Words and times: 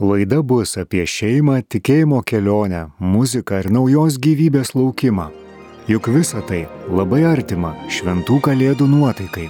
Laida 0.00 0.40
bus 0.42 0.72
apie 0.74 1.04
šeimą, 1.06 1.60
tikėjimo 1.70 2.18
kelionę, 2.26 2.88
muziką 2.98 3.60
ir 3.62 3.68
naujos 3.70 4.16
gyvybės 4.18 4.72
laukimą. 4.74 5.28
Juk 5.86 6.08
visa 6.10 6.40
tai 6.42 6.64
labai 6.90 7.20
artima 7.30 7.70
šventų 7.86 8.40
kalėdų 8.42 8.88
nuotaikai. 8.90 9.44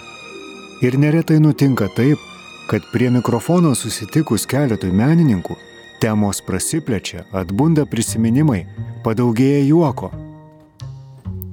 Ir 0.84 0.98
neretai 1.00 1.38
nutinka 1.40 1.88
taip, 1.96 2.20
kad 2.68 2.84
prie 2.92 3.08
mikrofono 3.14 3.72
susitikus 3.72 4.44
keletui 4.44 4.91
menininkų, 4.93 5.57
temos 6.04 6.43
prasiplečia, 6.45 7.24
atbunda 7.32 7.86
prisiminimai, 7.88 8.66
padaugėja 9.00 9.64
juoko. 9.64 10.12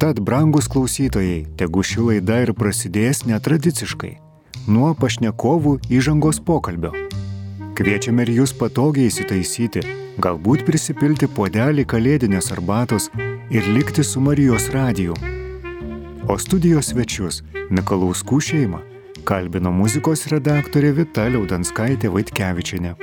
Tad, 0.04 0.20
brangus 0.20 0.68
klausytojai, 0.68 1.46
tegu 1.56 1.80
ši 1.80 2.10
laida 2.10 2.42
ir 2.44 2.52
prasidės 2.52 3.24
netradiciškai- 3.24 4.18
nuo 4.76 4.92
pašnekovų 5.00 5.80
įžangos 5.88 6.44
pokalbio. 6.44 6.92
Kviečiame 7.78 8.26
ir 8.28 8.34
jūs 8.36 8.52
patogiai 8.60 9.08
įsitaisyti, 9.08 9.84
galbūt 10.24 10.66
prisipilti 10.68 11.30
puodelį 11.32 11.86
kalėdinės 11.94 12.52
arbatos 12.56 13.08
ir 13.54 13.68
likti 13.76 14.04
su 14.04 14.22
Marijos 14.24 14.68
radiju. 14.76 15.16
O 16.30 16.38
studijos 16.38 16.92
svečius 16.92 17.42
Mikalauskų 17.72 18.40
šeimą 18.48 18.82
kalbino 19.26 19.72
muzikos 19.72 20.26
redaktorė 20.34 20.92
Vita 20.98 21.28
Liaudanskaitė 21.32 22.12
Vaitkevičinė. 22.14 22.96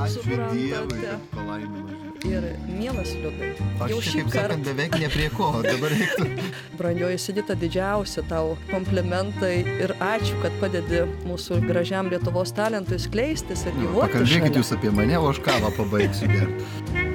Ačiū 0.00 0.38
Dievui, 0.52 1.02
kad 1.02 1.26
palaimino. 1.34 2.09
Ir 2.28 2.44
mielas 2.68 3.14
liūdai. 3.16 3.54
Jau 3.88 4.00
šį 4.04 4.26
kartą, 4.28 4.58
beveik 4.66 4.98
ne 5.00 5.08
prie 5.08 5.28
ko. 5.32 5.48
Dabar 5.64 5.94
reiktų. 5.94 6.26
brangioji 6.80 7.16
Sidita, 7.20 7.56
didžiausi 7.56 8.24
tau 8.28 8.58
komplimentai 8.68 9.62
ir 9.80 9.94
ačiū, 10.04 10.36
kad 10.42 10.52
padedi 10.60 11.06
mūsų 11.28 11.62
gražiam 11.64 12.10
Lietuvos 12.12 12.52
talentui 12.56 13.00
skleistis 13.00 13.64
ir 13.64 13.76
gyvuoti. 13.78 14.12
Pakalbėkit 14.12 14.60
jūs 14.60 14.74
apie 14.76 14.92
mane, 14.92 15.16
o 15.16 15.30
aš 15.32 15.40
kavą 15.46 15.72
pabaigsiu 15.78 16.28
gerti. 16.28 17.08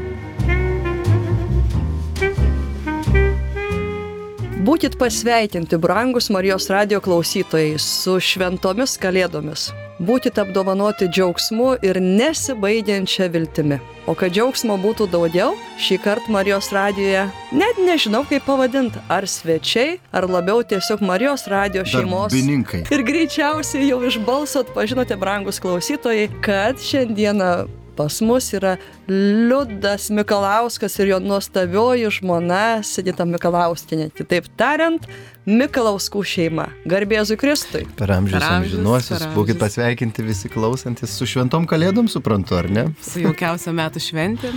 Būkit 4.66 4.96
pasveikinti, 4.98 5.78
brangus 5.78 6.32
Marijos 6.34 6.66
radio 6.74 6.98
klausytojai, 7.06 7.76
su 7.78 8.16
šventomis 8.18 8.98
kalėdomis. 8.98 9.68
Būkit 10.02 10.42
apdovanoti 10.42 11.06
džiaugsmu 11.14 11.76
ir 11.86 12.02
nesibaigiančia 12.02 13.30
viltimi. 13.30 13.78
O 14.06 14.14
kad 14.14 14.36
džiaugsmo 14.36 14.76
būtų 14.78 15.08
daugiau, 15.10 15.56
šį 15.82 15.96
kartą 16.04 16.34
Marijos 16.36 16.68
radijoje 16.76 17.24
net 17.58 17.80
nežinau 17.82 18.22
kaip 18.30 18.44
pavadinti, 18.46 19.02
ar 19.10 19.26
svečiai, 19.26 19.96
ar 20.14 20.28
labiau 20.30 20.62
tiesiog 20.62 21.02
Marijos 21.02 21.48
radio 21.50 21.82
šeimos. 21.90 22.30
Darbininkai. 22.30 22.84
Ir 22.94 23.02
greičiausiai 23.08 23.88
jau 23.90 23.98
iš 24.06 24.20
balso 24.28 24.62
atpažinote, 24.62 25.18
brangus 25.18 25.58
klausytojai, 25.64 26.28
kad 26.46 26.78
šiandieną 26.86 27.50
pas 27.98 28.20
mus 28.22 28.52
yra 28.54 28.76
Liudas 29.10 30.12
Mikalauskas 30.14 31.00
ir 31.00 31.16
jo 31.16 31.20
nuostabioji 31.24 32.12
žmona 32.20 32.84
Sidita 32.86 33.26
Mikalauskinė. 33.26 34.12
Kitaip 34.14 34.52
tariant, 34.60 35.08
Mikalauskų 35.46 36.24
šeima. 36.26 36.64
Garbėzui 36.90 37.36
Kristui. 37.38 37.84
Per 38.00 38.10
amžius 38.10 38.40
Per 38.40 38.46
amžius, 38.48 38.80
amžinuosius. 38.82 39.26
Būkit 39.36 39.60
pasveikinti 39.62 40.24
visi 40.26 40.50
klausantis 40.50 41.12
su 41.14 41.28
šventom 41.30 41.68
kalėdom, 41.70 42.08
suprantu, 42.10 42.56
ar 42.58 42.66
ne? 42.74 42.86
Su 43.06 43.22
jaukiausia 43.22 43.70
metų 43.78 44.02
šventėm. 44.02 44.56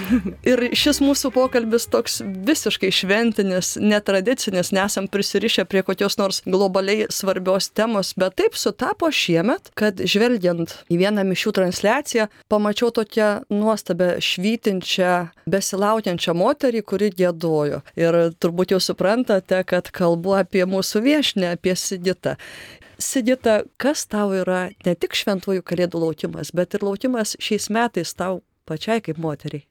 Ir 0.50 0.62
šis 0.72 1.02
mūsų 1.04 1.28
pokalbis 1.34 1.84
toks 1.92 2.22
visiškai 2.24 2.88
šventinis, 2.88 3.74
netradicinis, 3.84 4.72
nesam 4.72 5.10
prisirišę 5.12 5.66
prie 5.68 5.82
kokios 5.84 6.16
nors 6.16 6.40
globaliai 6.48 7.10
svarbios 7.12 7.68
temos, 7.76 8.14
bet 8.16 8.38
taip 8.40 8.56
sutapo 8.56 9.12
šiemet, 9.12 9.68
kad 9.76 10.00
žvelgiant 10.00 10.72
į 10.88 11.02
vieną 11.02 11.26
mišių 11.34 11.52
transliaciją, 11.60 12.30
pamačiau 12.48 12.88
tokią 12.96 13.28
nuostabę 13.52 14.14
švytinčią, 14.24 15.12
besilaukiančią 15.52 16.38
moterį, 16.40 16.82
kuri 16.88 17.12
gėdojo. 17.20 17.84
Ir 18.00 18.20
turbūt 18.40 18.72
jau 18.72 18.80
suprantate, 18.80 19.60
kad 19.68 19.92
kalbu 19.92 20.29
apie 20.38 20.64
mūsų 20.68 21.02
viešinę, 21.06 21.54
apie 21.56 21.74
Sigitą. 21.76 22.36
Sigita, 23.00 23.62
kas 23.80 24.04
tau 24.12 24.34
yra 24.36 24.68
ne 24.84 24.94
tik 24.94 25.16
šventųjų 25.16 25.64
kalėdų 25.64 26.02
laukimas, 26.02 26.52
bet 26.52 26.76
ir 26.76 26.84
laukimas 26.84 27.32
šiais 27.40 27.70
metais 27.72 28.12
tau 28.12 28.42
pačiai 28.68 29.00
kaip 29.04 29.20
moteriai? 29.20 29.64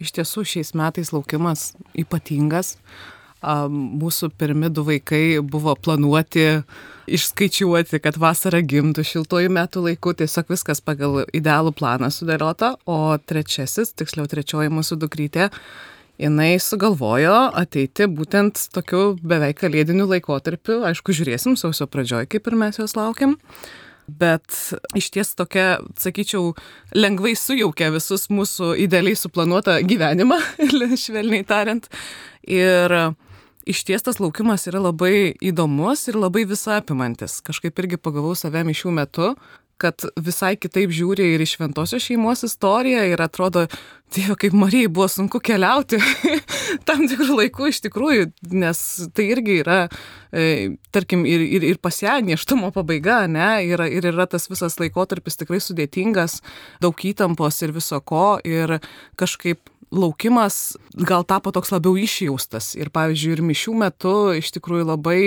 Iš 0.00 0.14
tiesų 0.16 0.46
šiais 0.48 0.70
metais 0.78 1.10
laukimas 1.12 1.72
ypatingas. 1.98 2.76
Mūsų 3.40 4.30
pirmi 4.36 4.68
du 4.68 4.84
vaikai 4.84 5.40
buvo 5.40 5.72
planuoti, 5.74 6.60
išskaičiuoti, 7.08 8.00
kad 8.04 8.18
vasara 8.20 8.60
gimtų 8.60 9.04
šiltuoju 9.08 9.52
metų 9.56 9.84
laiku, 9.86 10.12
tiesiog 10.14 10.52
viskas 10.52 10.82
pagal 10.84 11.22
idealų 11.32 11.72
planą 11.76 12.10
sudėliota, 12.12 12.74
o 12.84 13.16
trečiasis, 13.16 13.94
tiksliau 13.96 14.28
trečioji 14.28 14.72
mūsų 14.76 15.00
dukrytė, 15.00 15.48
jinai 16.20 16.54
sugalvojo 16.60 17.36
ateiti 17.56 18.08
būtent 18.10 18.66
tokiu 18.74 19.14
beveik 19.22 19.60
kalėdiniu 19.62 20.08
laikotarpiu, 20.10 20.80
aišku, 20.90 21.14
žiūrėsim 21.16 21.56
sausio 21.60 21.88
pradžioj, 21.90 22.28
kaip 22.30 22.50
ir 22.50 22.58
mes 22.60 22.80
jos 22.80 22.96
laukiam. 22.98 23.38
Bet 24.10 24.56
iš 24.98 25.10
ties 25.14 25.34
tokia, 25.38 25.78
sakyčiau, 26.00 26.54
lengvai 26.96 27.36
sujaukia 27.38 27.92
visus 27.94 28.26
mūsų 28.32 28.72
idealiai 28.84 29.18
suplanuotą 29.18 29.78
gyvenimą, 29.86 30.40
švelniai 31.04 31.46
tariant. 31.46 31.86
Ir 32.42 32.90
iš 33.70 33.84
ties 33.86 34.02
tas 34.02 34.18
laukimas 34.18 34.66
yra 34.66 34.82
labai 34.82 35.36
įdomus 35.38 36.08
ir 36.10 36.18
labai 36.18 36.42
visapimantis. 36.50 37.38
Kažkaip 37.46 37.78
irgi 37.84 38.00
pagavau 38.02 38.34
save 38.34 38.64
mišių 38.66 38.96
metu, 38.98 39.34
kad 39.80 40.04
visai 40.20 40.56
kitaip 40.60 40.92
žiūri 40.92 41.34
ir 41.34 41.44
iš 41.44 41.56
šventosios 41.56 42.04
šeimos 42.04 42.44
istoriją 42.46 43.06
ir 43.12 43.22
atrodo, 43.24 43.66
Dieve, 44.10 44.34
kaip 44.42 44.54
Marijai 44.58 44.90
buvo 44.90 45.06
sunku 45.10 45.38
keliauti 45.44 46.00
tam 46.88 47.04
tikrų 47.06 47.36
laikų 47.44 47.70
iš 47.70 47.78
tikrųjų, 47.84 48.26
nes 48.58 48.80
tai 49.14 49.28
irgi 49.30 49.60
yra, 49.62 49.80
e, 50.34 50.46
tarkim, 50.94 51.22
ir, 51.30 51.44
ir, 51.46 51.66
ir 51.68 51.78
pas 51.82 52.00
ją 52.02 52.16
neštumo 52.26 52.72
pabaiga, 52.74 53.22
ne, 53.30 53.48
yra, 53.70 53.86
ir 53.86 54.08
yra 54.10 54.26
tas 54.30 54.50
visas 54.50 54.80
laikotarpis 54.82 55.38
tikrai 55.38 55.62
sudėtingas, 55.62 56.40
daug 56.82 57.06
įtampos 57.06 57.62
ir 57.62 57.76
viso 57.76 58.02
ko 58.02 58.40
ir 58.42 58.80
kažkaip 59.20 59.70
laukimas 59.90 60.76
gal 60.94 61.24
tapo 61.26 61.50
toks 61.52 61.72
labiau 61.74 61.98
išjaustas. 61.98 62.72
Ir 62.78 62.92
pavyzdžiui, 62.94 63.34
ir 63.34 63.42
mišių 63.46 63.74
metu 63.82 64.14
iš 64.38 64.52
tikrųjų 64.54 64.86
labai, 64.92 65.20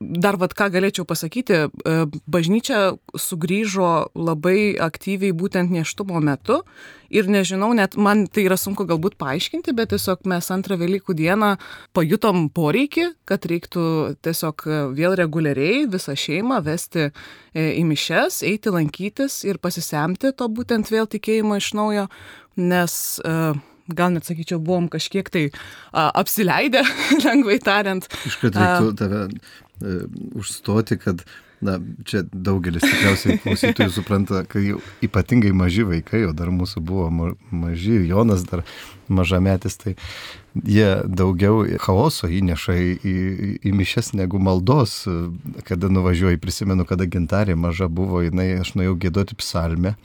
dar 0.00 0.38
vad 0.40 0.54
ką 0.54 0.70
galėčiau 0.74 1.06
pasakyti, 1.08 1.64
e, 1.66 1.94
bažnyčia 2.30 2.94
sugrįžo 3.18 4.14
labai 4.14 4.74
aktyviai 4.78 5.34
būtent 5.34 5.74
neštumo 5.74 6.22
metu. 6.22 6.62
Ir 7.14 7.28
nežinau, 7.30 7.70
net 7.76 7.94
man 8.00 8.24
tai 8.26 8.46
yra 8.48 8.56
sunku 8.58 8.86
galbūt 8.88 9.14
paaiškinti, 9.20 9.74
bet 9.76 9.92
tiesiog 9.94 10.24
mes 10.30 10.50
antrą 10.54 10.78
Velykų 10.80 11.14
dieną 11.18 11.52
pajutom 11.94 12.48
poreikį, 12.54 13.10
kad 13.28 13.46
reiktų 13.50 13.84
tiesiog 14.24 14.64
e, 14.66 14.80
vėl 14.98 15.14
reguliariai 15.20 15.84
visą 15.90 16.16
šeimą 16.18 16.58
vesti 16.66 17.06
e, 17.06 17.12
į 17.78 17.84
mišes, 17.86 18.42
eiti 18.48 18.72
lankytis 18.74 19.42
ir 19.46 19.62
pasisemti 19.62 20.34
to 20.34 20.50
būtent 20.50 20.90
vėl 20.90 21.06
tikėjimo 21.10 21.60
iš 21.60 21.70
naujo, 21.78 22.08
nes 22.58 22.98
uh, 23.26 23.54
gal 23.92 24.12
net 24.14 24.26
sakyčiau, 24.26 24.60
buvom 24.64 24.88
kažkiek 24.92 25.28
tai 25.32 25.44
a, 25.92 26.08
apsileidę, 26.22 26.84
lengvai 27.26 27.58
tariant. 27.62 28.06
Iškart 28.28 28.56
reiktų 28.58 28.92
tave 29.00 29.24
e, 29.28 29.96
užstoti, 30.40 30.98
kad 31.02 31.24
Na, 31.64 31.78
čia 32.04 32.20
daugelis 32.28 32.84
tikriausiai 32.84 33.38
klausytojų 33.40 33.92
supranta, 33.94 34.42
kai 34.48 34.74
ypatingai 35.04 35.54
maži 35.56 35.86
vaikai, 35.88 36.26
o 36.28 36.34
dar 36.36 36.50
mūsų 36.52 36.82
buvo 36.84 37.06
ma 37.08 37.30
maži, 37.48 38.02
Jonas 38.04 38.44
dar 38.44 38.64
mažametis, 39.08 39.78
tai 39.80 39.94
jie 40.54 40.88
daugiau 41.08 41.64
chaoso 41.80 42.28
įneša 42.28 42.76
į, 42.76 42.90
į, 43.00 43.14
į 43.64 43.72
mišes 43.80 44.12
negu 44.18 44.40
maldos. 44.42 45.02
Kada 45.64 45.88
nuvažiuoju, 45.92 46.42
prisimenu, 46.42 46.84
kada 46.88 47.08
gintarė 47.08 47.56
maža 47.56 47.88
buvo, 47.88 48.20
jinai, 48.24 48.52
aš 48.60 48.74
nuėjau 48.76 48.98
gėdoti 49.06 49.40
psalmę. 49.40 49.96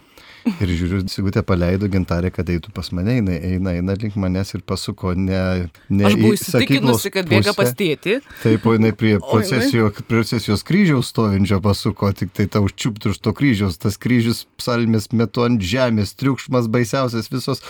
Ir 0.47 0.71
žiūriu, 0.71 1.01
Sigutė 1.11 1.41
paleido 1.45 1.89
gintarę, 1.91 2.29
kad 2.33 2.47
eitų 2.51 2.71
pas 2.75 2.89
mane, 2.95 3.17
jinai 3.17 3.37
eina, 3.51 3.73
eina 3.79 3.95
link 3.99 4.15
manęs 4.19 4.53
ir 4.55 4.63
pasuko 4.67 5.11
ne... 5.17 5.67
ne 5.91 6.07
Aš 6.07 6.15
buvau 6.19 6.37
įsitikinusi, 6.37 7.11
kad 7.13 7.27
bėga 7.29 7.51
pusę. 7.51 7.57
pas 7.59 7.73
tėtį. 7.79 8.15
Taip, 8.43 8.65
o 8.65 8.75
jinai 8.77 8.93
prie 8.95 9.15
procesijos, 9.23 9.99
procesijos 10.09 10.63
kryžiaus 10.67 11.11
stovinčio 11.11 11.59
pasuko, 11.63 12.11
tik 12.15 12.33
tai 12.37 12.47
tau 12.51 12.69
čiuptų 12.69 13.13
už 13.13 13.21
to 13.25 13.35
kryžiaus, 13.35 13.79
tas 13.81 13.99
kryžius 14.01 14.45
psalmės 14.59 15.09
metu 15.11 15.43
ant 15.47 15.61
žemės, 15.61 16.15
triukšmas 16.19 16.71
baisiausias, 16.71 17.31
visos 17.33 17.63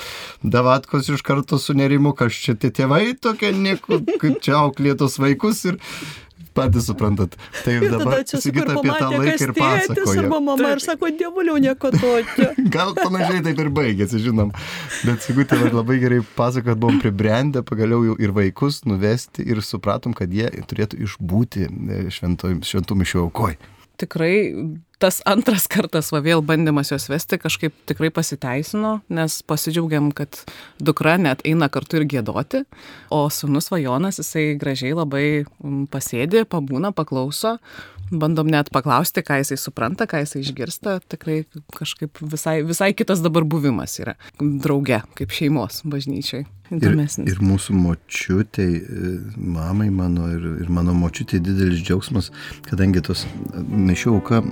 davatkos 0.43 1.09
iš 1.09 1.25
karto 1.25 1.59
su 1.61 1.75
nerimu, 1.77 2.13
kas 2.17 2.37
čia 2.37 2.57
tie 2.59 2.71
tėvai 2.81 3.15
tokie, 3.19 3.53
kaip 4.21 4.41
čia 4.45 4.59
auklėtos 4.61 5.19
vaikus 5.21 5.65
ir 5.71 5.79
patys 6.59 6.89
suprantat. 6.91 7.37
Tai 7.63 7.73
Ir 7.77 7.85
dabar 7.87 8.05
tada 8.05 8.21
atsisuko 8.25 8.39
ir 8.39 8.45
Sigita 8.45 8.75
apie 8.75 8.91
tą 8.99 9.09
laiką 9.15 9.31
kas 9.31 9.45
ir 9.47 9.53
pasakoja. 9.57 10.19
arba 10.23 10.39
mama 10.49 10.71
ir 10.75 10.83
sako, 10.83 11.11
dievuliau 11.21 11.57
nieko 11.63 11.91
tokio. 11.95 12.49
Gal 12.75 12.93
panašiai 12.99 13.43
taip 13.47 13.63
ir 13.65 13.71
baigėsi, 13.79 14.21
žinom. 14.27 14.53
Bet 15.07 15.25
Sigutė 15.25 15.59
labai 15.71 15.99
gerai 16.03 16.21
pasako, 16.35 16.69
kad 16.71 16.81
buvom 16.83 17.01
pribrendę 17.03 17.63
pagaliau 17.65 18.03
jau 18.11 18.19
ir 18.21 18.35
vaikus 18.35 18.83
nuvesti 18.89 19.45
ir 19.47 19.63
supratom, 19.65 20.13
kad 20.17 20.31
jie 20.33 20.49
turėtų 20.69 20.99
išbūti 21.07 21.67
e, 21.69 21.99
šventų 22.13 22.99
mišių 23.03 23.25
aukoj. 23.27 23.57
Tikrai 23.99 24.33
tas 24.99 25.21
antras 25.29 25.65
kartas, 25.71 26.11
va 26.11 26.19
vėl 26.23 26.43
bandymas 26.43 26.91
juos 26.91 27.07
vesti 27.11 27.39
kažkaip 27.39 27.75
tikrai 27.89 28.09
pasiteisino, 28.13 28.97
nes 29.15 29.39
pasidžiaugiam, 29.47 30.09
kad 30.15 30.41
dukra 30.83 31.15
net 31.21 31.43
eina 31.47 31.69
kartu 31.71 32.01
ir 32.01 32.07
gėdoti, 32.15 32.65
o 33.15 33.21
sunus 33.31 33.71
Vajonas 33.71 34.19
jisai 34.19 34.51
gražiai 34.59 34.97
labai 34.97 35.23
mm, 35.45 35.87
pasėdi, 35.93 36.43
pabūna, 36.51 36.91
paklauso, 36.95 37.55
bandom 38.11 38.51
net 38.51 38.73
paklausti, 38.75 39.23
ką 39.23 39.39
jisai 39.39 39.59
supranta, 39.61 40.07
ką 40.09 40.25
jisai 40.25 40.43
išgirsta, 40.43 40.99
tikrai 41.11 41.41
kažkaip 41.77 42.19
visai, 42.19 42.59
visai 42.67 42.91
kitas 42.97 43.23
dabar 43.23 43.47
buvimas 43.47 43.95
yra 44.03 44.17
drauge, 44.39 44.99
kaip 45.15 45.35
šeimos 45.35 45.83
bažnyčiai. 45.87 46.43
Ir, 46.69 46.99
ir 47.25 47.39
mūsų 47.41 47.73
močiutei, 47.73 48.75
mamai 49.33 49.87
mano 49.89 50.27
ir, 50.29 50.43
ir 50.61 50.69
mano 50.69 50.93
močiutei 50.93 51.39
didelis 51.41 51.81
džiaugsmas, 51.81 52.29
kadangi 52.67 53.01
tos 53.05 53.23
nešiau 53.57 54.19
auka 54.19 54.43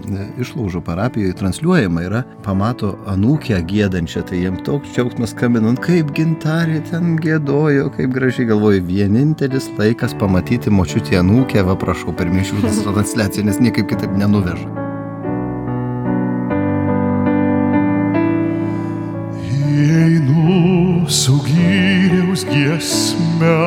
išlaužo 0.41 0.81
parapijoje 0.81 1.35
transliuojama 1.37 2.05
yra, 2.07 2.23
pamato 2.45 2.95
anūkę 3.11 3.59
gėdančią, 3.69 4.25
tai 4.29 4.41
jiems 4.41 4.65
toks 4.65 4.95
džiaugsmas 4.95 5.35
skambinant, 5.35 5.77
kaip 5.83 6.09
gintarė 6.17 6.81
ten 6.89 7.19
gėdojo, 7.21 7.91
kaip 7.99 8.17
gražiai 8.17 8.49
galvoju, 8.49 8.81
vienintelis 8.89 9.69
laikas 9.77 10.17
pamatyti 10.17 10.73
močiutį 10.73 11.21
anūkę, 11.21 11.61
va 11.69 11.77
prašau, 11.77 12.17
per 12.17 12.33
mišių 12.33 12.65
transliaciją, 12.65 13.45
nes 13.51 13.61
niekaip 13.61 13.93
kitaip 13.93 14.17
nenuveža. 14.17 14.85
Einu 19.77 21.05
su 21.09 21.37
gyriaus 22.37 22.45
giesme 22.45 23.57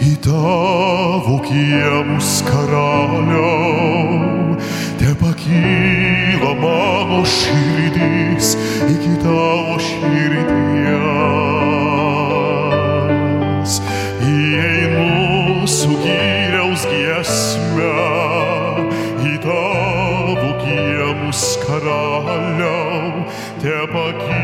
į 0.00 0.16
tavo 0.24 1.36
kiemus 1.44 2.40
karaliau, 2.46 4.56
te 4.96 5.12
pakyla 5.20 6.54
mano 6.62 7.20
širdys 7.24 8.56
iki 8.88 9.12
tavo 9.20 9.76
širdies. 9.78 10.32
Įeinu 14.24 15.66
su 15.66 15.88
gyriaus 16.00 16.86
giesme 16.88 17.92
į 19.28 19.36
tavo 19.44 20.56
kiemus 20.64 21.58
karaliau, 21.66 23.28
te 23.60 23.76
pakyla 23.92 24.37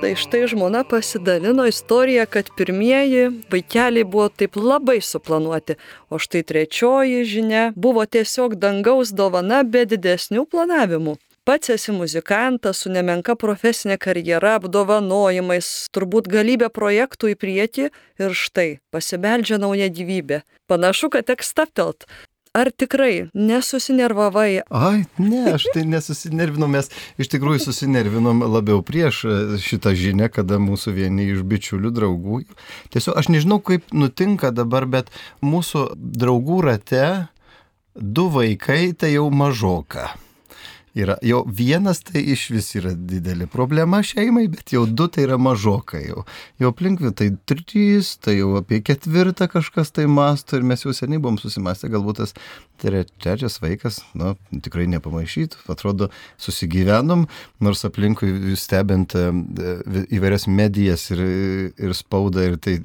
Tai 0.00 0.12
štai 0.16 0.46
žmona 0.48 0.84
pasidalino 0.84 1.66
istoriją, 1.66 2.26
kad 2.26 2.50
pirmieji 2.56 3.30
vaikeliai 3.50 4.04
buvo 4.04 4.28
taip 4.28 4.56
labai 4.56 5.00
suplanuoti, 5.00 5.78
o 6.12 6.18
štai 6.20 6.42
trečioji 6.42 7.24
žinia 7.24 7.62
buvo 7.76 8.04
tiesiog 8.04 8.58
dangaus 8.60 9.14
dovana 9.16 9.62
be 9.64 9.86
didesnių 9.88 10.44
planavimų. 10.52 11.16
Pats 11.48 11.70
esi 11.70 11.94
muzikantas 11.96 12.82
su 12.82 12.92
nemenka 12.92 13.38
profesinė 13.40 13.96
karjera, 14.02 14.56
apdovanojimais, 14.60 15.72
turbūt 15.96 16.28
galybė 16.28 16.68
projektų 16.74 17.32
į 17.32 17.40
priekį 17.40 17.90
ir 18.20 18.36
štai 18.44 18.68
pasibeldžia 18.92 19.60
nauja 19.62 19.88
gyvybė. 19.88 20.42
Panašu, 20.68 21.08
kad 21.14 21.30
teks 21.30 21.54
staptelt. 21.54 22.04
Ar 22.56 22.70
tikrai 22.72 23.28
nesusinervavai? 23.36 24.62
Ai, 24.72 25.04
ne, 25.20 25.42
aš 25.52 25.66
tai 25.74 25.84
nesusinervinau, 25.84 26.70
mes 26.72 26.88
iš 27.20 27.28
tikrųjų 27.34 27.60
susinervinom 27.66 28.40
labiau 28.48 28.80
prieš 28.86 29.22
e, 29.28 29.36
šitą 29.60 29.92
žinią, 29.98 30.30
kada 30.32 30.56
mūsų 30.62 30.96
vieni 30.96 31.28
iš 31.34 31.44
bičiulių 31.44 31.92
draugų. 31.98 32.42
Tiesiog 32.96 33.20
aš 33.20 33.28
nežinau, 33.34 33.60
kaip 33.60 33.92
nutinka 33.92 34.54
dabar, 34.56 34.88
bet 34.88 35.12
mūsų 35.44 35.90
draugų 35.96 36.62
rate 36.70 37.06
du 37.92 38.30
vaikai 38.32 38.94
tai 38.96 39.12
jau 39.18 39.28
mažoka 39.28 40.14
yra. 40.96 41.16
Jau 41.24 41.42
vienas 41.46 42.00
tai 42.06 42.22
iš 42.32 42.46
vis 42.54 42.70
yra 42.78 42.92
didelė 42.96 43.48
problema 43.52 44.00
šeimai, 44.06 44.46
bet 44.52 44.72
jau 44.74 44.84
du 44.88 45.08
tai 45.12 45.26
yra 45.26 45.38
mažokai. 45.40 46.02
Jau, 46.08 46.24
jau 46.62 46.72
aplinkvi 46.72 47.12
tai 47.16 47.30
trys, 47.48 48.14
tai 48.22 48.38
jau 48.38 48.54
apie 48.60 48.80
ketvirtą 48.84 49.48
kažkas 49.52 49.92
tai 49.96 50.06
masto 50.10 50.58
ir 50.58 50.66
mes 50.66 50.84
jau 50.84 50.94
seniai 50.96 51.20
buvom 51.22 51.38
susimastę, 51.40 51.90
galbūt 51.92 52.22
tas 52.22 52.34
trečias 52.80 53.58
vaikas, 53.62 54.02
nu, 54.18 54.34
tikrai 54.64 54.86
nepamaišytų, 54.92 55.62
atrodo, 55.72 56.10
susigyvenom, 56.42 57.24
nors 57.64 57.84
aplinkui 57.88 58.56
stebint 58.60 59.16
e, 59.16 59.30
įvairias 60.16 60.44
medijas 60.52 61.08
ir, 61.14 61.22
ir 61.80 61.96
spaudą 61.96 62.44
ir 62.50 62.58
tai 62.60 62.78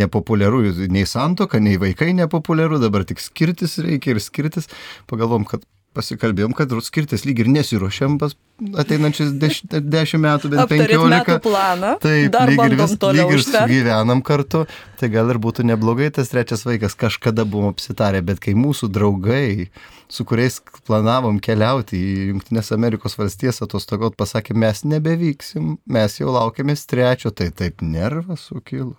nepopuliaru, 0.00 0.64
nei 0.92 1.04
santoka, 1.08 1.60
nei 1.60 1.76
vaikai 1.80 2.12
nepopuliaru, 2.16 2.80
dabar 2.82 3.04
tik 3.08 3.20
skirtis 3.20 3.76
reikia 3.84 4.14
ir 4.14 4.24
skirtis, 4.24 4.70
pagalvom, 5.10 5.44
kad 5.48 5.64
pasikalbėjom, 5.94 6.54
kad 6.56 6.72
skirtis 6.84 7.24
lyg 7.26 7.44
ir 7.44 7.50
nesiuošiam 7.52 8.18
pas 8.20 8.34
ateinančius 8.78 9.32
dešimt 9.38 9.74
deš 9.90 10.14
metų, 10.22 10.50
bent 10.52 10.70
penkiolika. 10.70 11.38
planą. 11.42 11.94
Taip, 12.02 12.36
lyg 12.50 12.62
ir, 12.66 12.76
vis, 12.78 12.94
lyg 13.18 13.32
ir 13.34 13.44
gyvenam 13.70 14.22
kartu, 14.26 14.64
tai 15.00 15.10
gal 15.14 15.32
ir 15.32 15.40
būtų 15.42 15.66
neblogai 15.70 16.10
tas 16.14 16.30
trečias 16.32 16.64
vaikas, 16.66 16.96
kažkada 16.98 17.46
buvom 17.48 17.72
apsitarę, 17.74 18.22
bet 18.26 18.42
kai 18.44 18.54
mūsų 18.58 18.90
draugai, 18.94 19.70
su 20.12 20.26
kuriais 20.28 20.60
planavom 20.86 21.40
keliauti 21.42 21.98
į 21.98 22.28
Junktinės 22.32 22.70
Amerikos 22.76 23.18
valstijas 23.18 23.62
atostogot, 23.64 24.18
pasakė, 24.18 24.54
mes 24.54 24.84
nebevyksim, 24.86 25.78
mes 25.86 26.20
jau 26.20 26.34
laukiamės 26.34 26.86
trečio, 26.90 27.34
tai 27.34 27.50
taip 27.54 27.82
nervas 27.82 28.50
sukilo. 28.50 28.94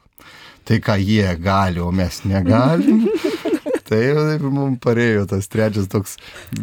Tai 0.65 0.79
ką 0.81 0.95
jie 0.97 1.27
gali, 1.37 1.79
o 1.83 1.91
mes 1.93 2.23
negalim. 2.25 3.05
Tai 3.85 4.01
mums 4.41 4.79
parėjo 4.81 5.27
tas 5.29 5.49
trečias 5.51 5.89
toks 5.91 6.15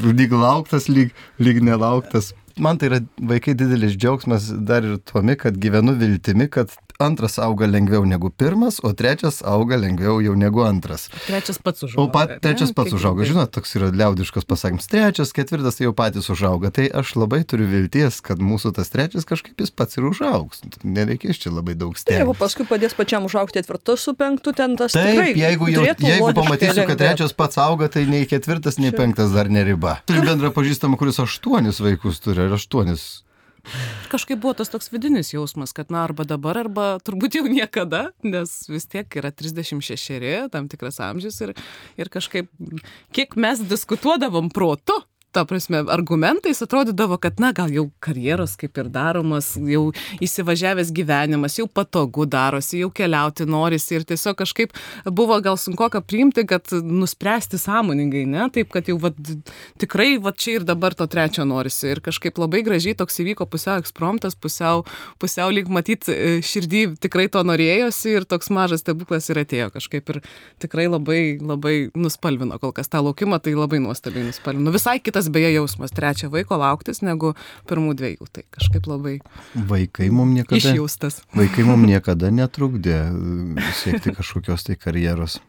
lyg 0.02 0.32
lauktas, 0.34 0.88
lyg, 0.90 1.12
lyg 1.38 1.60
nelauktas. 1.62 2.32
Man 2.60 2.80
tai 2.80 2.90
yra 2.90 2.98
vaikai 3.30 3.54
didelis 3.56 3.94
džiaugsmas 3.96 4.50
dar 4.68 4.84
ir 4.84 4.98
tuomi, 5.08 5.38
kad 5.40 5.56
gyvenu 5.62 5.94
viltimi, 6.00 6.50
kad 6.52 6.72
antras 7.00 7.38
auga 7.40 7.66
lengviau 7.66 8.04
negu 8.04 8.28
pirmas, 8.30 8.80
o 8.84 8.92
trečias 8.92 9.40
auga 9.40 9.78
lengviau 9.80 10.20
jau 10.20 10.34
negu 10.36 10.64
antras. 10.66 11.08
Trečias 11.24 11.56
pats 11.62 11.86
užauga. 11.88 12.04
O 12.04 12.12
pat, 12.12 12.36
trečias 12.44 12.74
ne? 12.74 12.76
pats 12.76 12.92
užauga. 12.92 13.24
Žinot, 13.28 13.54
toks 13.56 13.76
yra 13.80 13.88
liaudiškas 13.88 14.44
pasakymas. 14.48 14.90
Trečias, 14.92 15.32
ketvirtas 15.32 15.80
tai 15.80 15.88
jau 15.88 15.96
patys 15.96 16.28
užauga. 16.32 16.72
Tai 16.74 16.90
aš 17.00 17.14
labai 17.16 17.42
turiu 17.48 17.70
vilties, 17.70 18.20
kad 18.24 18.42
mūsų 18.42 18.74
tas 18.76 18.92
trečias 18.92 19.28
kažkaip 19.28 19.64
jis 19.64 19.72
pats 19.72 19.96
ir 19.96 20.10
užaugs. 20.10 20.60
Nereikės 20.84 21.40
čia 21.40 21.54
labai 21.54 21.78
daug 21.78 21.96
stebėti. 21.96 22.20
Jeigu 22.20 22.36
paskui 22.36 22.68
padės 22.68 22.96
pačiam 22.98 23.24
užaugti 23.28 23.62
ketvirtas 23.62 24.02
su 24.02 24.14
penktu, 24.18 24.52
ten 24.56 24.76
tas 24.76 24.92
Taip, 24.92 25.06
tikrai 25.06 25.32
jeigu, 25.38 25.68
jau, 25.70 25.84
jeigu 25.86 26.32
pamatysiu, 26.34 26.86
kad 26.88 26.98
trečias 26.98 27.34
pats 27.36 27.58
auga, 27.62 27.88
tai 27.92 28.04
nei 28.10 28.26
ketvirtas, 28.28 28.78
nei 28.82 28.92
penktas 28.94 29.34
dar 29.34 29.50
neriba. 29.52 30.00
Turiu 30.08 30.24
bendrą 30.26 30.50
pažįstamą, 30.54 30.98
kuris 31.00 31.20
aštuonis 31.22 31.82
vaikus 31.84 32.20
turi 32.24 32.48
ir 32.48 32.56
aštuonis 32.58 33.22
Kažkaip 34.12 34.40
buvo 34.42 34.54
tas 34.58 34.70
toks 34.72 34.90
vidinis 34.92 35.32
jausmas, 35.32 35.72
kad 35.76 35.92
na 35.94 36.02
arba 36.06 36.26
dabar, 36.28 36.58
arba 36.64 36.86
turbūt 37.04 37.38
jau 37.38 37.44
niekada, 37.48 38.08
nes 38.26 38.52
vis 38.68 38.88
tiek 38.90 39.18
yra 39.20 39.30
36, 39.32 40.50
tam 40.52 40.68
tikras 40.72 41.00
amžius 41.04 41.40
ir, 41.46 41.54
ir 42.00 42.12
kažkaip, 42.12 42.50
kiek 43.14 43.38
mes 43.40 43.62
diskutuodavom 43.70 44.50
protu, 44.52 44.98
ta 45.32 45.44
prasme, 45.48 45.82
argumentais 45.88 46.62
atrodydavo, 46.64 47.16
kad, 47.22 47.40
na, 47.40 47.52
gal 47.56 47.72
jau 47.72 47.86
karjeros 48.04 48.54
kaip 48.60 48.78
ir 48.78 48.90
daromas, 48.92 49.54
jau 49.56 49.88
įsivažiavęs 50.22 50.92
gyvenimas, 50.94 51.56
jau 51.60 51.66
patogu 51.68 52.26
darosi, 52.28 52.82
jau 52.82 52.90
keliauti 52.94 53.46
norisi 53.48 53.96
ir 53.98 54.06
tiesiog 54.08 54.36
kažkaip 54.42 54.76
buvo 55.08 55.38
gal 55.44 55.58
sunku 55.60 55.88
ką 55.92 56.02
priimti, 56.04 56.44
kad 56.48 56.68
nuspręsti 56.72 57.60
sąmoningai, 57.60 58.24
ne, 58.28 58.46
taip, 58.54 58.70
kad 58.74 58.88
jau 58.90 58.98
vat, 59.02 59.18
tikrai 59.80 60.16
vat, 60.22 60.38
čia 60.40 60.58
ir 60.58 60.66
dabar 60.68 60.94
to 60.96 61.06
trečio 61.10 61.46
norisi. 61.48 61.88
Ir 61.92 62.02
kažkaip 62.04 62.38
labai 62.40 62.62
gražiai 62.66 62.96
toks 62.98 63.20
įvyko 63.24 63.46
pusiau 63.50 63.80
ekspromptas, 63.82 64.36
pusiau, 64.38 64.84
pusiau 65.22 65.52
lyg 65.54 65.70
matyti 65.72 66.12
e, 66.12 66.32
širdį 66.44 66.84
tikrai 67.02 67.28
to 67.32 67.42
norėjosi 67.46 68.16
ir 68.18 68.28
toks 68.28 68.50
mažas 68.54 68.84
stebuklas 68.84 69.28
ir 69.32 69.42
atėjo 69.42 69.70
kažkaip 69.74 70.14
ir 70.14 70.20
tikrai 70.62 70.88
labai, 70.90 71.20
labai 71.40 71.76
nuspalvino 71.98 72.58
kol 72.62 72.74
kas 72.76 72.90
tą 72.92 73.02
laukimą, 73.04 73.40
tai 73.42 73.54
labai 73.58 73.80
nuostabiai 73.82 74.26
nuspalvino. 74.28 74.72
Visai 74.74 74.98
kitas 75.02 75.21
kitas 75.22 75.32
beje 75.32 75.54
jausmas 75.54 75.90
trečio 75.90 76.30
vaiko 76.30 76.56
lauktis 76.58 77.02
negu 77.02 77.34
pirmų 77.68 77.94
dviejų. 77.94 78.26
Tai 78.32 78.42
kažkaip 78.50 78.86
labai 78.86 79.20
vaikai 79.54 80.10
mums 80.10 80.34
niekada, 80.34 80.58
išjaustas. 80.58 81.22
Vaikai 81.34 81.64
mums 81.64 81.86
niekada 81.92 82.30
netrukdė 82.30 83.12
siekti 83.82 84.14
kažkokios 84.16 84.66
tai 84.66 84.76
karjeros. 84.76 85.40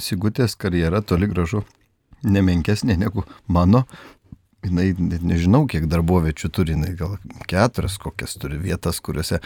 Sigutės 0.00 0.56
karjera 0.56 1.00
toli 1.00 1.28
gražu 1.28 1.64
nemenkesnė 2.22 2.96
negu 2.96 3.24
mano. 3.46 3.86
jinai 4.60 4.92
net 4.98 5.22
nežinau, 5.24 5.64
kiek 5.64 5.86
darboviečių 5.88 6.50
turi, 6.52 6.74
jinai 6.74 6.92
gal 6.92 7.16
keturias 7.48 7.96
kokias 7.96 8.36
turi 8.36 8.58
vietas, 8.60 9.00
kuriuose 9.00 9.40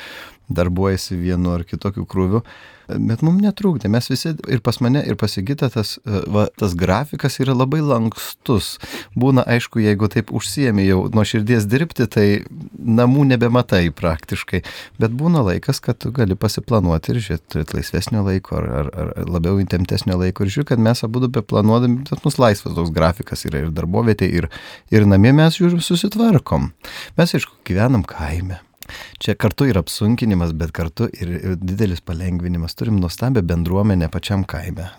darbuojasi 0.52 1.18
vienu 1.20 1.54
ar 1.56 1.64
kitokiu 1.68 2.06
krūviu. 2.08 2.44
Bet 2.84 3.22
mums 3.24 3.40
netrūkdė, 3.40 3.88
mes 3.88 4.10
visi 4.10 4.34
ir 4.52 4.60
pas 4.64 4.76
mane, 4.84 5.00
ir 5.08 5.16
pasigita 5.16 5.70
tas, 5.72 5.94
e, 6.04 6.18
va, 6.28 6.44
tas 6.60 6.74
grafikas 6.76 7.38
yra 7.40 7.54
labai 7.56 7.80
lankstus. 7.80 8.74
Būna 9.16 9.46
aišku, 9.48 9.80
jeigu 9.80 10.10
taip 10.12 10.32
užsiemi 10.36 10.84
jau 10.84 11.06
nuo 11.14 11.24
širdies 11.24 11.64
dirbti, 11.70 12.04
tai 12.12 12.26
namų 12.76 13.24
nebematai 13.30 13.86
praktiškai. 13.96 14.60
Bet 15.00 15.16
būna 15.16 15.46
laikas, 15.46 15.80
kad 15.84 16.02
tu 16.04 16.12
gali 16.12 16.36
pasiplanuoti 16.36 17.14
ir 17.14 17.22
žiūrėti, 17.24 17.48
turėti 17.54 17.78
laisvesnio 17.78 18.26
laiko 18.28 18.60
ar, 18.60 18.68
ar, 18.82 18.92
ar 18.92 19.32
labiau 19.32 19.56
intemtesnio 19.64 20.20
laiko. 20.20 20.44
Ir 20.44 20.52
žiūrėk, 20.58 20.74
kad 20.74 20.84
mes 20.84 21.04
abu 21.08 21.24
be 21.24 21.40
planuodami, 21.40 22.04
tas 22.10 22.20
mūsų 22.26 22.44
laisvas 22.44 22.76
toks 22.76 22.92
grafikas 22.92 23.48
yra 23.48 23.64
ir 23.64 23.72
darbovietė, 23.72 24.28
ir, 24.28 24.50
ir 24.92 25.08
namie 25.08 25.32
mes 25.32 25.56
žiūrim 25.56 25.80
susitvarkom. 25.80 26.68
Mes 27.16 27.36
aišku 27.40 27.64
gyvenam 27.64 28.04
kaime. 28.04 28.60
Čia 29.22 29.34
kartu 29.38 29.66
ir 29.70 29.78
apsunkinimas, 29.80 30.52
bet 30.56 30.72
kartu 30.76 31.08
ir 31.12 31.56
didelis 31.60 32.00
palengvinimas. 32.04 32.74
Turim 32.78 33.00
nuostabią 33.02 33.42
bendruomenę 33.42 34.08
pačiam 34.12 34.44
kaime. 34.44 34.90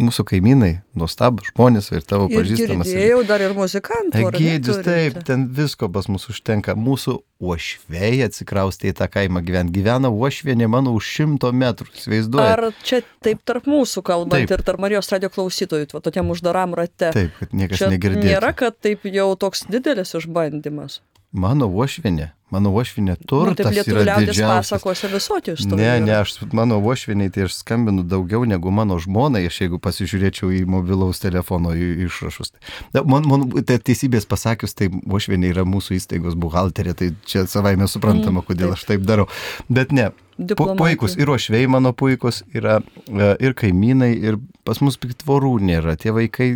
Mūsų 0.00 0.24
kaimynai, 0.30 0.78
nuostabų 0.96 1.44
žmonės 1.50 1.90
ir 1.92 2.00
tavo 2.08 2.24
Ir 2.32 2.38
pažįstamas. 2.38 2.88
girdėjau 2.88 3.18
dar 3.28 3.42
ir 3.44 3.52
muzikantų. 3.52 4.22
Egidžius, 4.30 4.78
taip, 4.86 5.18
ten 5.28 5.42
visko 5.52 5.90
pas 5.92 6.08
mus 6.08 6.24
užtenka. 6.32 6.72
Mūsų 6.72 7.18
uošvėjai 7.44 8.22
atsikraustė 8.24 8.94
į 8.94 8.94
tą 8.96 9.10
kaimą 9.12 9.42
gyventi. 9.44 9.74
Gyvena 9.76 10.08
uošvienė 10.08 10.70
mano 10.72 10.94
už 10.96 11.04
šimto 11.18 11.50
metrų. 11.52 11.92
Įsivaizduoju. 11.98 12.46
Ar 12.48 12.64
čia 12.80 13.02
taip 13.20 13.44
tarp 13.44 13.68
mūsų 13.68 14.00
kalbant 14.08 14.38
Taip. 14.40 14.56
ir 14.56 14.64
tarp 14.70 14.80
Marijos 14.80 15.12
radio 15.12 15.28
klausytojų, 15.36 15.90
va, 15.92 16.00
tokiam 16.08 16.32
uždaram 16.32 16.72
rate? 16.80 17.12
Taip, 17.12 17.36
kad 17.36 17.52
niekas 17.52 17.82
Čia 17.84 17.92
negirdėtų. 17.92 18.24
nėra, 18.24 18.54
kad 18.56 18.80
taip 18.80 19.04
jau 19.04 19.28
toks 19.36 19.66
didelis 19.68 20.16
išbandymas. 20.16 21.02
Mano 21.30 21.68
uošvienė, 21.70 22.32
mano 22.50 22.72
uošvienė 22.74 23.14
Nu, 23.14 23.26
turtas 23.30 23.68
taip 23.68 23.76
lietuvių 23.76 24.00
liaudės 24.08 24.38
pasakose 24.42 25.10
visokių 25.12 25.52
istorijų. 25.54 25.78
Ne, 25.78 25.92
ne, 26.02 26.16
aš 26.24 26.32
mano 26.56 26.80
uošviniai, 26.82 27.30
tai 27.30 27.44
aš 27.46 27.60
skambinu 27.60 28.02
daugiau 28.02 28.42
negu 28.50 28.72
mano 28.74 28.96
žmonai, 28.98 29.44
aš 29.46 29.60
jeigu 29.62 29.78
pasižiūrėčiau 29.78 30.50
į 30.58 30.64
mobilaus 30.66 31.22
telefono 31.22 31.70
išrašus. 31.78 32.50
Man, 32.98 33.28
man 33.30 33.46
tai 33.62 33.78
teisybės 33.78 34.26
pasakius, 34.26 34.74
tai 34.74 34.90
uošviniai 34.90 35.54
yra 35.54 35.62
mūsų 35.70 36.00
įstaigos 36.00 36.34
buhalterė, 36.34 36.96
tai 36.98 37.12
čia 37.30 37.46
savai 37.46 37.76
mes 37.78 37.94
suprantama, 37.94 38.42
Mm, 38.42 38.48
kodėl 38.50 38.74
aš 38.74 38.88
taip 38.88 39.06
darau. 39.06 39.28
Bet 39.70 39.94
ne, 39.94 40.10
Diplomatija. 40.40 40.80
puikus 40.80 41.18
ir 41.20 41.28
uošviai 41.28 41.68
mano 41.68 41.92
puikus, 41.92 42.40
yra 42.56 42.78
e, 42.80 43.34
ir 43.44 43.54
kaimynai, 43.58 44.14
ir 44.16 44.40
pas 44.64 44.80
mus 44.80 44.96
tvorų 44.96 45.58
nėra. 45.68 45.98
Tie 46.00 46.14
vaikai 46.16 46.48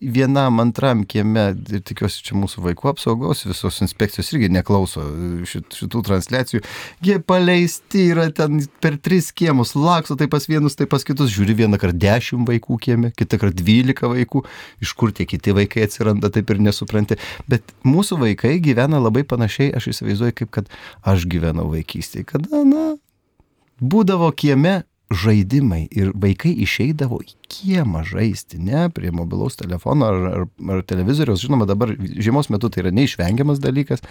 vienam, 0.00 0.60
antram 0.60 1.04
kieme, 1.08 1.46
ir 1.72 1.80
tikiuosi 1.86 2.22
čia 2.26 2.36
mūsų 2.36 2.62
vaikų 2.66 2.90
apsaugos, 2.90 3.44
visos 3.48 3.80
inspekcijos 3.84 4.28
irgi 4.34 4.50
neklauso 4.52 5.02
šit, 5.48 5.72
šitų 5.80 6.02
transliacijų. 6.06 6.60
Jie 7.06 7.16
paleisti 7.24 8.04
yra 8.12 8.28
ten 8.34 8.60
per 8.84 8.98
tris 9.02 9.30
kiemus, 9.36 9.72
lakso 9.78 10.18
tai 10.20 10.28
pas 10.32 10.44
vienus, 10.50 10.76
tai 10.76 10.88
pas 10.90 11.04
kitus, 11.06 11.32
žiūri 11.32 11.56
vieną 11.62 11.80
kartą 11.80 11.98
dešimt 12.04 12.50
vaikų 12.50 12.78
kieme, 12.84 13.12
kitą 13.16 13.40
kartą 13.40 13.56
dvylika 13.62 14.12
vaikų, 14.12 14.44
iš 14.84 14.92
kur 15.00 15.14
tie 15.16 15.26
kiti 15.28 15.56
vaikai 15.56 15.88
atsiranda, 15.88 16.30
taip 16.34 16.52
ir 16.52 16.62
nesupranti. 16.68 17.18
Bet 17.48 17.74
mūsų 17.88 18.20
vaikai 18.26 18.58
gyvena 18.64 19.00
labai 19.00 19.24
panašiai, 19.28 19.72
aš 19.76 19.90
įsivaizduoju, 19.94 20.38
kaip 20.42 20.54
kad 20.60 20.70
aš 21.08 21.24
gyvenau 21.30 21.70
vaikystėje, 21.72 22.28
kada, 22.36 22.62
na, 22.68 22.92
būdavo 23.80 24.30
kieme 24.36 24.82
žaidimai 25.10 25.84
ir 25.94 26.10
vaikai 26.18 26.50
išeidavo 26.64 27.20
į 27.22 27.34
kiemą 27.52 28.02
žaisti, 28.08 28.58
ne 28.58 28.88
prie 28.90 29.12
mobilaus 29.14 29.58
telefono 29.58 30.08
ar, 30.10 30.24
ar, 30.26 30.46
ar 30.74 30.82
televizoriaus. 30.82 31.44
Žinoma, 31.44 31.68
dabar 31.68 31.92
žiemos 31.94 32.50
metu 32.50 32.70
tai 32.72 32.82
yra 32.82 32.94
neišvengiamas 32.96 33.62
dalykas, 33.62 34.02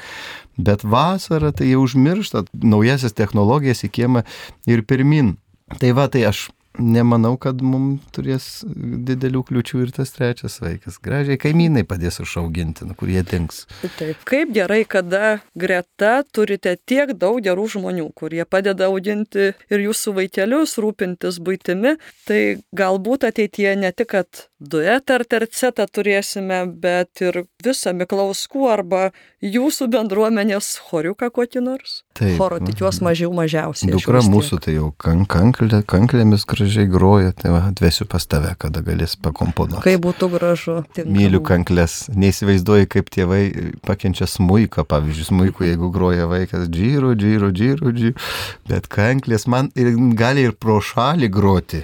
bet 0.55 0.85
vasarą 0.87 1.51
tai 1.51 1.73
jau 1.73 1.83
užmiršta 1.83 2.45
naujasias 2.63 3.17
technologijas 3.17 3.83
į 3.83 3.91
kiemą 3.99 4.23
ir 4.71 4.85
pirmin. 4.87 5.35
Tai 5.81 5.91
va, 5.97 6.07
tai 6.07 6.23
aš 6.29 6.47
nemanau, 6.79 7.35
kad 7.41 7.61
mums 7.63 8.03
turės 8.15 8.47
didelių 8.65 9.43
kliučių 9.49 9.83
ir 9.85 9.93
tas 9.95 10.13
trečias 10.15 10.57
vaikas. 10.63 10.99
Gražiai 11.03 11.39
kaimynai 11.41 11.85
padės 11.87 12.21
išauginti, 12.23 12.87
nu, 12.89 12.95
kur 12.97 13.11
jie 13.11 13.23
dinks. 13.27 13.65
Taip. 13.99 14.23
Kaip 14.27 14.53
gerai, 14.55 14.81
kada 14.89 15.39
greta 15.57 16.17
turite 16.35 16.75
tiek 16.87 17.13
daug 17.19 17.41
gerų 17.45 17.67
žmonių, 17.77 18.09
kurie 18.17 18.43
padeda 18.47 18.89
auginti 18.89 19.51
ir 19.53 19.85
jūsų 19.87 20.15
vaikelius, 20.19 20.77
rūpintis 20.81 21.39
būtimi. 21.43 21.95
Tai 22.27 22.41
galbūt 22.75 23.27
ateityje 23.29 23.75
ne 23.79 23.91
tik, 23.95 24.13
kad 24.15 24.45
duetą 24.71 25.19
ar 25.19 25.25
tercetą 25.29 25.85
turėsime, 25.91 26.63
bet 26.81 27.21
ir 27.23 27.43
visą 27.65 27.93
Miklauskų 27.95 28.67
arba 28.71 29.09
jūsų 29.45 29.87
bendruomenės 29.93 30.75
choriuką 30.89 31.29
kokį 31.33 31.63
nors. 31.65 32.01
Taip. 32.15 32.37
Choro 32.39 32.61
tikiuosi 32.63 33.03
mažiau 33.03 33.33
mažiausiai. 33.35 33.91
Dukra 33.91 34.21
mūsų 34.23 34.61
tai 34.63 34.77
jau 34.77 34.91
kan, 35.01 35.25
kanklė, 35.27 35.81
kanklėmis 35.83 36.45
gražiai 36.47 36.87
groja, 36.87 37.33
tai 37.35 37.51
va, 37.51 37.65
atvesiu 37.67 38.07
pas 38.07 38.23
tave, 38.23 38.53
kada 38.59 38.79
galės 38.85 39.17
pakomponuoti. 39.19 39.83
Kaip 39.83 40.03
būtų 40.05 40.29
gražu. 40.31 40.77
tinka 40.95 41.11
Myliu 41.11 41.41
kanklės. 41.45 42.05
Neįsivaizduoju, 42.15 42.87
kaip 42.95 43.11
tėvai 43.11 43.41
pakenčia 43.85 44.29
smuiką, 44.31 44.85
pavyzdžiui, 44.87 45.27
smuiku, 45.27 45.67
jeigu 45.67 45.91
groja 45.91 46.29
vaikas 46.31 46.69
džyru, 46.71 47.11
džyru, 47.19 47.51
džyru, 47.51 47.91
džyru. 47.99 48.15
Bet 48.71 48.87
kanklės 48.91 49.43
man 49.51 49.73
ir 49.75 49.91
gali 50.15 50.47
ir 50.47 50.55
pro 50.55 50.79
šalį 50.79 51.31
groti. 51.35 51.83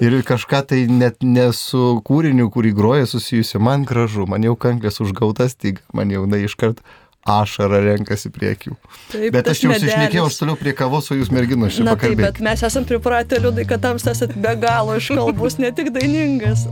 Ir 0.00 0.20
kažką 0.28 0.62
tai 0.68 0.84
net 0.92 1.24
ne 1.24 1.48
su 1.56 2.02
kūriniu, 2.20 2.50
kurį 2.52 2.72
groja 2.76 3.06
susijusi, 3.08 3.58
man 3.62 3.84
gražu, 3.88 4.26
man 4.28 4.44
jau 4.44 4.56
kanklės 4.60 5.00
užgautas, 5.00 5.56
tik 5.56 5.80
man 5.96 6.10
jau 6.12 6.26
na 6.28 6.36
iškart 6.44 6.82
ašara 7.28 7.80
renkasi 7.84 8.30
prie 8.32 8.52
akių. 8.54 8.74
Taip, 9.12 9.32
Bet 9.32 9.48
aš 9.52 9.62
jau 9.64 9.72
medelis. 9.72 10.20
aš 10.26 10.38
toliau 10.40 10.56
prie 10.60 10.72
kavos, 10.76 11.10
o 11.12 11.16
jūs 11.16 11.32
merginos 11.32 11.76
čia 11.76 11.84
Na 11.84 11.94
taip, 11.94 12.16
pakalbėkite. 12.16 12.32
bet 12.32 12.40
mes 12.44 12.62
esam 12.68 12.84
pripratę 12.88 13.40
liūdai, 13.40 13.66
kad 13.68 13.82
tam 13.84 13.96
esat 14.00 14.36
be 14.36 14.54
galo 14.60 14.96
iškalbus, 15.00 15.58
ne 15.60 15.72
tik 15.72 15.92
dainingas. 15.96 16.66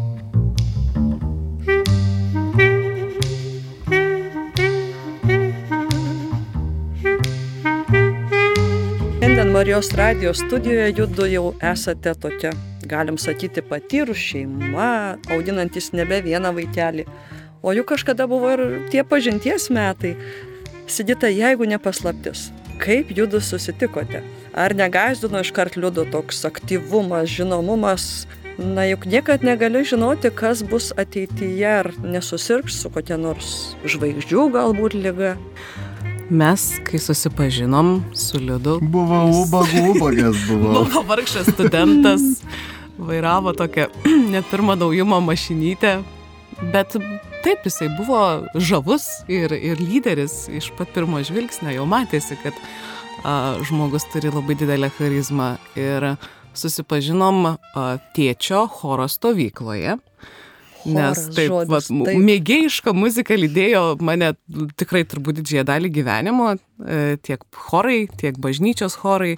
Šiandien 9.29 9.53
Marijos 9.53 9.93
radijos 9.93 10.39
studijoje 10.47 10.95
judu 10.97 11.27
jau 11.27 11.55
esate 11.73 12.15
tokia, 12.15 12.51
galim 12.83 13.19
sakyti, 13.19 13.61
patyrus 13.61 14.17
šeima, 14.17 15.19
auginantis 15.35 15.91
nebe 15.93 16.23
vieną 16.25 16.55
vaikelį. 16.57 17.05
O 17.61 17.75
juk 17.77 17.91
kažkada 17.91 18.25
buvo 18.25 18.55
ir 18.55 18.63
tie 18.89 19.05
pažinties 19.05 19.69
metai. 19.69 20.15
Sigita, 20.89 21.29
jeigu 21.29 21.69
ne 21.69 21.77
paslaptis, 21.77 22.47
kaip 22.81 23.13
judu 23.19 23.43
susitikote? 23.45 24.23
Ar 24.57 24.73
negazdino 24.73 25.45
iškart 25.45 25.77
liudo 25.77 26.07
toks 26.09 26.41
aktyvumas, 26.49 27.29
žinomumas? 27.29 28.25
Na 28.57 28.89
juk 28.89 29.05
niekad 29.05 29.45
negali 29.45 29.85
žinoti, 29.85 30.33
kas 30.33 30.65
bus 30.65 30.89
ateityje, 30.97 31.69
ar 31.69 31.93
nesusirgs 32.01 32.81
su 32.81 32.89
kokia 32.97 33.21
nors 33.21 33.77
žvaigždžių 33.85 34.49
galbūt 34.57 34.97
lyga. 34.97 35.37
Mes, 36.31 36.81
kai 36.85 36.99
susipažinom 37.01 38.03
su 38.13 38.37
Liudu, 38.41 38.79
Buvo 38.85 39.23
ubagų, 39.33 39.85
ubagas 39.95 40.37
buvo. 40.49 40.83
buvo 40.85 41.03
vargšas 41.09 41.49
studentas, 41.55 42.21
vairavo 43.01 43.55
tokią 43.57 43.87
ne 44.35 44.43
pirmą 44.51 44.77
naujumo 44.77 45.21
mašinytę, 45.25 45.95
bet 46.75 46.99
taip 47.45 47.65
jisai 47.65 47.89
buvo 47.97 48.21
žavus 48.55 49.07
ir, 49.33 49.55
ir 49.57 49.81
lyderis 49.81 50.51
iš 50.53 50.69
pat 50.77 50.93
pirmo 50.93 51.23
žvilgsnio, 51.25 51.73
jau 51.79 51.87
matėsi, 51.89 52.37
kad 52.43 52.53
a, 53.25 53.57
žmogus 53.65 54.05
turi 54.13 54.29
labai 54.35 54.59
didelę 54.61 54.93
charizmą 54.99 55.55
ir 55.81 56.11
susipažinom 56.53 57.55
a, 57.55 57.57
tėčio 58.13 58.67
choro 58.69 59.09
stovykloje. 59.09 59.97
Nes 60.97 61.25
taip, 61.35 61.53
žodis, 61.53 61.71
vat, 61.73 61.89
taip. 62.09 62.23
mėgėjiška 62.29 62.95
muzika 62.97 63.37
lydėjo 63.39 63.83
mane 64.05 64.33
tikrai 64.81 65.05
turbūt 65.09 65.41
didžiąją 65.41 65.67
dalį 65.69 65.93
gyvenimo, 65.99 66.55
e, 66.55 67.19
tiek 67.25 67.45
chorai, 67.69 68.07
tiek 68.21 68.39
bažnyčios 68.41 68.99
chorai 69.03 69.35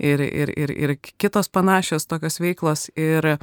ir, 0.00 0.20
ir, 0.20 0.52
ir, 0.56 0.74
ir 0.74 0.94
kitos 1.20 1.50
panašios 1.52 2.08
tokios 2.10 2.40
veiklos. 2.42 2.88
Ir 2.98 3.36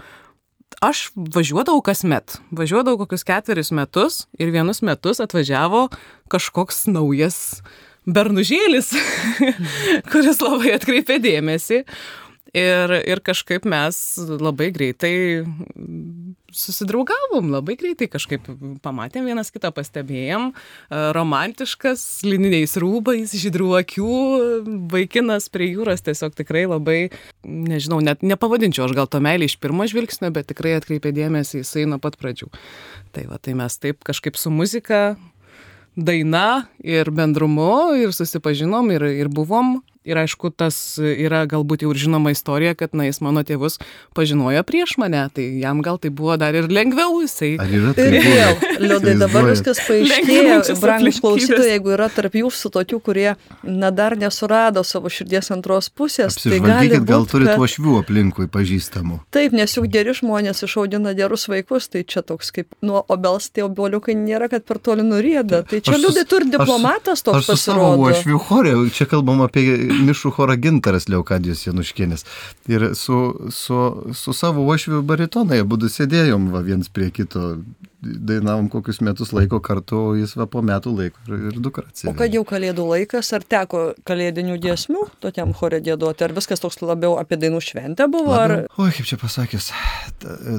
aš 0.83 1.07
važiuodavau 1.15 1.81
kasmet, 1.85 2.39
važiuodavau 2.51 3.05
kokius 3.05 3.25
ketverius 3.27 3.71
metus 3.71 4.25
ir 4.39 4.51
vienus 4.53 4.83
metus 4.85 5.21
atvažiavo 5.23 5.87
kažkoks 6.31 6.85
naujas 6.91 7.61
bernužėlis, 8.07 8.93
kuris 10.11 10.39
labai 10.43 10.77
atkreipė 10.77 11.19
dėmesį. 11.23 11.83
Ir, 12.57 12.93
ir 13.05 13.21
kažkaip 13.21 13.67
mes 13.69 13.97
labai 14.17 14.71
greitai 14.73 15.13
susidraugavom, 16.57 17.51
labai 17.51 17.75
greitai 17.77 18.07
kažkaip 18.09 18.47
pamatėm 18.81 19.27
vienas 19.27 19.51
kitą, 19.53 19.69
pastebėjom, 19.75 20.49
e, 20.53 21.01
romantiškas, 21.17 22.05
lininiais 22.25 22.77
rūbais, 22.81 23.35
žydrų 23.37 23.69
akių, 23.81 24.13
vaikinas 24.93 25.51
prie 25.53 25.69
jūros 25.73 26.05
tiesiog 26.07 26.37
tikrai 26.39 26.65
labai, 26.69 26.99
nežinau, 27.43 27.99
net 28.01 28.23
nepavadinčiau 28.25 28.87
aš 28.87 28.95
gal 28.97 29.11
to 29.11 29.21
meilį 29.23 29.51
iš 29.51 29.57
pirmo 29.61 29.85
žvilgsnio, 29.89 30.31
bet 30.33 30.49
tikrai 30.53 30.77
atkreipė 30.79 31.13
dėmesį 31.15 31.61
jisai 31.61 31.85
nuo 31.89 31.99
pat 32.01 32.17
pradžių. 32.17 32.49
Tai 33.13 33.27
va, 33.29 33.41
tai 33.41 33.57
mes 33.59 33.77
taip 33.83 34.01
kažkaip 34.07 34.39
su 34.39 34.53
muzika 34.53 35.17
daina 35.97 36.67
ir 36.85 37.09
bendrumu 37.11 37.97
ir 37.97 38.13
susipažinom 38.13 38.91
ir, 38.93 39.03
ir 39.25 39.29
buvom 39.33 39.81
Ir 40.07 40.15
aišku, 40.21 40.53
tas 40.55 40.75
yra 41.03 41.41
galbūt 41.51 41.83
jau 41.83 41.91
ir 41.91 41.99
žinoma 41.99 42.31
istorija, 42.31 42.73
kad, 42.79 42.93
na, 42.95 43.03
jis 43.09 43.19
mano 43.21 43.41
tėvus 43.43 43.75
pažinojo 44.15 44.61
prieš 44.63 44.95
mane, 45.01 45.25
tai 45.35 45.45
jam 45.61 45.81
gal 45.83 45.97
tai 45.99 46.09
buvo 46.15 46.37
dar 46.39 46.55
ir 46.55 46.69
lengviau 46.71 47.19
jisai. 47.23 47.57
Ar 47.59 47.67
yra 47.67 47.91
Ir 47.91 47.97
tai? 47.97 48.21
vėl, 48.23 48.53
liūdai, 48.87 49.15
dabar 49.19 49.49
viskas 49.51 49.81
paaiškėjo, 49.87 50.61
aplinkybės. 50.63 51.19
klausytojai, 51.21 51.71
jeigu 51.75 51.93
yra 51.97 52.07
tarp 52.13 52.33
jūsų 52.39 52.71
tokių, 52.77 52.99
kurie, 53.03 53.27
na, 53.63 53.91
dar 53.91 54.15
nesurado 54.17 54.83
savo 54.87 55.11
širdies 55.11 55.51
antros 55.51 55.89
pusės, 55.91 56.37
tai 56.39 56.59
gali 56.59 56.87
Apsižvalgykit, 56.93 57.05
gal 57.09 57.25
būt, 57.25 57.31
turit 57.35 57.51
kad- 57.51 57.59
uošvių 57.65 57.97
aplinkui 58.01 58.47
pažįstamų. 58.53 59.19
Taip, 59.35 59.51
nes 59.57 59.75
juk 59.75 59.89
geri 59.91 60.13
žmonės 60.15 60.63
išaugina 60.63 61.13
gerus 61.17 61.47
vaikus, 61.51 61.89
tai 61.91 62.03
čia 62.07 62.21
toks 62.23 62.51
kaip 62.55 62.67
nuo 62.81 63.03
obels 63.09 63.49
tie 63.51 63.63
obuoliukai 63.67 64.15
nėra, 64.15 64.47
kad 64.49 64.63
per 64.65 64.79
toli 64.79 65.03
nurieda. 65.03 65.63
Tai 65.67 65.81
čia 65.81 65.97
liūdai 65.99 66.25
turi 66.29 66.47
aš- 66.47 66.55
diplomatas 66.55 67.23
toks 67.25 67.37
Aš 67.37 67.45
su 67.51 67.57
savo 67.57 67.91
pasirodo. 67.91 68.07
uošvių 68.07 68.39
chorė, 68.47 68.73
čia 68.93 69.05
kalbam 69.09 69.41
apie 69.45 69.63
mišų 69.97 70.31
chorą 70.37 70.57
Gintaras 70.61 71.07
Leokadijos 71.11 71.65
Januškienis. 71.67 72.25
Ir 72.71 72.89
su, 72.95 73.19
su, 73.53 73.81
su 74.13 74.35
savo 74.37 74.65
uošvių 74.67 75.01
baritonai, 75.07 75.61
būdu 75.67 75.89
sėdėjom 75.91 76.51
va, 76.53 76.63
viens 76.65 76.89
prie 76.93 77.09
kito, 77.13 77.57
dainavom 78.01 78.67
kokius 78.69 78.99
metus 79.01 79.31
laiko 79.33 79.57
kartu, 79.63 79.97
o 79.97 80.15
jis 80.17 80.35
va 80.37 80.45
po 80.45 80.61
metų 80.61 80.91
laiko 80.93 81.17
ir, 81.27 81.47
ir 81.49 81.55
dukra 81.63 81.83
O 81.87 81.89
atsivedė. 81.89 82.13
kad 82.19 82.35
jau 82.35 82.43
kalėdų 82.45 82.83
laikas, 82.91 83.31
ar 83.33 83.41
teko 83.49 83.81
kalėdinių 84.05 84.57
giesmių 84.61 85.05
tokiam 85.23 85.53
chore 85.57 85.79
dėduoti, 85.81 86.25
ar 86.27 86.33
viskas 86.37 86.61
toks 86.61 86.77
labiau 86.85 87.15
apie 87.17 87.39
dainų 87.41 87.61
šventę 87.65 88.05
buvo, 88.13 88.35
ar... 88.37 88.53
Labiau- 88.53 88.85
Oi, 88.85 88.91
kaip 88.93 89.09
čia 89.09 89.17
pasakius, 89.17 89.71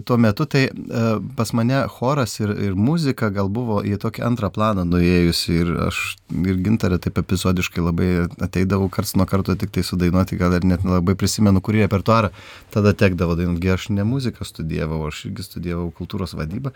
tuo 0.09 0.18
metu 0.18 0.47
tai 0.50 0.64
e, 0.66 1.04
pas 1.38 1.52
mane 1.54 1.85
choras 1.95 2.35
ir, 2.42 2.50
ir 2.68 2.75
muzika 2.75 3.30
gal 3.35 3.49
buvo 3.49 3.80
į 3.87 3.95
tokį 4.02 4.25
antrą 4.26 4.50
planą 4.54 4.83
nuėjusi 4.90 5.61
ir 5.62 5.73
aš 5.87 6.02
ir 6.42 6.59
gintarė 6.66 6.99
taip 7.07 7.23
epizodiškai 7.23 7.85
labai 7.87 8.11
ateidavau 8.45 8.90
karts 8.92 9.14
nuo 9.14 9.26
karto 9.30 9.54
tik 9.54 9.71
tai 9.78 9.87
sudainuoti, 9.87 10.37
gal 10.42 10.59
ir 10.59 10.66
net 10.66 10.83
nelabai 10.85 11.14
prisimenu, 11.18 11.62
kurį 11.62 11.87
repertuarą 11.87 12.33
tada 12.75 12.92
tekdavo 12.99 13.38
dainuoti. 13.38 13.71
Aš 13.78 13.88
ne 13.95 14.02
muziką 14.04 14.42
studijavau, 14.49 15.04
aš 15.07 15.26
irgi 15.30 15.45
studijavau 15.47 15.92
kultūros 15.95 16.35
vadybą 16.35 16.75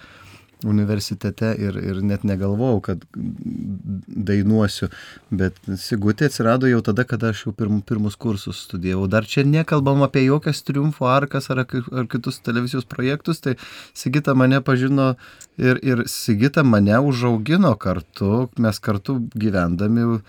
universitete 0.64 1.52
ir, 1.58 1.76
ir 1.78 2.00
net 2.04 2.24
negalvojau, 2.28 2.80
kad 2.84 3.04
dainuosiu, 3.12 4.88
bet 5.30 5.58
Sigutė 5.82 6.28
atsirado 6.30 6.70
jau 6.70 6.82
tada, 6.84 7.04
kada 7.08 7.32
aš 7.32 7.46
jau 7.46 7.54
pirm, 7.56 7.80
pirmus 7.86 8.16
kursus 8.20 8.64
studijavau. 8.66 9.08
Dar 9.10 9.26
čia 9.28 9.44
nekalbam 9.48 10.04
apie 10.06 10.24
jokias 10.26 10.62
triumfo 10.66 11.08
arkas 11.10 11.50
ar, 11.52 11.64
ar 11.64 12.08
kitus 12.10 12.40
televizijos 12.44 12.88
projektus, 12.88 13.42
tai 13.44 13.56
Sigita 13.94 14.34
mane 14.38 14.62
pažino 14.64 15.14
ir, 15.58 15.80
ir 15.82 16.06
Sigita 16.10 16.64
mane 16.66 16.98
užaugino 17.00 17.74
kartu, 17.80 18.48
mes 18.58 18.82
kartu 18.82 19.20
gyvendami 19.34 20.22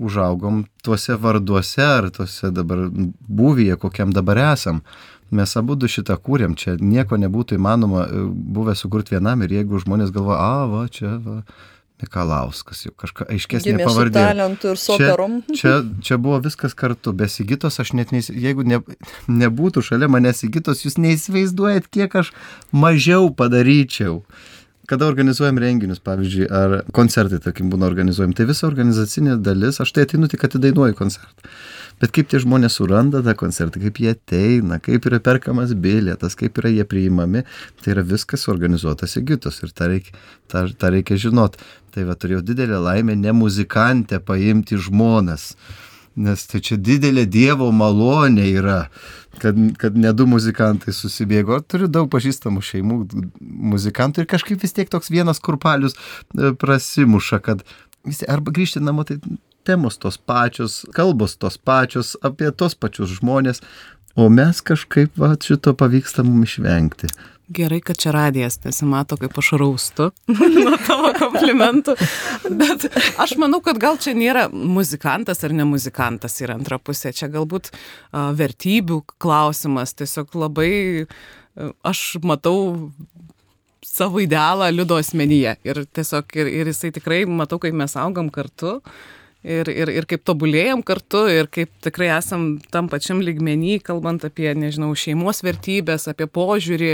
užaugom 0.00 0.64
tuose 0.82 1.16
varduose 1.20 1.84
ar 1.84 2.08
tuose 2.14 2.50
dabar 2.56 2.86
būvyje, 3.40 3.76
kokiam 3.82 4.14
dabar 4.16 4.40
esam. 4.50 4.80
Mes 5.30 5.56
abu 5.56 5.76
du 5.78 5.88
šitą 5.90 6.16
kūrėm, 6.18 6.56
čia 6.58 6.76
nieko 6.80 7.18
nebūtų 7.20 7.58
įmanoma 7.58 8.06
e, 8.06 8.22
buvę 8.56 8.74
sukurti 8.78 9.14
vienam 9.14 9.44
ir 9.46 9.52
jeigu 9.60 9.78
žmonės 9.84 10.10
galvoja, 10.14 10.38
a, 10.40 10.64
va, 10.70 10.86
čia, 10.90 11.18
va, 11.22 11.42
Mikalauskas, 12.00 12.86
jau 12.86 12.94
kažką 12.96 13.26
aiškesnė 13.34 13.74
Gimė 13.74 13.84
su 13.84 13.90
pavardė. 13.90 14.20
talentu 14.24 14.70
ir 14.72 14.78
su 14.80 14.94
Čia, 14.96 15.10
operom. 15.10 15.34
čia, 15.58 15.72
čia 16.06 16.16
buvo 16.16 16.38
viskas 16.40 16.72
kartu, 16.74 17.12
be 17.12 17.28
Sigitos 17.28 17.76
aš 17.82 17.92
net, 17.98 18.14
neįs... 18.14 18.30
jeigu 18.32 18.64
ne, 18.64 18.80
nebūtų 19.28 19.82
šalia 19.84 20.08
manęs 20.08 20.40
Sigitos, 20.40 20.80
jūs 20.86 20.96
neįsivaizduojat, 20.96 21.90
kiek 21.92 22.16
aš 22.22 22.32
mažiau 22.72 23.28
padaryčiau. 23.36 24.22
Kada 24.90 25.06
organizuojam 25.06 25.60
renginius, 25.60 26.00
pavyzdžiui, 26.02 26.48
ar 26.50 26.78
koncertai, 26.96 27.38
tarkim, 27.44 27.68
būna 27.70 27.86
organizuojami, 27.86 28.34
tai 28.34 28.48
visa 28.48 28.64
organizacinė 28.66 29.36
dalis, 29.38 29.78
aš 29.84 29.92
tai 29.94 30.08
atinu 30.08 30.26
tik 30.32 30.48
atidainuoju 30.48 30.96
koncertą. 30.98 31.52
Bet 32.00 32.14
kaip 32.16 32.30
tie 32.32 32.40
žmonės 32.40 32.78
suranda 32.78 33.20
tą 33.24 33.34
koncertą, 33.36 33.82
kaip 33.82 34.00
jie 34.00 34.14
ateina, 34.14 34.78
kaip 34.80 35.04
yra 35.10 35.20
perkamas 35.20 35.74
bilietas, 35.76 36.36
kaip 36.38 36.56
yra 36.62 36.72
jie 36.72 36.86
priimami, 36.88 37.44
tai 37.84 37.92
yra 37.94 38.04
viskas 38.06 38.46
organizuotas 38.48 39.18
įgytos 39.20 39.60
ir 39.66 39.74
tą 39.76 39.90
reikia, 39.92 40.16
tą, 40.48 40.64
tą 40.80 40.92
reikia 40.96 41.20
žinot. 41.20 41.60
Tai 41.92 42.06
va 42.08 42.16
turėjau 42.16 42.40
didelę 42.46 42.80
laimę 42.80 43.18
ne 43.18 43.34
muzikantę 43.36 44.20
paimti 44.24 44.78
žmonas. 44.80 45.52
Nes 46.20 46.42
tai 46.50 46.58
čia 46.64 46.74
didelė 46.80 47.22
Dievo 47.30 47.68
malonė 47.72 48.48
yra, 48.58 48.80
kad, 49.42 49.58
kad 49.78 49.94
ne 49.96 50.10
du 50.16 50.26
muzikantai 50.28 50.94
susibėgo. 50.96 51.60
Turiu 51.62 51.86
daug 51.92 52.08
pažįstamų 52.12 52.64
šeimų 52.66 52.96
muzikantų 53.74 54.24
ir 54.24 54.30
kažkaip 54.30 54.64
vis 54.64 54.74
tiek 54.76 54.90
toks 54.90 55.12
vienas 55.12 55.38
kurpalius 55.42 55.94
e, 55.94 56.50
prasimuša, 56.58 57.38
kad 57.44 57.62
visi 58.08 58.26
arba 58.28 58.52
grįžti 58.56 58.82
namo, 58.82 59.06
tai 59.06 59.20
temos 59.70 60.00
tos 60.02 60.18
pačios, 60.18 60.82
kalbos 60.96 61.38
tos 61.38 61.58
pačios, 61.58 62.16
apie 62.26 62.50
tos 62.50 62.74
pačius 62.74 63.14
žmonės, 63.20 63.62
o 64.18 64.26
mes 64.28 64.58
kažkaip 64.66 65.14
va, 65.18 65.36
šito 65.38 65.76
pavyksta 65.78 66.26
mums 66.26 66.56
išvengti. 66.56 67.10
Gerai, 67.50 67.80
kad 67.82 67.98
čia 67.98 68.12
radijas 68.14 68.60
nesimato, 68.62 69.16
kaip 69.18 69.38
aš 69.38 69.48
raustu 69.58 70.10
nuo 70.54 70.76
tavo 70.86 71.10
komplimentų. 71.18 71.96
Bet 72.46 72.86
aš 73.18 73.34
manau, 73.42 73.58
kad 73.64 73.78
gal 73.82 73.98
čia 73.98 74.14
nėra 74.14 74.44
muzikantas 74.50 75.42
ar 75.46 75.54
ne 75.58 75.66
muzikantas 75.66 76.38
yra 76.44 76.54
antra 76.58 76.78
pusė. 76.78 77.10
Čia 77.10 77.26
galbūt 77.32 77.72
a, 77.72 78.28
vertybių 78.38 79.00
klausimas. 79.18 79.96
Tiesiog 79.98 80.38
labai 80.38 80.70
a, 81.02 81.72
aš 81.90 82.20
matau 82.22 82.92
savo 83.82 84.22
idealą 84.22 84.70
liudo 84.70 85.00
asmenyje. 85.02 85.56
Ir 85.66 85.82
tiesiog 85.90 86.38
ir, 86.38 86.54
ir 86.60 86.70
jisai 86.70 86.92
tikrai 86.94 87.24
matau, 87.26 87.58
kaip 87.58 87.74
mes 87.74 87.98
augam 87.98 88.30
kartu. 88.30 88.78
Ir, 89.40 89.70
ir, 89.72 89.88
ir 89.88 90.04
kaip 90.04 90.20
tobulėjom 90.28 90.82
kartu, 90.84 91.22
ir 91.32 91.46
kaip 91.48 91.70
tikrai 91.80 92.10
esam 92.12 92.58
tam 92.68 92.90
pačiam 92.92 93.22
lygmenį, 93.24 93.78
kalbant 93.86 94.26
apie, 94.28 94.50
nežinau, 94.52 94.90
šeimos 94.92 95.40
vertybės, 95.46 96.04
apie 96.12 96.26
požiūrį 96.28 96.90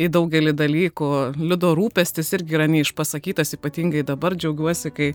į 0.00 0.08
daugelį 0.08 0.54
dalykų. 0.56 1.10
Liudo 1.36 1.74
rūpestis 1.76 2.32
irgi 2.38 2.56
yra 2.56 2.70
neišpasakytas, 2.72 3.52
ypatingai 3.58 4.06
dabar 4.08 4.32
džiaugiuosi, 4.32 4.94
kai 4.96 5.10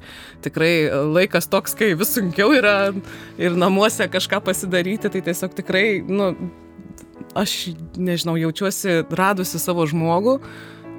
tikrai 0.45 0.75
laikas 1.09 1.49
toks, 1.49 1.73
kai 1.79 1.95
vis 1.97 2.13
sunkiau 2.13 2.53
yra 2.53 2.75
ir 3.41 3.57
namuose 3.57 4.05
kažką 4.05 4.43
pasidaryti, 4.45 5.09
tai 5.09 5.25
tiesiog 5.25 5.57
tikrai, 5.57 5.87
nu, 6.05 6.35
aš, 7.33 7.73
nežinau, 7.97 8.37
jaučiuosi 8.45 9.01
radusi 9.09 9.57
savo 9.57 9.89
žmogų. 9.89 10.37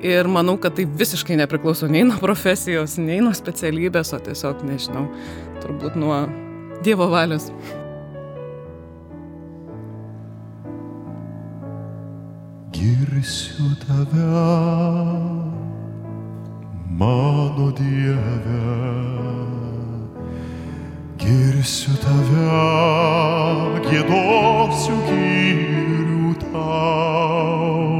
Ir 0.04 0.28
manau, 0.28 0.58
kad 0.60 0.74
tai 0.76 0.84
visiškai 0.84 1.38
nepriklauso 1.40 1.88
nei 1.88 2.04
nuo 2.04 2.18
profesijos, 2.20 2.98
nei 3.00 3.22
nuo 3.24 3.32
specialybės, 3.36 4.12
o 4.12 4.20
tiesiog, 4.20 4.60
nežinau, 4.68 5.06
turbūt 5.62 5.96
nuo 5.96 6.26
Dievo 6.84 7.08
valios. 7.08 7.48
Girsiu 12.76 13.72
tave, 13.86 14.26
mano 17.00 17.70
Dieve, 17.80 18.60
girsiu 21.16 21.96
tave, 22.04 22.44
gėdosiu 23.88 25.00
gyrių 25.08 26.34
tau, 26.44 27.95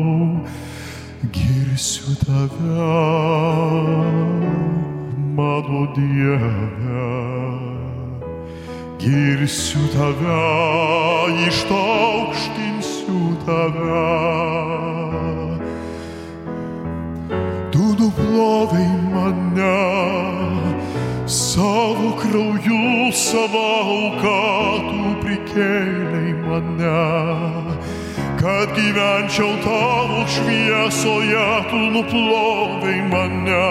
girsiu 1.77 2.17
tave, 2.25 2.73
mano 5.37 5.93
Dieve. 5.95 6.41
Girsiu 8.99 9.81
tave, 9.93 10.41
ištaukštinsiu 11.49 13.37
tave. 13.45 14.09
Tu 17.71 17.85
nuplovai 17.99 18.89
mane 19.13 19.79
savo 21.27 22.17
krauju, 22.17 23.13
savo 23.13 23.65
auką, 23.85 24.41
tu 24.89 25.03
prikėlai 25.21 26.33
mane. 26.49 27.66
Kad 28.47 28.71
gyvenčiau 28.79 29.59
tavo 29.59 30.23
šviesoje, 30.31 31.47
tu 31.71 31.79
nuplovai 31.91 33.01
mane 33.11 33.67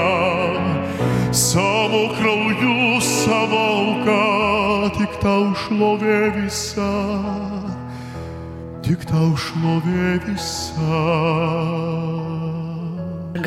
savo 1.31 2.01
krauju, 2.17 2.99
savo 2.99 3.61
auką, 3.71 4.25
tik 4.99 5.15
tau 5.23 5.55
šlovė 5.63 6.19
visa, 6.35 6.91
tik 8.83 9.07
tau 9.07 9.31
šlovė 9.39 10.19
visa. 10.27 10.99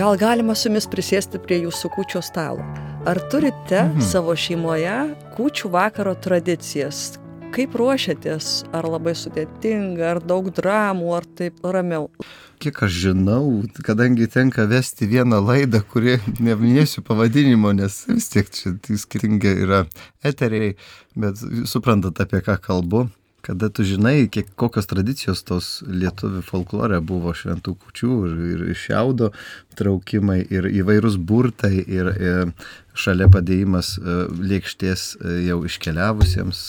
Gal 0.01 0.17
galima 0.17 0.57
su 0.57 0.71
jumis 0.73 0.89
prisėsti 0.89 1.45
prie 1.45 1.61
jūsų 1.69 1.93
kūčio 1.93 2.25
stalo? 2.25 2.65
Ar 3.05 3.21
turite 3.29 3.85
mhm. 3.85 4.01
savo 4.01 4.33
šeimoje 4.33 5.01
kūčių 5.37 5.77
vakaro 5.77 6.17
tradicijas? 6.17 7.19
Kaip 7.55 7.75
ruošiatės? 7.79 8.69
Ar 8.77 8.87
labai 8.89 9.15
sudėtinga, 9.19 10.13
ar 10.15 10.21
daug 10.25 10.53
dramų, 10.55 11.15
ar 11.17 11.27
taip 11.39 11.65
ramiau? 11.65 12.11
kiek 12.59 12.83
aš 12.83 12.95
žinau, 13.03 13.63
kadangi 13.87 14.27
tenka 14.31 14.67
vesti 14.67 15.07
vieną 15.07 15.39
laidą, 15.47 15.81
kuri 15.93 16.17
neminėsiu 16.43 17.05
pavadinimo, 17.07 17.71
nes 17.77 18.01
vis 18.11 18.27
tiek 18.33 18.51
čia 18.51 18.75
tai 18.83 18.99
skirtingi 18.99 19.55
yra 19.67 19.85
eteriai, 20.27 20.75
bet 21.15 21.39
suprantat 21.71 22.19
apie 22.25 22.43
ką 22.43 22.59
kalbu. 22.65 23.07
Kada 23.47 23.69
tu 23.71 23.85
žinai, 23.87 24.27
kiek, 24.29 24.49
kokios 24.59 24.91
tradicijos 24.91 25.45
tos 25.47 25.69
lietuvių 25.87 26.43
folklore 26.45 26.99
buvo 27.07 27.31
šventų 27.39 27.77
kučių 27.85 28.17
ir, 28.27 28.65
ir 28.73 28.77
šiaudo 28.77 29.31
traukimai 29.79 30.41
ir 30.43 30.67
įvairūs 30.67 31.17
burtai 31.23 31.79
ir, 31.79 32.11
ir 32.19 32.51
šalia 32.99 33.29
padėjimas 33.33 33.95
e, 33.99 34.19
lėkštės 34.51 35.05
e, 35.17 35.35
jau 35.49 35.61
iškeliavusiems, 35.69 36.63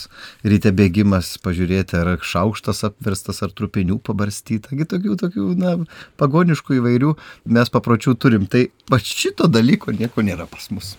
ryte 0.53 0.73
bėgimas 0.75 1.33
pažiūrėti, 1.43 1.99
ar 1.99 2.15
šaukštas 2.31 2.85
apverstas, 2.89 3.43
ar 3.45 3.53
trupinių 3.55 3.99
pabarstyta, 4.05 4.75
tokių, 4.93 5.17
tokių, 5.23 5.51
na, 5.59 5.75
pagoniškų 6.21 6.79
įvairių 6.79 7.15
mes 7.57 7.73
papročių 7.73 8.15
turim. 8.21 8.49
Tai 8.49 8.67
va 8.91 9.01
šito 9.03 9.49
dalyko 9.51 9.95
nieko 9.95 10.25
nėra 10.25 10.49
pas 10.49 10.69
mus. 10.73 10.95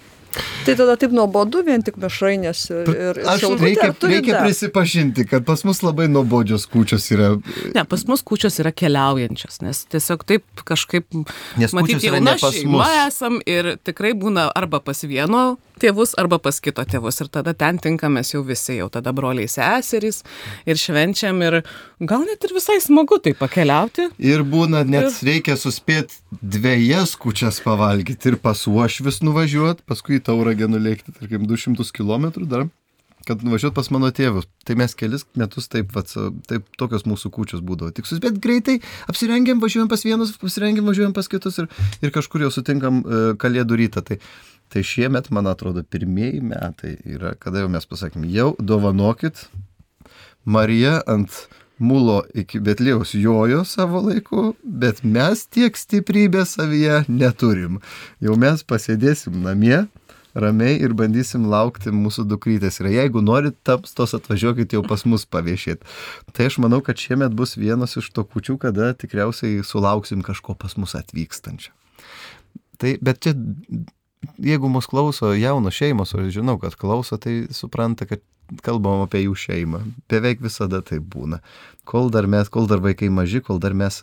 Tai 0.65 0.75
tada 0.79 0.95
taip 1.01 1.11
nuobodu 1.17 1.63
vien 1.67 1.83
tik 1.83 1.97
mišrainės 1.99 2.61
ir, 2.71 2.91
ir 2.95 3.21
Aš 3.33 3.41
šilkutė, 3.43 3.65
reikia, 3.65 3.89
reikia 4.13 4.35
dar? 4.37 4.45
prisipažinti, 4.47 5.25
kad 5.27 5.47
pas 5.49 5.65
mus 5.67 5.81
labai 5.83 6.07
nuobodžios 6.13 6.69
kūčios 6.71 7.09
yra. 7.17 7.31
Ne, 7.75 7.83
pas 7.89 8.05
mus 8.07 8.23
kučios 8.27 8.61
yra 8.63 8.71
keliaujančios, 8.71 9.59
nes 9.65 9.83
tiesiog 9.91 10.23
taip 10.29 10.63
kažkaip, 10.69 11.09
Nes 11.59 11.75
matyt, 11.75 11.97
kūčios 11.97 12.07
yra 12.13 12.21
jauna 12.21 12.31
ne 12.31 12.37
pas 12.45 12.55
šeima 12.55 12.77
mus. 12.79 12.95
esam 13.09 13.41
ir 13.49 13.73
tikrai 13.83 14.13
būna 14.15 14.47
arba 14.55 14.79
pas 14.85 15.03
vieno 15.03 15.57
tėvus, 15.81 16.15
arba 16.21 16.39
pas 16.43 16.61
kito 16.63 16.85
tėvus. 16.87 17.21
Ir 17.25 17.31
tada 17.33 17.55
ten 17.57 17.81
tinkamės 17.83 18.35
jau 18.35 18.43
visi, 18.47 18.77
jau 18.79 18.89
tada 18.93 19.13
broliai 19.17 19.49
seserys 19.51 20.23
ir 20.69 20.81
švenčiam 20.81 21.41
ir 21.47 21.61
gal 22.01 22.27
net 22.29 22.45
ir 22.47 22.55
visai 22.57 22.79
smagu 22.85 23.21
tai 23.23 23.35
pakeliauti. 23.39 24.11
Ir 24.19 24.45
būna, 24.47 24.85
net 24.89 25.21
reikia 25.27 25.57
suspėti 25.61 26.21
dviejas 26.41 27.17
kučias 27.21 27.61
pavalgyti 27.65 28.33
ir 28.33 28.41
pas 28.43 28.67
uošvis 28.69 29.23
nuvažiuoti, 29.27 29.87
paskui 29.89 30.21
į 30.21 30.27
tauragę 30.31 30.71
nulėkti, 30.71 31.17
tarkim, 31.17 31.49
200 31.51 31.91
km 31.97 32.31
dar, 32.47 32.69
kad 33.29 33.45
nuvažiuot 33.45 33.75
pas 33.77 33.91
mano 33.95 34.11
tėvus. 34.15 34.49
Tai 34.67 34.77
mes 34.81 34.95
kelis 34.99 35.27
metus 35.39 35.69
taip, 35.73 35.93
vat, 35.97 36.13
taip 36.49 36.67
tokios 36.81 37.07
mūsų 37.09 37.33
kūčios 37.35 37.65
būdavo. 37.67 37.93
Tik 37.97 38.09
suspėt 38.09 38.41
greitai, 38.43 38.79
apsirengiam, 39.11 39.63
važiuojam 39.63 39.91
pas 39.93 40.05
vienus, 40.07 40.35
apsirengiam, 40.41 40.89
važiuojam 40.91 41.15
pas 41.17 41.29
kitus 41.31 41.61
ir, 41.63 41.71
ir 42.05 42.15
kažkur 42.15 42.47
jau 42.47 42.53
sutinkam 42.55 43.03
e, 43.03 43.23
kalėdų 43.41 43.81
rytą. 43.85 44.05
Tai, 44.07 44.21
tai 44.73 44.85
šiemet, 44.87 45.33
man 45.35 45.51
atrodo, 45.51 45.85
pirmieji 45.85 46.43
metai 46.45 46.97
yra, 47.05 47.35
kada 47.39 47.65
jau 47.65 47.73
mes 47.73 47.89
pasakėm, 47.91 48.29
jau 48.33 48.53
dovanokit, 48.59 49.49
Marija 50.45 51.01
ant 51.11 51.35
mulo 51.81 52.21
iki 52.37 52.61
Betlėjaus 52.63 53.15
jojo 53.17 53.65
savo 53.69 54.03
laiku, 54.05 54.55
bet 54.63 55.03
mes 55.05 55.47
tiek 55.53 55.77
stiprybės 55.77 56.57
savyje 56.59 57.05
neturim. 57.09 57.81
Jau 58.25 58.37
mes 58.41 58.63
pasėdėsim 58.65 59.41
namie, 59.45 59.87
ramiai 60.35 60.79
ir 60.81 60.95
bandysim 60.97 61.47
laukti 61.51 61.93
mūsų 61.95 62.27
dukrytės. 62.31 62.81
Ir 62.83 62.91
jeigu 62.95 63.23
norit 63.25 63.59
taps 63.67 63.95
tos 63.97 64.15
atvažiuokit 64.19 64.77
jau 64.77 64.83
pas 64.87 65.05
mus 65.09 65.27
paviešėti. 65.27 65.87
Tai 66.37 66.49
aš 66.51 66.61
manau, 66.63 66.81
kad 66.85 67.01
šiemet 67.01 67.35
bus 67.37 67.57
vienas 67.61 67.97
iš 68.01 68.11
to 68.15 68.25
kučių, 68.25 68.59
kada 68.63 68.93
tikriausiai 68.95 69.65
sulauksim 69.67 70.25
kažko 70.27 70.57
pas 70.59 70.77
mus 70.81 70.97
atvykstančio. 70.99 71.75
Tai, 72.81 72.95
bet 73.05 73.21
čia, 73.25 73.35
jeigu 74.41 74.71
mus 74.73 74.89
klauso 74.89 75.35
jaunos 75.37 75.77
šeimos, 75.77 76.15
o 76.17 76.25
žinau, 76.33 76.57
kad 76.63 76.77
klauso, 76.81 77.19
tai 77.21 77.45
supranta, 77.53 78.07
kad 78.09 78.25
kalbam 78.65 79.05
apie 79.05 79.25
jų 79.27 79.37
šeimą. 79.39 79.83
Beveik 80.11 80.41
visada 80.43 80.81
tai 80.83 80.99
būna. 80.99 81.41
Kol 81.89 82.11
dar 82.15 82.27
mes, 82.31 82.49
kol 82.49 82.67
dar 82.71 82.83
vaikai 82.83 83.11
maži, 83.13 83.43
kol 83.45 83.61
dar 83.63 83.77
mes 83.77 84.03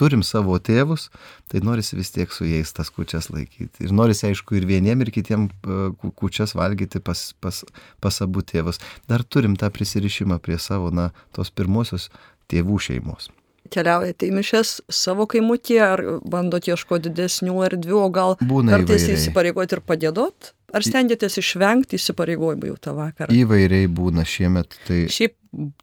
turim 0.00 0.22
savo 0.26 0.56
tėvus, 0.58 1.08
tai 1.52 1.60
norisi 1.66 1.98
vis 1.98 2.10
tiek 2.14 2.32
su 2.32 2.46
jais 2.48 2.72
tas 2.76 2.88
kučias 2.94 3.28
laikyti. 3.34 3.84
Ir 3.84 3.92
norisi, 3.96 4.26
aišku, 4.30 4.56
ir 4.58 4.64
vieniem, 4.70 5.04
ir 5.04 5.10
kitiem 5.14 5.48
e, 5.50 5.80
ku- 6.00 6.12
kučias 6.24 6.56
valgyti 6.56 7.02
pas, 7.04 7.26
pas, 7.44 7.60
pas 8.00 8.20
abu 8.24 8.40
tėvus. 8.42 8.80
Dar 9.10 9.22
turim 9.24 9.58
tą 9.60 9.68
prisirišimą 9.74 10.40
prie 10.40 10.56
savo, 10.58 10.88
na, 10.90 11.10
tos 11.36 11.52
pirmosios 11.52 12.08
tėvų 12.50 12.80
šeimos. 12.88 13.28
Keliaujate 13.70 14.26
į 14.26 14.32
mišes 14.34 14.70
savo 14.90 15.26
kaimutyje, 15.30 15.82
ar 15.84 16.00
bandot 16.26 16.64
ieškoti 16.66 17.10
didesnių 17.12 17.58
erdvių, 17.68 17.98
o 18.02 18.08
gal 18.10 18.32
Būna 18.40 18.72
kartais 18.78 19.04
įvairiai. 19.04 19.18
įsipareigoti 19.20 19.76
ir 19.76 19.82
padėdot? 19.86 20.48
Ar 20.74 20.86
stengiatės 20.86 21.36
išvengti 21.42 21.98
įsipareigojimų 21.98 22.70
jau 22.72 22.78
tą 22.88 22.92
vakarą? 22.96 23.30
Įvairiai 23.34 23.86
būna 23.90 24.22
šiemet, 24.26 24.74
tai 24.88 25.04
Šiaip 25.10 25.36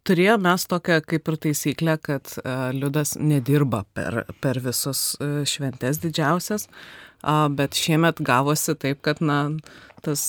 turėjome 0.07 0.47
mes 0.47 0.65
tokią 0.69 1.01
kaip 1.05 1.27
ir 1.31 1.37
taisyklę, 1.47 1.97
kad 2.03 2.31
uh, 2.39 2.69
Liudas 2.75 3.15
nedirba 3.19 3.83
per, 3.97 4.23
per 4.43 4.61
visus 4.63 5.09
uh, 5.19 5.43
šventes 5.47 6.01
didžiausias, 6.03 6.69
bet 7.57 7.73
šiemet 7.73 8.19
gavosi 8.21 8.75
taip, 8.77 8.99
kad, 9.01 9.17
na, 9.25 9.39
tas 10.07 10.23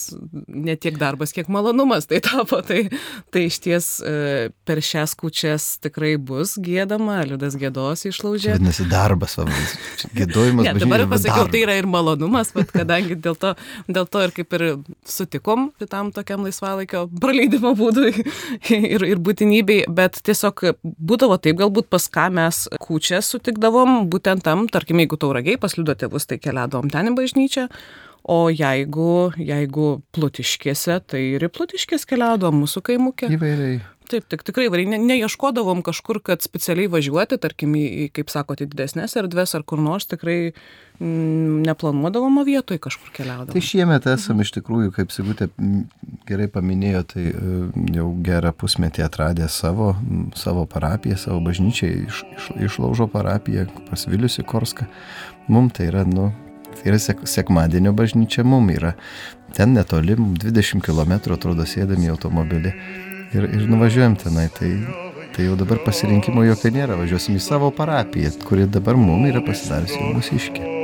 ne 0.49 0.77
tiek 0.77 0.99
darbas, 1.01 1.33
kiek 1.37 1.51
malonumas 1.53 2.09
tai 2.11 2.21
tapo. 2.25 2.61
Tai, 2.67 2.85
tai 3.35 3.47
iš 3.49 3.61
ties 3.65 3.91
uh, 4.03 4.51
per 4.69 4.83
šias 4.85 5.15
kučias 5.19 5.71
tikrai 5.83 6.17
bus 6.21 6.57
gėdama, 6.63 7.21
Liudas 7.29 7.57
gėdos 7.61 8.05
išlaužė. 8.11 8.57
vadinasi 8.59 8.89
darbas, 8.91 9.39
va, 9.39 9.47
gėdojimas. 10.17 10.67
Ne, 10.67 10.75
dabar 10.83 11.07
pasakiau, 11.11 11.49
tai 11.53 11.63
yra 11.65 11.79
ir 11.79 11.89
malonumas, 11.91 12.53
bet 12.57 12.73
kadangi 12.75 13.19
dėl 13.19 13.39
to, 13.39 13.55
dėl 13.89 14.09
to 14.11 14.25
ir 14.27 14.35
kaip 14.37 14.59
ir 14.59 14.67
sutikom 15.09 15.71
tam 15.89 16.11
tokiam 16.15 16.45
laisvalaikio 16.47 17.07
praleidimo 17.21 17.73
būdui 17.79 18.13
ir, 18.95 19.05
ir 19.07 19.23
būtinybei, 19.25 19.85
bet 19.89 20.21
tiesiog 20.27 20.65
būdavo 20.83 21.39
taip, 21.43 21.59
galbūt 21.63 21.89
pas 21.93 22.09
ką 22.13 22.29
mes 22.35 22.65
kūčią 22.85 23.23
sutikdavom, 23.25 24.05
būtent 24.13 24.45
tam, 24.47 24.67
tarkim, 24.73 25.01
jeigu 25.05 25.21
tauragiai 25.21 25.61
pasliudo 25.61 25.97
tėvus, 25.99 26.29
tai 26.29 26.41
keliavom 26.43 26.93
ten 26.93 27.13
į 27.13 27.17
bažnyčią. 27.19 27.69
O 28.29 28.49
jeigu, 28.53 29.31
jeigu 29.41 29.93
plutiškėse, 30.13 30.99
tai 31.09 31.23
ir 31.37 31.47
į 31.47 31.53
plutiškės 31.55 32.05
keliaudavom 32.09 32.65
mūsų 32.65 32.85
kaimukė. 32.91 33.31
Įvairiai. 33.39 33.79
Taip, 34.09 34.25
tik 34.25 34.41
tikrai 34.47 34.69
įvairiai. 34.69 34.89
Ne, 34.95 34.99
neieškodavom 35.05 35.83
kažkur, 35.85 36.23
kad 36.25 36.41
specialiai 36.45 36.89
važiuoti, 36.89 37.37
tarkim, 37.43 37.75
į, 37.77 37.85
į, 37.85 38.05
kaip 38.17 38.33
sakote, 38.33 38.65
didesnės 38.71 39.19
erdvės 39.21 39.53
ar 39.59 39.65
kur 39.69 39.83
nors, 39.85 40.07
tikrai 40.09 40.37
mm, 40.49 41.59
neplanuodavom, 41.67 42.41
o 42.41 42.45
vietoj 42.49 42.81
kažkur 42.87 43.13
keliaudavom. 43.17 43.53
Tai 43.53 43.65
šiemet 43.65 44.09
esam 44.09 44.41
iš 44.45 44.55
tikrųjų, 44.57 44.95
kaip 44.97 45.13
Sigutė 45.13 45.51
gerai 46.29 46.49
paminėjo, 46.53 47.05
tai 47.13 47.27
e, 47.29 47.61
jau 47.99 48.09
gerą 48.25 48.55
pusmetį 48.57 49.05
atradę 49.05 49.49
savo, 49.53 49.93
savo 50.41 50.65
parapiją, 50.71 51.21
savo 51.21 51.43
bažnyčią, 51.45 51.93
iš, 52.09 52.25
iš, 52.39 52.51
išlaužo 52.71 53.11
parapiją 53.13 53.69
pas 53.91 54.09
Vilius 54.09 54.41
į 54.41 54.49
Korską. 54.49 54.89
Mums 55.53 55.77
tai 55.77 55.91
yra, 55.93 56.09
nu, 56.09 56.31
tai 56.79 56.93
yra 56.93 57.01
sek, 57.03 57.25
sekmadienio 57.29 57.93
bažnyčia, 57.97 58.45
mums 58.47 58.75
yra 58.77 58.95
ten 59.57 59.75
netoli, 59.77 60.17
mum 60.19 60.37
20 60.39 60.85
km 60.85 61.19
atrodo 61.35 61.67
sėdami 61.67 62.09
į 62.09 62.15
automobilį 62.15 62.73
ir, 63.35 63.45
ir 63.49 63.69
nuvažiuojam 63.69 64.17
tenai. 64.21 64.49
Tai, 64.55 64.73
tai 65.37 65.51
jau 65.51 65.59
dabar 65.59 65.83
pasirinkimo 65.85 66.47
jokio 66.49 66.73
nėra, 66.75 66.99
važiuosim 67.01 67.39
į 67.39 67.45
savo 67.45 67.71
parapiją, 67.75 68.35
kuri 68.49 68.69
dabar 68.71 68.99
mums 69.01 69.33
yra 69.33 69.45
pasidariusi 69.47 70.03
mūsiškė. 70.15 70.78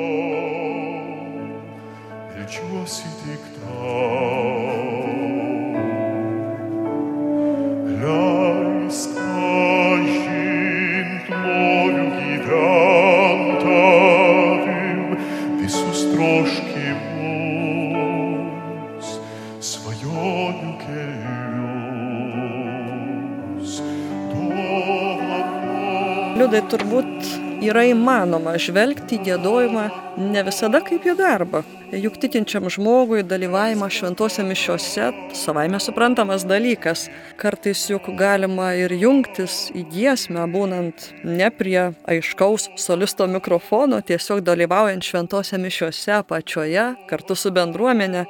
Yra 27.75 27.89
įmanoma 27.91 28.53
žvelgti 28.55 29.17
į 29.19 29.25
gėdojimą 29.27 29.85
ne 30.31 30.43
visada 30.47 30.79
kaip 30.85 31.03
į 31.11 31.17
darbą. 31.19 31.65
Juk 31.91 32.21
tikinčiam 32.23 32.69
žmogui 32.71 33.25
dalyvavimas 33.27 33.97
šventose 33.97 34.45
mišiose 34.47 35.09
savaime 35.35 35.81
suprantamas 35.83 36.47
dalykas. 36.47 37.09
Kartais 37.41 37.83
juk 37.91 38.13
galima 38.19 38.71
ir 38.79 38.95
jungtis 38.95 39.73
į 39.75 39.85
giesmę, 39.91 40.47
būnant 40.55 41.11
ne 41.27 41.51
prie 41.51 41.91
aiškaus 42.07 42.71
solisto 42.79 43.27
mikrofono, 43.27 43.99
tiesiog 44.07 44.47
dalyvaujant 44.47 45.03
šventose 45.03 45.59
mišiose 45.59 46.23
pačioje, 46.31 46.93
kartu 47.11 47.35
su 47.35 47.51
bendruomenė. 47.55 48.27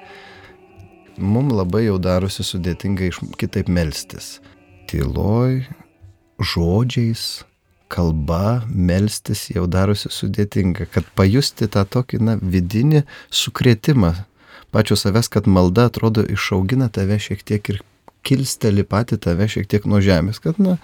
Mums 1.21 1.53
labai 1.53 1.85
jau 1.91 2.01
darosi 2.01 2.43
sudėtinga 2.49 3.13
iš 3.13 3.21
kitaip 3.37 3.69
melstis. 3.69 4.39
Tyloj, 4.89 5.67
žodžiais, 6.41 7.45
kalba, 7.95 8.65
melstis 8.69 9.47
jau 9.55 9.69
darosi 9.71 10.11
sudėtinga, 10.11 10.89
kad 10.91 11.07
pajusti 11.19 11.69
tą 11.71 11.85
tokį, 11.87 12.21
na, 12.27 12.37
vidinį 12.43 13.05
sukrėtimą 13.31 14.15
pačio 14.75 14.99
savęs, 14.99 15.31
kad 15.31 15.47
malda 15.47 15.87
atrodo 15.91 16.25
išaugina 16.27 16.91
tave 16.91 17.21
šiek 17.23 17.45
tiek 17.47 17.71
ir 17.71 17.83
kilsteli 18.25 18.83
pati 18.89 19.19
tave 19.21 19.47
šiek 19.51 19.69
tiek 19.71 19.87
nuo 19.87 20.01
žemės, 20.03 20.41
kad, 20.43 20.59
na, 20.59 20.79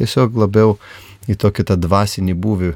tiesiog 0.00 0.38
labiau 0.40 0.78
į 1.28 1.36
tokį 1.38 1.68
tą 1.68 1.76
dvasinį 1.78 2.34
būvį, 2.34 2.72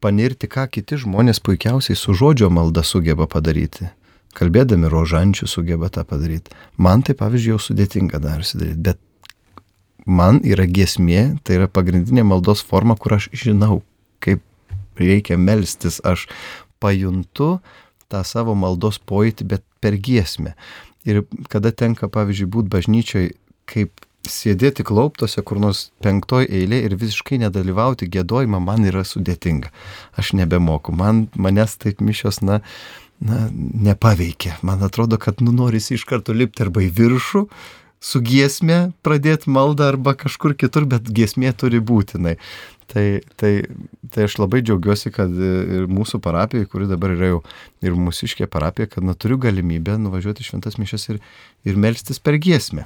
panirti, 0.00 0.48
ką 0.50 0.68
kiti 0.70 1.00
žmonės 1.00 1.42
puikiausiai 1.44 1.98
su 1.98 2.14
žodžio 2.16 2.50
malda 2.52 2.84
sugeba 2.86 3.26
padaryti. 3.30 3.90
Kalbėdami 4.34 4.88
rožančių 4.90 5.46
sugeba 5.46 5.90
tą 5.94 6.02
padaryti. 6.08 6.54
Man 6.76 7.04
tai, 7.06 7.14
pavyzdžiui, 7.18 7.54
jau 7.54 7.60
sudėtinga 7.62 8.18
darosi 8.22 8.58
daryti, 8.58 8.80
bet 8.88 9.00
man 10.04 10.40
yra 10.44 10.66
giesmė, 10.68 11.36
tai 11.44 11.58
yra 11.60 11.68
pagrindinė 11.68 12.24
maldos 12.26 12.62
forma, 12.64 12.96
kur 12.96 13.16
aš 13.18 13.30
žinau, 13.32 13.82
kaip 14.24 14.42
reikia 15.00 15.38
melstis, 15.40 16.00
aš 16.04 16.28
pajuntu 16.82 17.58
tą 18.12 18.24
savo 18.26 18.54
maldos 18.54 19.00
pojūtį, 19.00 19.46
bet 19.48 19.64
per 19.80 19.96
giesmę. 19.96 20.54
Ir 21.04 21.24
kada 21.52 21.72
tenka, 21.72 22.08
pavyzdžiui, 22.08 22.50
būti 22.52 22.72
bažnyčioj, 22.72 23.30
kaip 23.68 24.04
sėdėti 24.28 24.84
klauptose 24.86 25.42
kur 25.44 25.60
nors 25.60 25.88
penktoj 26.04 26.46
eilė 26.48 26.80
ir 26.86 26.96
visiškai 27.00 27.38
nedalyvauti 27.42 28.08
gėdojimą 28.12 28.60
man 28.64 28.86
yra 28.88 29.04
sudėtinga. 29.04 29.72
Aš 30.20 30.32
nebemoku. 30.38 30.94
Man, 30.96 31.26
manęs 31.36 31.76
taip 31.80 32.00
mišios, 32.04 32.40
na, 32.40 32.60
na, 33.20 33.48
nepaveikia. 33.52 34.56
Man 34.62 34.84
atrodo, 34.86 35.20
kad 35.20 35.44
nu 35.44 35.52
norisi 35.52 35.98
iš 35.98 36.06
karto 36.08 36.36
lipti 36.36 36.64
arba 36.64 36.84
į 36.84 36.90
viršų, 36.96 37.44
su 38.04 38.20
giesmė 38.24 38.78
pradėti 39.06 39.50
maldą 39.52 39.88
arba 39.94 40.14
kažkur 40.18 40.56
kitur, 40.60 40.84
bet 40.90 41.08
giesmė 41.08 41.54
turi 41.56 41.80
būtinai. 41.80 42.36
Tai, 42.92 43.04
tai, 43.40 43.52
tai 44.12 44.26
aš 44.28 44.36
labai 44.38 44.60
džiaugiuosi, 44.62 45.10
kad 45.14 45.32
ir 45.32 45.86
mūsų 45.90 46.20
parapijai, 46.22 46.68
kuri 46.68 46.88
dabar 46.90 47.14
yra 47.14 47.30
jau 47.32 47.38
ir 47.82 47.96
mūsiškė 47.96 48.48
parapija, 48.52 48.90
kad 48.92 49.06
na, 49.06 49.16
turiu 49.16 49.38
galimybę 49.40 49.96
nuvažiuoti 50.02 50.44
šventas 50.44 50.76
mišes 50.78 51.08
ir, 51.14 51.22
ir 51.64 51.80
melstis 51.80 52.20
per 52.20 52.36
giesmę. 52.36 52.84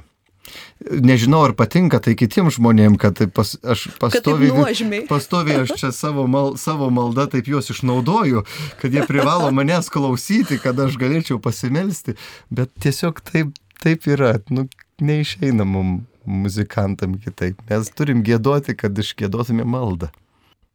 Nežinau, 0.89 1.43
ar 1.45 1.53
patinka 1.53 1.99
tai 2.01 2.15
kitiems 2.17 2.55
žmonėms, 2.57 2.97
kad 3.01 3.17
tai 3.19 3.27
pas, 3.29 3.51
aš 3.59 3.89
pastoviai, 4.01 5.03
pastoviai 5.09 5.65
aš 5.65 5.75
čia 5.77 5.91
savo, 5.93 6.25
mal, 6.31 6.55
savo 6.57 6.87
maldą 6.93 7.27
taip 7.35 7.51
juos 7.51 7.69
išnaudoju, 7.69 8.45
kad 8.79 8.95
jie 8.95 9.03
privalo 9.05 9.51
manęs 9.53 9.91
klausyti, 9.93 10.57
kad 10.63 10.79
aš 10.79 10.97
galėčiau 11.01 11.37
pasimelsti, 11.43 12.15
bet 12.49 12.71
tiesiog 12.81 13.19
taip, 13.27 13.51
taip 13.83 14.07
yra. 14.09 14.37
Nu, 14.49 14.65
neišeina 15.01 15.65
mum 15.65 15.99
muzikantam 16.29 17.17
kitaip. 17.23 17.61
Mes 17.69 17.91
turim 17.95 18.23
gėduoti, 18.25 18.77
kad 18.77 18.97
išgėduotume 19.05 19.65
maldą. 19.65 20.11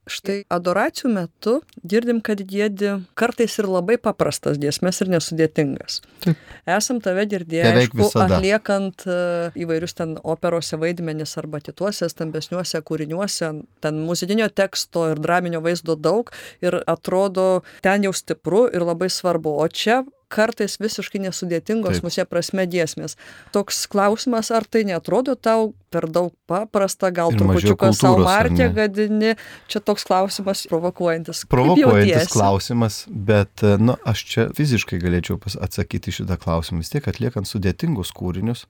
Štai 0.04 0.42
adoracijų 0.52 1.08
metu 1.14 1.52
girdim, 1.80 2.18
kad 2.24 2.42
gėdi 2.44 2.90
kartais 3.16 3.54
ir 3.56 3.68
labai 3.72 3.96
paprastas 3.96 4.58
giesmės 4.60 5.00
ir 5.00 5.08
nesudėtingas. 5.14 6.02
Taip. 6.20 6.42
Esam 6.68 6.98
tave 7.04 7.24
girdėję, 7.30 7.70
aišku, 7.70 8.10
atliekant 8.20 9.06
e, 9.08 9.16
įvairius 9.64 9.96
ten 9.96 10.12
operose 10.20 10.76
vaidmenis 10.80 11.32
arba 11.40 11.62
kituose 11.64 12.10
stambesniuose 12.12 12.82
kūriniuose, 12.84 13.50
ten 13.80 14.02
muzikinio 14.04 14.50
teksto 14.52 15.06
ir 15.14 15.22
draminio 15.24 15.62
vaizdo 15.64 15.96
daug 15.96 16.28
ir 16.60 16.82
atrodo 16.84 17.62
ten 17.84 18.04
jau 18.04 18.12
stipru 18.12 18.66
ir 18.68 18.84
labai 18.84 19.08
svarbu. 19.08 19.56
O 19.56 19.68
čia 19.72 20.02
kartais 20.34 20.76
visiškai 20.82 21.22
nesudėtingos 21.24 22.02
mūsų 22.04 22.26
prasme 22.30 22.66
giesmės. 22.70 23.16
Toks 23.54 23.84
klausimas, 23.90 24.50
ar 24.54 24.66
tai 24.66 24.84
netrodo 24.88 25.36
tau 25.38 25.72
per 25.94 26.08
daug 26.10 26.32
paprasta, 26.50 27.12
gal 27.14 27.34
trupučiuką 27.34 27.92
savo 27.94 28.24
markę 28.26 28.68
gadini, 28.74 29.34
čia 29.70 29.82
toks 29.84 30.06
klausimas 30.08 30.64
provokuojantis. 30.70 31.44
Provokuojantis 31.52 32.32
klausimas, 32.34 33.02
bet, 33.08 33.62
nu, 33.78 33.96
aš 34.06 34.24
čia 34.30 34.48
fiziškai 34.56 34.98
galėčiau 35.02 35.38
atsakyti 35.62 36.14
šitą 36.18 36.38
klausimą. 36.42 36.82
Vis 36.82 36.92
tiek 36.92 37.06
atliekant 37.10 37.48
sudėtingus 37.48 38.10
kūrinius, 38.16 38.66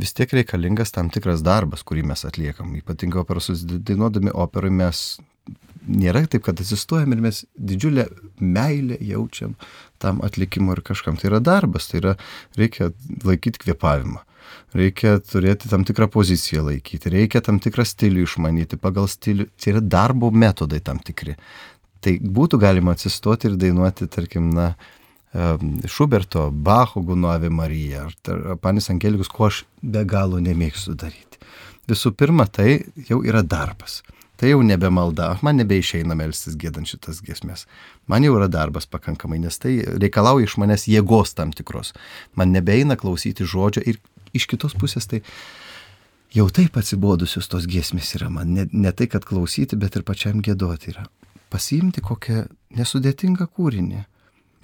vis 0.00 0.14
tiek 0.14 0.30
reikalingas 0.38 0.94
tam 0.94 1.10
tikras 1.14 1.42
darbas, 1.46 1.82
kurį 1.86 2.06
mes 2.14 2.24
atliekam. 2.26 2.74
Ypatingai 2.78 3.22
operos, 3.24 3.50
dainuodami 3.64 4.34
operui 4.34 4.72
mes 4.74 5.06
nėra 5.88 6.24
taip, 6.30 6.44
kad 6.46 6.60
atsistojam 6.60 7.12
ir 7.12 7.22
mes 7.24 7.42
didžiulę 7.56 8.06
meilę 8.40 8.98
jaučiam 9.04 9.54
tam 10.02 10.22
atlikimui 10.24 10.76
ir 10.76 10.84
kažkam. 10.86 11.18
Tai 11.20 11.30
yra 11.32 11.42
darbas, 11.44 11.88
tai 11.90 12.00
yra 12.00 12.14
reikia 12.58 12.90
laikyti 13.24 13.62
kvėpavimą. 13.64 14.22
Reikia 14.74 15.18
turėti 15.22 15.70
tam 15.70 15.84
tikrą 15.86 16.08
poziciją 16.12 16.64
laikyti, 16.66 17.12
reikia 17.12 17.40
tam 17.44 17.60
tikrą 17.62 17.86
stilių 17.86 18.24
išmanyti, 18.26 18.78
pagal 18.80 19.06
stilių, 19.10 19.46
tai 19.60 19.76
yra 19.76 19.80
darbo 19.80 20.30
metodai 20.34 20.82
tam 20.84 20.98
tikri. 21.02 21.36
Tai 22.04 22.18
būtų 22.20 22.58
galima 22.60 22.92
atsistoti 22.92 23.48
ir 23.48 23.56
dainuoti, 23.60 24.10
tarkim, 24.12 24.50
na, 24.54 24.74
Šuberto, 25.90 26.46
Bacho 26.52 27.02
Gunovė 27.02 27.48
Marija 27.50 28.04
ar 28.06 28.58
Panis 28.62 28.86
Angelikus, 28.92 29.30
ko 29.32 29.48
aš 29.48 29.64
be 29.82 30.04
galo 30.06 30.38
nemėgstu 30.38 30.94
daryti. 30.94 31.40
Visų 31.90 32.12
pirma, 32.14 32.46
tai 32.46 32.84
jau 33.08 33.18
yra 33.26 33.42
darbas. 33.42 34.02
Tai 34.44 34.50
jau 34.50 34.60
nebe 34.60 34.90
malda, 34.92 35.38
man 35.40 35.56
nebeišeina 35.56 36.12
melstis 36.20 36.58
gėdant 36.60 36.84
šitas 36.84 37.22
giesmės. 37.24 37.62
Man 38.12 38.26
jau 38.26 38.34
yra 38.36 38.44
darbas 38.52 38.84
pakankamai, 38.84 39.38
nes 39.40 39.56
tai 39.56 39.78
reikalauja 39.88 40.44
iš 40.44 40.58
manęs 40.60 40.84
jėgos 40.84 41.32
tam 41.38 41.54
tikros. 41.56 41.94
Man 42.36 42.52
nebeina 42.52 42.98
klausyti 43.00 43.48
žodžio 43.48 43.80
ir 43.88 44.02
iš 44.36 44.44
kitos 44.52 44.76
pusės 44.76 45.08
tai 45.08 45.22
jau 46.36 46.44
taip 46.52 46.76
atsibodusios 46.76 47.48
tos 47.48 47.64
giesmės 47.64 48.12
yra 48.20 48.28
man. 48.36 48.52
Ne, 48.52 48.68
ne 48.68 48.92
tai, 48.92 49.08
kad 49.08 49.24
klausyti, 49.24 49.80
bet 49.80 49.96
ir 49.96 50.04
pačiam 50.04 50.44
gėdoti 50.44 50.92
yra. 50.92 51.08
Pasiimti 51.48 52.04
kokią 52.04 52.44
nesudėtingą 52.76 53.48
kūrinį, 53.48 54.04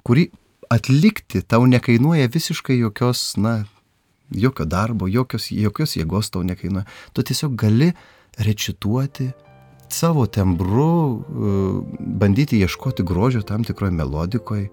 kurį 0.04 0.28
atlikti 0.76 1.40
tau 1.40 1.64
nekainuoja 1.64 2.28
visiškai 2.28 2.82
jokios, 2.82 3.30
na, 3.40 3.62
jokio 4.28 4.68
darbo, 4.68 5.08
jokios, 5.08 5.48
jokios 5.56 5.96
jėgos 5.96 6.36
tau 6.36 6.44
nekainuoja. 6.44 6.84
Tu 7.16 7.30
tiesiog 7.32 7.56
gali 7.64 7.94
recituoti 8.36 9.32
savo 9.92 10.26
tembru 10.26 11.20
e, 11.20 11.52
bandyti 11.98 12.60
ieškoti 12.60 13.02
grožio 13.02 13.42
tam 13.42 13.64
tikroje 13.64 13.92
melodikoje. 13.92 14.68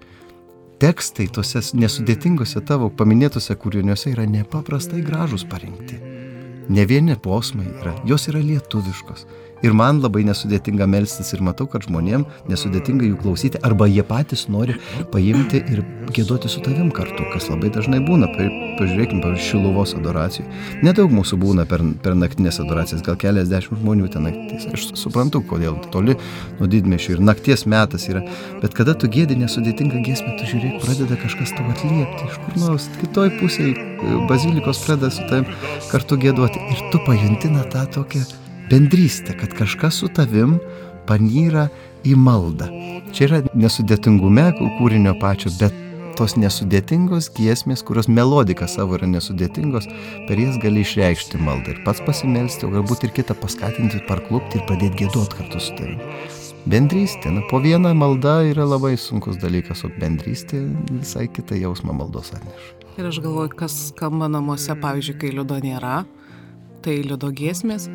Tekstai 0.77 1.25
tose 1.34 1.63
nesudėtingose 1.73 2.62
tavo 2.65 2.91
paminėtose 2.93 3.56
kūriniuose 3.58 4.12
yra 4.13 4.27
nepaprastai 4.30 5.01
gražus 5.01 5.45
parinkti. 5.49 5.97
Ne 6.69 6.86
vieni 6.86 7.15
posmai 7.15 7.65
yra, 7.80 7.95
jos 8.06 8.27
yra 8.30 8.43
lietuviškos. 8.43 9.25
Ir 9.65 9.74
man 9.78 10.02
labai 10.04 10.24
nesudėtinga 10.28 10.86
melstis 10.89 11.34
ir 11.34 11.41
matau, 11.46 11.67
kad 11.70 11.86
žmonėm 11.88 12.26
nesudėtinga 12.50 13.08
jų 13.08 13.20
klausyti, 13.24 13.62
arba 13.65 13.88
jie 13.89 14.04
patys 14.06 14.46
nori 14.54 14.78
paimti 15.13 15.62
ir 15.74 15.84
gėduoti 16.13 16.52
su 16.52 16.62
tavim 16.63 16.91
kartu, 16.93 17.26
kas 17.34 17.50
labai 17.52 17.72
dažnai 17.74 18.00
būna. 18.06 18.30
Pažiūrėkime, 18.78 19.24
pavyzdžiui, 19.24 19.48
Šiluvos 19.48 19.96
adoracijų. 19.98 20.46
Nedaug 20.86 21.12
mūsų 21.13 21.39
būna 21.41 21.65
per, 21.70 21.82
per 22.04 22.15
naktinės 22.17 22.62
adoracijas, 22.62 23.02
gal 23.06 23.17
keliasdešimt 23.20 23.82
žmonių 23.82 24.12
ten 24.13 24.28
naktis. 24.28 24.67
Aš 24.70 24.88
suprantu, 25.00 25.41
kodėl 25.50 25.80
toli 25.93 26.17
nuo 26.60 26.70
didmešių 26.70 27.17
ir 27.17 27.26
nakties 27.26 27.65
metas 27.70 28.08
yra. 28.12 28.22
Bet 28.62 28.78
kada 28.78 28.93
tu 28.93 29.10
gėdi 29.12 29.39
nesudėtingą 29.41 30.04
giesmę, 30.06 30.38
tu 30.38 30.50
žiūrėk, 30.52 30.80
pradeda 30.86 31.20
kažkas 31.24 31.56
tau 31.58 31.65
atliepti 31.74 32.30
iš 32.30 32.41
kur 32.46 32.60
nors 32.62 32.89
kitoj 33.02 33.34
pusėje 33.41 33.74
bazilikos 34.30 34.84
pradeda 34.86 35.12
su 35.13 35.26
tavim 35.30 35.48
kartu 35.91 36.20
gėduoti. 36.22 36.67
Ir 36.74 36.84
tu 36.93 37.02
pajuntina 37.08 37.65
tą 37.74 37.88
tokią 37.98 38.26
bendrystė, 38.71 39.36
kad 39.39 39.56
kažkas 39.58 40.01
su 40.01 40.12
tavim 40.13 40.58
panyra 41.08 41.67
į 42.08 42.15
maldą. 42.19 42.69
Čia 43.15 43.27
yra 43.27 43.41
nesudėtingume 43.56 44.49
kūrinio 44.80 45.15
pačio, 45.21 45.51
bet 45.60 45.75
tos 46.17 46.34
nesudėtingos 46.39 47.30
giesmės, 47.38 47.84
kurios 47.86 48.10
melodika 48.10 48.67
savo 48.69 48.97
yra 48.97 49.08
nesudėtingos, 49.10 49.86
per 50.27 50.41
jas 50.41 50.58
gali 50.63 50.82
išreikšti 50.82 51.39
maldą 51.41 51.75
ir 51.75 51.84
pats 51.86 52.01
pasimelsti, 52.08 52.65
o 52.65 52.73
galbūt 52.73 53.06
ir 53.06 53.13
kitą 53.19 53.38
paskatinti, 53.38 54.01
parklupti 54.10 54.60
ir 54.60 54.65
pradėti 54.69 55.06
gėduoti 55.06 55.38
kartu 55.38 55.62
su 55.62 55.77
tavimi. 55.77 56.10
Bendrystė, 56.67 57.32
na, 57.32 57.45
po 57.47 57.62
vieną 57.63 57.93
maldą 57.95 58.41
yra 58.49 58.65
labai 58.67 58.97
sunkus 58.99 59.38
dalykas, 59.39 59.86
o 59.88 59.91
bendrystė 60.01 60.65
visai 60.89 61.30
kitą 61.32 61.56
jausmą 61.62 61.95
maldos 61.95 62.34
atneša. 62.36 62.73
Ir 62.97 63.08
aš 63.08 63.21
galvoju, 63.23 63.53
kas 63.56 63.75
skamba 63.91 64.27
namuose, 64.32 64.73
pavyzdžiui, 64.82 65.19
kai 65.21 65.32
liudo 65.38 65.62
nėra, 65.63 66.01
tai 66.84 66.98
liudo 67.06 67.30
giesmės. 67.36 67.88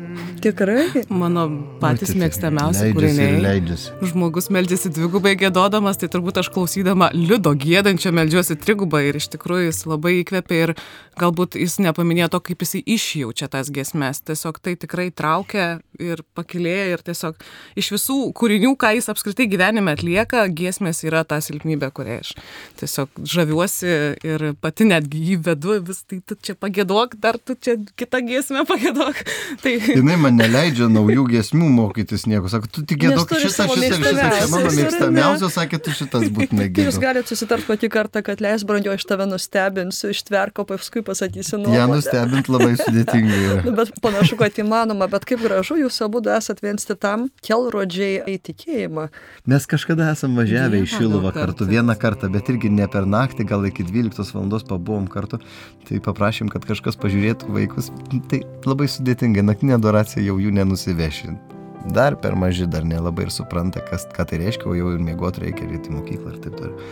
Tikrai. 0.43 1.03
Mano 1.13 1.45
patys 1.81 2.11
tai 2.11 2.19
mėgstamiausi 2.23 2.89
kūriniai. 2.95 3.77
Žmogus 4.09 4.49
meldžiasi 4.53 4.91
dvigubai 4.93 5.35
gėdodamas, 5.39 5.99
tai 6.01 6.09
turbūt 6.13 6.41
aš 6.41 6.51
klausydama 6.53 7.09
liudo 7.15 7.53
gėdančio 7.57 8.13
meldžiuosi 8.15 8.57
trigubai 8.61 9.05
ir 9.09 9.19
iš 9.19 9.29
tikrųjų 9.33 9.69
jis 9.69 9.81
labai 9.89 10.17
įkvėpė 10.21 10.59
ir 10.67 10.75
galbūt 11.19 11.57
jis 11.61 11.77
nepaminėjo 11.83 12.31
to, 12.33 12.41
kaip 12.49 12.65
jis 12.65 12.75
išjaučia 12.81 13.49
tas 13.53 13.71
giesmės. 13.73 14.23
Tiesiog 14.27 14.59
tai 14.63 14.75
tikrai 14.79 15.09
traukia 15.15 15.67
ir 16.01 16.23
pakilėja 16.37 16.93
ir 16.93 17.05
tiesiog 17.05 17.39
iš 17.79 17.91
visų 17.95 18.17
kūrinių, 18.37 18.73
ką 18.79 18.93
jis 18.97 19.09
apskritai 19.13 19.47
gyvenime 19.51 19.93
atlieka, 19.95 20.45
giesmės 20.49 21.03
yra 21.07 21.23
ta 21.27 21.39
silpnybė, 21.43 21.91
kurią 21.95 22.19
aš 22.23 22.33
tiesiog 22.81 23.23
žaviuosi 23.33 23.93
ir 24.25 24.47
pati 24.61 24.87
netgi 24.89 25.21
jį 25.29 25.39
vedu, 25.47 25.77
vis 25.87 26.03
tai 26.07 26.19
tu 26.25 26.37
čia 26.41 26.57
pagėduok, 26.59 27.17
dar 27.21 27.37
tu 27.39 27.55
čia 27.55 27.77
kitą 27.99 28.23
giesmę 28.25 28.65
pagėdok. 28.73 29.21
Tai 29.63 29.73
Jinai 29.93 30.17
man 30.19 30.37
neleidžia 30.39 30.89
naujų 30.91 31.25
giesmių 31.31 31.69
mokytis 31.73 32.25
nieko. 32.29 32.49
Sako, 32.51 32.69
tu 32.73 32.83
tik 32.87 33.03
gėdok 33.05 33.31
šitą, 33.37 33.67
šitą, 33.71 33.99
šitą. 34.01 34.27
Čia 34.37 34.47
mano 34.51 34.71
mėgstamiausias, 34.77 35.55
sakė, 35.57 35.79
tu 35.83 35.93
šitas 35.95 36.27
būtinai 36.33 36.67
Tai 36.73 36.87
jūs 36.87 36.97
gėdok. 36.97 37.05
galite 37.05 37.33
susitarti 37.33 37.69
kokį 37.69 37.89
kartą, 37.93 38.23
kad 38.25 38.43
leis 38.43 38.65
brandžio 38.67 38.95
iš 38.97 39.05
tave 39.09 39.27
nustebinsiu, 39.29 40.11
ištverko, 40.13 40.65
paskui 40.69 41.03
pasakysiu 41.05 41.59
Ją 41.59 41.63
nuomonę. 41.65 41.99
nustebint 41.99 42.49
labai 42.51 42.73
sudėtinga 42.83 43.39
yra. 43.43 43.59
Nu, 43.67 43.75
bet 43.77 43.93
panašu, 44.03 44.37
kad 44.39 44.57
įmanoma, 44.61 45.09
bet 45.11 45.27
kaip 45.29 45.43
gražu, 45.45 45.77
jūs 45.81 45.99
abu 46.05 46.23
esat 46.33 46.63
viens 46.63 46.87
kitam 46.87 47.27
kelrodžiai 47.45 48.23
į 48.33 48.37
tikėjimą. 48.49 49.07
Mes 49.49 49.67
kažkada 49.69 50.11
esam 50.13 50.37
važiavę 50.39 50.83
į 50.83 50.89
Šiluvą 50.93 51.33
kartu, 51.35 51.67
vieną 51.69 51.95
kartą, 51.99 52.29
bet 52.33 52.49
irgi 52.53 52.71
ne 52.73 52.87
per 52.91 53.07
naktį, 53.09 53.47
gal 53.49 53.65
iki 53.69 53.85
12 53.87 54.33
val. 54.35 54.49
pabuvom 54.69 55.07
kartu. 55.11 55.39
Tai 55.83 55.99
paprašym, 55.99 56.47
kad 56.51 56.63
kažkas 56.67 56.95
pažiūrėtų 56.99 57.51
vaikus. 57.51 57.89
Tai 58.31 58.39
labai 58.69 58.89
sudėtinga, 58.91 59.43
naktinė 59.45 59.77
adoracija 59.79 60.23
jau 60.25 60.37
jų 60.41 60.53
nenusiveši. 60.59 61.35
Dar 61.83 62.15
per 62.15 62.31
maži, 62.39 62.63
dar 62.63 62.85
nelabai 62.87 63.25
ir 63.25 63.31
supranta, 63.35 63.81
kas, 63.83 64.05
ką 64.15 64.23
tai 64.29 64.37
reiškia, 64.39 64.69
o 64.71 64.75
jau 64.77 64.93
ir 64.95 65.01
miegoti 65.03 65.41
reikia, 65.43 65.65
ir 65.67 65.81
į 65.83 65.91
mokyklą 65.91 66.29
ir 66.31 66.37
taip 66.39 66.53
toliau. 66.55 66.85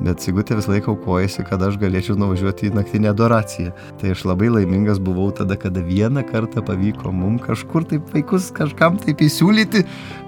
Bet 0.00 0.22
Sigutė 0.24 0.56
visą 0.56 0.72
laiką 0.72 0.94
aukojasi, 0.94 1.44
kad 1.44 1.60
aš 1.66 1.76
galėčiau 1.82 2.16
nuvažiuoti 2.16 2.70
į 2.70 2.78
naktinę 2.78 3.10
adoraciją. 3.12 3.74
Tai 4.00 4.12
aš 4.14 4.22
labai 4.24 4.48
laimingas 4.54 5.02
buvau 5.04 5.26
tada, 5.36 5.58
kada 5.60 5.82
vieną 5.84 6.22
kartą 6.30 6.62
pavyko 6.64 7.12
mums 7.12 7.44
kažkur 7.44 7.84
taip 7.90 8.08
vaikus 8.14 8.46
kažkam 8.56 8.96
taip 9.02 9.20
įsiūlyti, 9.26 9.82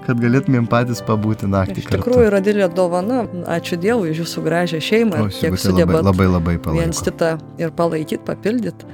kad 0.05 0.21
galėtumėm 0.21 0.69
patys 0.69 1.01
pabūti 1.07 1.49
naktį 1.49 1.81
Iš 1.81 1.89
tikrųjų 1.95 2.27
yra 2.27 2.43
didelė 2.45 2.67
dovana. 2.77 3.23
Ačiū 3.57 3.79
Dievui 3.81 4.13
už 4.13 4.21
jūsų 4.21 4.45
gražią 4.45 4.83
šeimą, 4.85 5.25
O, 5.25 5.31
kiek 5.33 5.57
Sigutė 5.57 5.57
labai, 5.57 5.65
sugebat 5.65 6.05
labai 6.11 6.29
labai 6.29 6.55
viens 6.61 7.01
palaiko. 7.01 7.09
kitą 7.09 7.33
ir 7.57 7.73
palaikyti, 7.73 8.21
papildyti. 8.29 8.85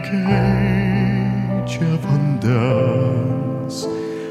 Pelniai 0.00 1.60
keičia 1.66 1.92
vandens, 2.02 3.76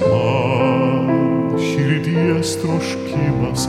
man 0.00 1.04
širdies 1.60 2.50
troškimas, 2.62 3.60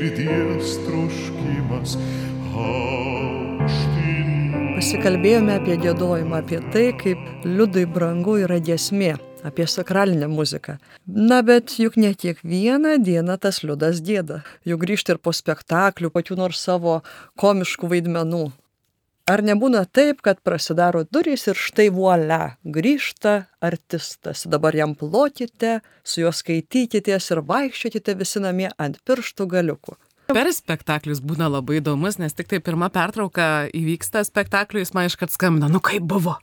širdies 0.00 0.78
troškimas. 0.86 1.96
Pasikalbėjome 4.78 5.58
apie 5.58 5.76
gėdojimą, 5.80 6.38
apie 6.40 6.60
tai, 6.72 6.86
kaip 6.96 7.44
liudai 7.44 7.84
brangu 7.84 8.38
yra 8.40 8.56
giesmė, 8.64 9.18
apie 9.44 9.66
sakralinę 9.68 10.30
muziką. 10.32 10.78
Na, 11.04 11.42
bet 11.44 11.74
juk 11.76 11.98
ne 12.00 12.14
kiekvieną 12.16 12.96
dieną 13.04 13.36
tas 13.44 13.60
liudas 13.60 14.00
gėda. 14.00 14.40
Juk 14.64 14.80
grįžti 14.86 15.12
ir 15.12 15.20
po 15.20 15.36
spektaklių, 15.36 16.08
pačių 16.14 16.40
nors 16.40 16.64
savo 16.64 17.02
komiškų 17.40 17.92
vaidmenų. 17.92 18.46
Ar 19.28 19.42
nebūna 19.44 19.84
taip, 19.86 20.22
kad 20.24 20.40
prasidaro 20.42 21.04
durys 21.04 21.46
ir 21.50 21.58
štai 21.58 21.88
vuolia, 21.94 22.56
grįžta 22.64 23.34
artistas, 23.60 24.46
dabar 24.48 24.74
jam 24.74 24.94
plokite, 24.98 25.80
su 26.02 26.24
juo 26.24 26.32
skaitykitės 26.34 27.30
ir 27.34 27.42
vaikščiokite 27.46 28.16
visi 28.18 28.42
namie 28.42 28.70
ant 28.78 28.98
pirštų 29.06 29.46
galiukų. 29.54 29.98
Per 30.34 30.48
spektaklius 30.54 31.20
būna 31.24 31.48
labai 31.50 31.80
įdomus, 31.80 32.18
nes 32.20 32.34
tik 32.36 32.46
tai 32.50 32.60
pirma 32.62 32.86
pertrauka 32.92 33.66
įvyksta 33.74 34.22
spektakliui, 34.26 34.84
jis 34.84 34.92
man 34.94 35.08
iškart 35.10 35.32
skambina, 35.34 35.68
nu 35.72 35.80
kaip 35.82 36.04
buvo, 36.10 36.36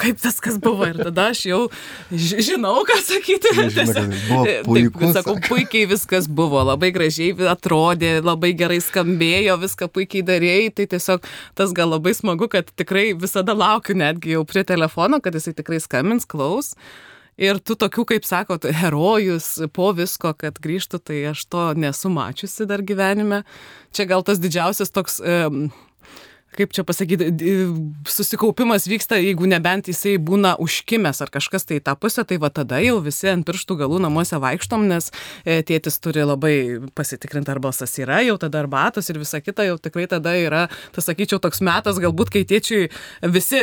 kaip 0.00 0.20
viskas 0.22 0.58
buvo. 0.62 0.86
Ir 0.86 1.00
tada 1.02 1.28
aš 1.32 1.40
jau 1.50 1.60
ži- 2.12 2.40
žinau, 2.52 2.76
ką 2.86 2.98
sakyti. 3.02 3.52
Buvo 4.30 4.44
Taip, 4.46 4.98
sakau, 5.16 5.36
puikiai 5.48 5.88
viskas 5.90 6.28
buvo, 6.30 6.62
labai 6.70 6.92
gražiai 6.94 7.34
atrodė, 7.50 8.14
labai 8.24 8.52
gerai 8.58 8.78
skambėjo, 8.84 9.58
viską 9.62 9.90
puikiai 9.92 10.24
darėjai. 10.28 10.68
Tai 10.78 10.86
tiesiog 10.94 11.26
tas 11.58 11.72
gal 11.76 11.90
labai 11.96 12.14
smagu, 12.16 12.48
kad 12.52 12.70
tikrai 12.78 13.10
visada 13.18 13.54
laukiu 13.58 13.96
netgi 13.98 14.36
jau 14.36 14.44
prie 14.48 14.62
telefono, 14.68 15.20
kad 15.22 15.34
jisai 15.34 15.54
tikrai 15.58 15.80
skambins, 15.82 16.26
klaus. 16.28 16.74
Ir 17.40 17.58
tu 17.64 17.76
tokių, 17.78 18.04
kaip 18.10 18.26
sakot, 18.28 18.66
herojus 18.76 19.54
po 19.72 19.92
visko, 19.96 20.34
kad 20.36 20.60
grįžtų, 20.62 21.00
tai 21.00 21.22
aš 21.30 21.46
to 21.48 21.70
nesu 21.80 22.12
mačiusi 22.12 22.66
dar 22.68 22.84
gyvenime. 22.84 23.42
Čia 23.96 24.08
gal 24.10 24.26
tas 24.26 24.42
didžiausias 24.42 24.92
toks... 24.92 25.20
Um, 25.20 25.70
kaip 26.56 26.72
čia 26.76 26.84
pasakyti, 26.86 27.30
d- 27.30 27.50
susikaupimas 28.08 28.86
vyksta, 28.90 29.18
jeigu 29.22 29.46
nebent 29.50 29.88
jisai 29.90 30.16
būna 30.22 30.54
užkimęs 30.62 31.22
ar 31.24 31.32
kažkas 31.32 31.66
tai 31.68 31.80
į 31.80 31.84
tą 31.86 31.94
pusę, 31.98 32.24
tai 32.28 32.38
va 32.42 32.50
tada 32.54 32.80
jau 32.84 32.98
visi 33.04 33.30
ant 33.32 33.46
pirštų 33.48 33.78
galų 33.84 34.00
namuose 34.04 34.38
vaikštom, 34.42 34.86
nes 34.90 35.10
e, 35.44 35.60
tėtis 35.66 35.98
turi 36.02 36.24
labai 36.28 36.54
pasitikrinti, 36.96 37.50
ar 37.52 37.60
balsas 37.62 37.94
yra, 38.00 38.20
jau 38.26 38.36
tada 38.40 38.62
arbatos 38.62 39.08
ir 39.12 39.20
visa 39.22 39.40
kita, 39.40 39.66
jau 39.68 39.78
tikrai 39.80 40.06
tada 40.10 40.34
yra, 40.38 40.66
tas 40.94 41.08
sakyčiau, 41.08 41.40
toks 41.42 41.62
metas, 41.64 42.00
galbūt 42.02 42.32
kai 42.34 42.44
tėčiui 42.48 42.88
visi 43.32 43.62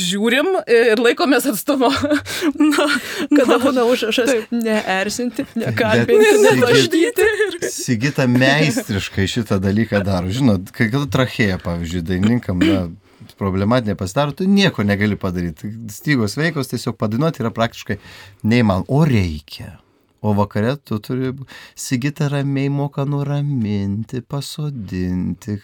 žiūrim 0.00 0.52
ir 0.70 1.00
laikomės 1.02 1.48
atstumo. 1.52 1.90
Na, 2.70 2.86
Kada 3.30 3.58
būna 3.62 3.84
užrašas 3.88 4.48
neerzinti, 4.52 5.44
nekalbinti, 5.58 6.32
nevaždyti. 6.44 7.26
Sigita 7.70 8.26
meistriškai 8.30 9.26
šitą 9.30 9.58
dalyką 9.62 10.02
daro. 10.06 10.30
Žinot, 10.32 10.70
kai 10.74 10.88
kada 10.92 11.06
trachėja, 11.10 11.58
pavyzdžiui, 11.62 12.02
dainininkam, 12.30 12.62
na, 12.62 13.34
problematinė 13.38 13.96
pasidaro, 13.98 14.32
tu 14.32 14.46
nieko 14.48 14.84
negali 14.86 15.18
padaryti. 15.18 15.74
Stygos 15.92 16.38
veikos 16.38 16.72
tiesiog 16.72 16.96
padainuoti 17.00 17.44
yra 17.44 17.52
praktiškai 17.54 18.00
neįmanoma. 18.44 18.88
O 18.88 19.04
reikia. 19.04 19.78
O 20.20 20.34
vakare 20.36 20.74
tu 20.76 20.98
turi 21.00 21.30
Sigita 21.74 22.28
ramiai 22.28 22.68
moka 22.68 23.06
nuraminti, 23.08 24.20
pasodinti, 24.20 25.56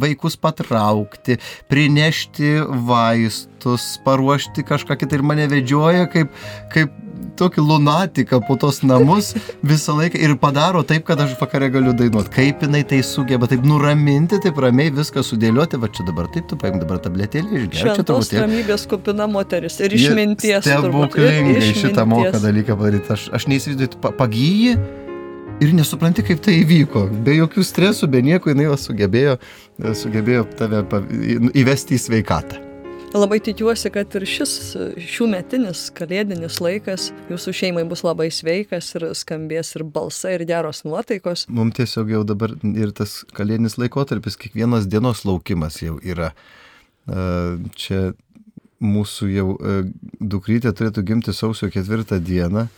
vaikus 0.00 0.38
patraukti, 0.40 1.36
prinešti 1.68 2.54
vaistus, 2.88 3.98
paruošti 4.06 4.64
kažką 4.64 4.96
kitą 4.96 5.20
ir 5.20 5.26
mane 5.28 5.44
vedžioja 5.52 6.08
kaip, 6.12 6.32
kaip 6.72 7.01
tokį 7.38 7.64
lunatiką 7.66 8.40
po 8.46 8.56
tos 8.60 8.82
namus 8.86 9.32
visą 9.66 9.96
laiką 9.98 10.20
ir 10.20 10.34
padaro 10.40 10.82
taip, 10.86 11.04
kad 11.08 11.20
aš 11.20 11.34
vakare 11.40 11.70
galiu 11.72 11.94
dainuoti. 11.96 12.32
Kaip 12.34 12.64
jinai 12.66 12.82
tai 12.88 13.02
sugeba, 13.06 13.48
taip 13.50 13.64
nuraminti, 13.66 14.40
taip 14.42 14.58
ramiai 14.62 14.92
viską 14.94 15.24
sudėlioti, 15.26 15.80
va 15.82 15.90
čia 15.92 16.06
dabar 16.08 16.30
taip, 16.32 16.48
tu 16.50 16.58
paim 16.60 16.80
dabar 16.82 17.00
tabletėlį 17.02 17.60
ir 17.60 17.68
čia 17.74 17.94
truputėlį. 17.98 18.42
ramybės 18.44 18.86
kupina 18.90 19.28
moteris 19.30 19.78
ir 19.80 19.94
išminties. 19.98 20.66
turbūt, 20.66 21.14
Stebuklingai 21.14 21.60
šitą 21.72 22.06
išminties. 22.08 22.42
dalyką 22.48 22.78
padaryti. 22.80 23.12
Aš, 23.12 23.28
aš 23.38 23.48
neįsivaizduoju, 23.52 24.02
pagyji 24.18 24.76
ir 25.62 25.72
nesupranti, 25.76 26.24
kaip 26.26 26.42
tai 26.42 26.58
įvyko. 26.62 27.06
Be 27.24 27.36
jokių 27.38 27.64
stresų, 27.66 28.10
be 28.10 28.22
nieko 28.24 28.52
jinai 28.52 28.72
sugebėjo, 28.80 29.38
sugebėjo 30.02 30.44
tave 30.58 30.84
įvesti 31.54 31.98
į 31.98 32.04
sveikatą. 32.08 32.71
Labai 33.12 33.42
tikiuosi, 33.44 33.90
kad 33.92 34.14
ir 34.16 34.24
šis 34.24 34.52
šių 34.96 35.26
metinis 35.34 35.82
kalėdinis 35.92 36.56
laikas 36.64 37.10
jūsų 37.28 37.52
šeimai 37.58 37.82
bus 37.88 38.00
labai 38.06 38.30
sveikas 38.32 38.88
ir 38.96 39.04
skambės 39.18 39.74
ir 39.76 39.84
balsai, 39.84 40.38
ir 40.38 40.46
geros 40.48 40.80
nuotaikos. 40.86 41.44
Mums 41.52 41.76
tiesiog 41.76 42.08
jau 42.14 42.22
dabar 42.24 42.54
ir 42.72 42.94
tas 42.96 43.18
kalėdinis 43.36 43.76
laikotarpis, 43.76 44.38
kiekvienos 44.40 44.88
dienos 44.88 45.26
laukimas 45.28 45.76
jau 45.84 45.98
yra. 46.00 46.30
Čia 47.76 48.00
mūsų 48.80 49.28
jau 49.34 49.48
dukrytė 50.16 50.72
turėtų 50.72 51.04
gimti 51.12 51.36
sausio 51.36 51.68
ketvirtą 51.74 52.16
dieną. 52.16 52.70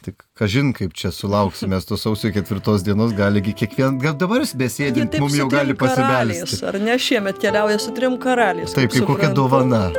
Tik 0.00 0.22
kažin, 0.32 0.70
kaip 0.72 0.94
čia 0.96 1.10
sulauksime 1.12 1.76
to 1.84 1.96
sausio 2.00 2.30
ketvirtos 2.32 2.80
dienos, 2.86 3.12
galigi 3.12 3.52
kiekvien, 3.52 3.98
dabar 4.00 4.46
besėdint, 4.62 5.18
mums 5.20 5.36
jau 5.36 5.48
gali 5.52 5.76
pasibelsti. 5.76 6.62
Ar 6.64 6.80
ne 6.80 6.96
šiemet 6.96 7.40
keliauja 7.42 7.76
su 7.82 7.92
trim 7.92 8.16
karaliais? 8.22 8.72
Taip, 8.72 8.94
kaip 8.96 9.04
kokia 9.10 9.28
dovana. 9.36 9.90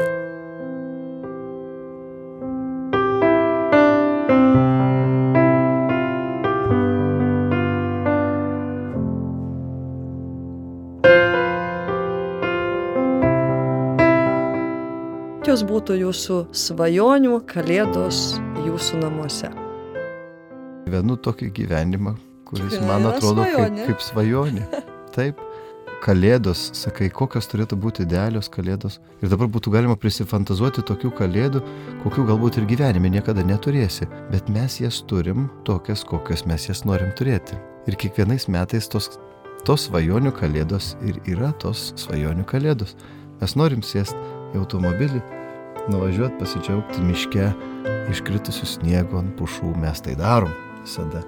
Kokios 15.52 15.66
būtų 15.68 15.95
jūsų 15.99 16.36
svajonių 16.56 17.41
kalėdos 17.43 18.22
jūsų 18.66 19.02
namuose? 19.02 19.61
Gyvenu 20.92 21.16
tokį 21.24 21.48
gyvenimą, 21.56 22.12
kuris 22.50 22.74
man 22.84 23.06
atrodo 23.08 23.46
svajonė. 23.46 23.86
kaip, 23.86 23.86
kaip 23.88 24.02
svajonė. 24.04 24.64
Taip. 25.16 25.38
Kalėdos, 26.04 26.66
sakai, 26.76 27.08
kokios 27.14 27.46
turėtų 27.48 27.78
būti 27.80 28.04
idealios 28.04 28.50
kalėdos. 28.52 28.98
Ir 29.24 29.30
dabar 29.32 29.48
būtų 29.54 29.72
galima 29.72 29.96
prisifantazuoti 29.96 30.84
tokių 30.84 31.14
kalėdų, 31.16 31.62
kokių 32.02 32.26
galbūt 32.28 32.58
ir 32.60 32.66
gyvenime 32.68 33.08
niekada 33.14 33.46
neturėsi. 33.48 34.10
Bet 34.34 34.50
mes 34.52 34.82
jas 34.82 34.98
turim 35.08 35.46
tokias, 35.64 36.04
kokias 36.04 36.44
mes 36.50 36.66
jas 36.68 36.84
norim 36.84 37.14
turėti. 37.16 37.56
Ir 37.88 37.96
kiekvienais 38.02 38.50
metais 38.52 38.89
tos, 38.92 39.14
tos 39.64 39.86
svajonių 39.88 40.34
kalėdos 40.36 40.98
ir 41.08 41.22
yra 41.30 41.54
tos 41.62 41.94
svajonių 42.02 42.44
kalėdos. 42.50 42.98
Mes 43.39 43.56
norim 43.56 43.86
sėsti 43.86 44.20
į 44.52 44.66
automobilį, 44.66 45.24
nuvažiuoti 45.88 46.42
pasidžiaugti 46.42 47.06
miške, 47.06 47.48
iškritusių 48.12 48.68
sniego 48.74 49.22
ant 49.22 49.38
pušų. 49.39 49.72
Mes 49.86 50.04
tai 50.04 50.18
darom 50.20 50.52
visada. 50.84 51.24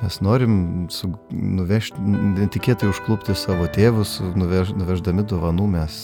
Mes 0.00 0.16
norim 0.24 0.54
su, 0.88 1.10
nuvežti, 1.30 2.00
netikėtai 2.40 2.88
užklupti 2.88 3.36
savo 3.36 3.66
tėvus, 3.68 4.16
nuvež, 4.38 4.72
nuveždami 4.72 5.26
dovanų, 5.28 5.66
mes, 5.74 5.96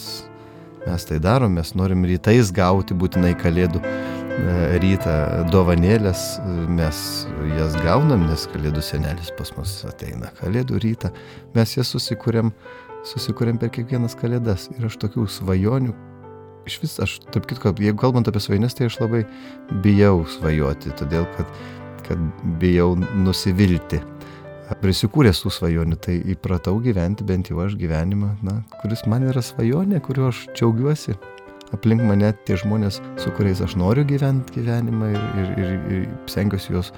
mes 0.84 1.06
tai 1.08 1.16
darom, 1.22 1.56
mes 1.56 1.72
norim 1.78 2.04
rytais 2.04 2.52
gauti 2.52 2.96
būtinai 2.98 3.32
kalėdų 3.40 3.80
e, 3.80 3.92
rytą 4.82 5.14
dovanėlės, 5.48 6.26
mes 6.68 6.98
jas 7.56 7.78
gaunam, 7.86 8.26
nes 8.28 8.44
kalėdų 8.52 8.84
senelis 8.84 9.32
pas 9.38 9.54
mus 9.56 9.78
ateina 9.88 10.28
kalėdų 10.42 10.82
rytą, 10.84 11.14
mes 11.56 11.78
jas 11.78 11.94
susikūrėm, 11.96 12.52
susikūrėm 13.14 13.62
per 13.62 13.72
kiekvienas 13.72 14.18
kalėdas 14.20 14.68
ir 14.76 14.90
aš 14.90 15.00
tokių 15.06 15.24
svajonių 15.38 15.96
iš 16.66 16.80
vis, 16.82 16.98
aš, 17.00 17.16
tarp 17.32 17.46
kitko, 17.48 17.72
jeigu 17.80 17.98
kalbant 18.00 18.28
apie 18.28 18.42
svajonės, 18.42 18.74
tai 18.76 18.88
aš 18.90 18.98
labai 19.00 19.22
bijau 19.84 20.24
svajoti, 20.36 20.92
todėl 20.98 21.26
kad, 21.36 21.50
kad 22.08 22.20
bijau 22.60 22.94
nusivilti. 22.96 24.00
Prisikūręs 24.82 25.44
tų 25.44 25.52
svajonių, 25.54 25.96
tai 26.02 26.16
įpratau 26.34 26.80
gyventi 26.82 27.26
bent 27.26 27.52
jau 27.52 27.60
aš 27.62 27.76
gyvenimą, 27.78 28.32
na, 28.46 28.56
kuris 28.80 29.04
man 29.06 29.28
yra 29.28 29.42
svajonė, 29.44 30.00
kuriuo 30.02 30.32
aš 30.32 30.46
džiaugiuosi. 30.56 31.14
Aplink 31.74 32.02
mane 32.06 32.32
tie 32.46 32.56
žmonės, 32.58 32.98
su 33.22 33.30
kuriais 33.34 33.62
aš 33.62 33.76
noriu 33.78 34.02
gyventi 34.06 34.58
gyvenimą 34.58 35.12
ir, 35.12 35.22
ir, 35.22 35.52
ir, 35.62 35.72
ir 35.94 36.08
stengiuosi 36.30 36.74
juos 36.74 36.92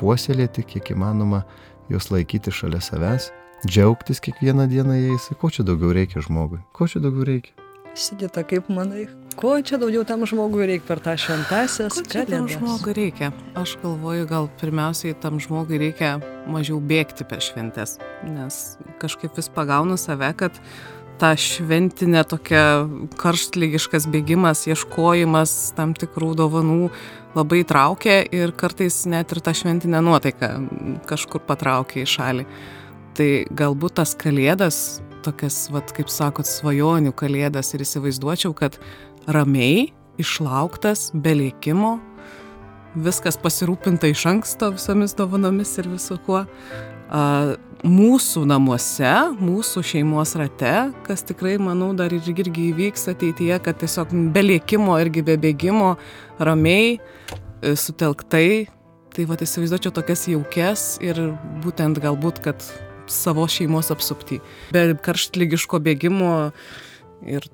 puoselėti, 0.00 0.66
kiek 0.66 0.90
įmanoma, 0.94 1.44
juos 1.90 2.10
laikyti 2.10 2.54
šalia 2.54 2.82
savęs, 2.82 3.30
džiaugtis 3.66 4.22
kiekvieną 4.22 4.66
dieną 4.70 4.98
jais. 4.98 5.30
Ko 5.40 5.50
čia 5.50 5.66
daugiau 5.66 5.94
reikia 5.94 6.22
žmogui? 6.22 6.60
Ko 6.74 6.90
čia 6.90 7.02
daugiau 7.02 7.26
reikia? 7.26 7.54
Sigita, 7.96 8.42
kaip 8.44 8.66
manai, 8.68 9.06
ko 9.36 9.56
čia 9.62 9.78
daugiau 9.80 10.04
tam 10.08 10.24
žmogui 10.28 10.66
reikia 10.68 10.88
per 10.88 11.00
tą 11.04 11.14
šventasias 11.20 11.92
Ko 11.94 12.02
čia 12.02 12.24
tam 12.24 12.46
kalėdas? 12.46 12.56
žmogui 12.56 12.96
reikia? 12.96 13.30
Aš 13.58 13.76
galvoju, 13.82 14.26
gal 14.30 14.48
pirmiausiai 14.60 15.16
tam 15.20 15.40
žmogui 15.42 15.80
reikia 15.82 16.16
mažiau 16.48 16.80
bėgti 16.80 17.26
per 17.28 17.42
šventes, 17.44 17.98
nes 18.24 18.60
kažkaip 19.02 19.36
vis 19.36 19.50
pagaunu 19.52 19.98
save, 20.00 20.32
kad 20.40 20.56
ta 21.20 21.32
šventinė 21.36 22.24
tokia 22.28 22.64
karštlygiškas 23.20 24.08
bėgimas, 24.12 24.66
ieškojimas 24.68 25.54
tam 25.76 25.94
tikrų 25.96 26.34
dovanų 26.36 26.90
labai 27.36 27.62
traukia 27.68 28.22
ir 28.32 28.52
kartais 28.56 29.02
net 29.08 29.32
ir 29.32 29.40
ta 29.44 29.54
šventinė 29.56 30.02
nuotaika 30.04 30.54
kažkur 31.08 31.44
patraukia 31.48 32.04
į 32.04 32.10
šalį. 32.16 32.46
Tai 33.16 33.28
galbūt 33.56 33.96
tas 33.96 34.12
kalėdas, 34.18 35.00
tokias, 35.24 35.66
vat, 35.72 35.88
kaip 35.96 36.10
sakot, 36.12 36.46
svajonių 36.46 37.14
kalėdas 37.16 37.72
ir 37.74 37.84
įsivaizduočiau, 37.86 38.52
kad 38.56 38.76
ramiai, 39.26 39.90
išlauktas, 40.20 41.10
be 41.14 41.34
lėkimo, 41.36 41.96
viskas 42.96 43.38
pasirūpinta 43.40 44.08
iš 44.10 44.24
anksto 44.30 44.70
visomis 44.74 45.14
dovanomis 45.16 45.74
ir 45.80 45.90
visu 45.92 46.18
kuo. 46.26 46.44
Mūsų 47.86 48.46
namuose, 48.48 49.10
mūsų 49.38 49.82
šeimos 49.84 50.32
rate, 50.40 50.72
kas 51.06 51.22
tikrai, 51.28 51.54
manau, 51.62 51.92
dar 51.94 52.10
ir 52.16 52.24
irgi 52.32 52.70
įvyks 52.72 53.04
ateityje, 53.12 53.60
kad 53.62 53.78
tiesiog 53.82 54.14
be 54.34 54.42
lėkimo 54.42 54.96
irgi 55.02 55.22
be 55.26 55.36
bėgimo, 55.38 55.92
ramiai, 56.40 56.96
e, 56.96 57.76
sutelktai, 57.78 58.66
tai 59.14 59.28
va 59.28 59.36
įsivaizduočiau 59.38 59.92
tokias 59.94 60.24
jaukes 60.32 60.88
ir 61.04 61.20
būtent 61.62 62.00
galbūt, 62.02 62.40
kad 62.48 62.64
savo 63.12 63.46
šeimos 63.46 63.92
apsupti. 63.94 64.40
Be 64.74 64.88
karštlygiško 65.06 65.78
bėgimo 65.84 66.32
ir 67.28 67.46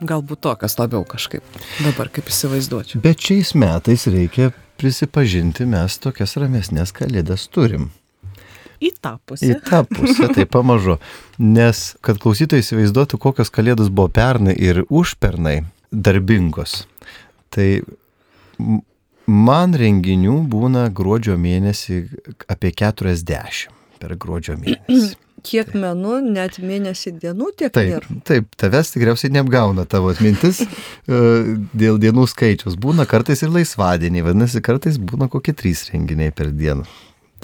galbūt 0.00 0.42
tokias 0.44 0.76
labiau 0.80 1.04
kažkaip 1.08 1.44
dabar 1.84 2.10
kaip 2.12 2.28
įsivaizduočiau. 2.32 3.02
Bet 3.04 3.22
šiais 3.24 3.54
metais 3.58 4.06
reikia 4.10 4.50
prisipažinti, 4.80 5.66
mes 5.68 5.98
tokias 6.02 6.36
ramesnės 6.40 6.92
kalėdas 6.96 7.46
turim. 7.52 7.90
Į 8.76 8.90
tą 9.00 9.14
pusę. 9.24 9.48
Į 9.48 9.60
tą 9.64 9.82
pusę, 9.88 10.28
tai 10.36 10.44
pamažu. 10.44 10.98
Nes, 11.40 11.94
kad 12.04 12.20
klausytojai 12.20 12.64
įsivaizduotų, 12.64 13.20
kokios 13.20 13.52
kalėdos 13.52 13.88
buvo 13.88 14.10
pernai 14.12 14.52
ir 14.52 14.82
užpernai 14.92 15.62
darbingos, 15.90 16.82
tai 17.54 17.80
man 19.26 19.76
renginių 19.76 20.42
būna 20.52 20.90
gruodžio 20.92 21.38
mėnesį 21.40 22.02
apie 22.52 22.74
40 22.76 23.70
per 24.02 24.18
gruodžio 24.20 24.58
mėnesį. 24.60 25.14
Kiek 25.46 25.72
menų, 25.78 26.18
net 26.34 26.58
mėnesį 26.62 27.12
dienų 27.22 27.50
tiek 27.60 27.74
Taip, 27.76 27.90
nėra. 27.92 28.16
taip, 28.26 28.48
tavęs 28.58 28.90
tikriausiai 28.94 29.30
neapgauna 29.36 29.84
tavo 29.90 30.10
atmintis 30.10 30.62
e, 30.66 31.20
dėl 31.76 32.00
dienų 32.02 32.26
skaičiaus. 32.32 32.78
Būna 32.82 33.06
kartais 33.10 33.44
ir 33.46 33.52
laisvadieniai, 33.54 34.24
vadinasi, 34.26 34.62
kartais 34.66 34.98
būna 34.98 35.30
kokie 35.32 35.54
trys 35.56 35.86
renginiai 35.92 36.34
per 36.34 36.50
dieną. 36.50 36.86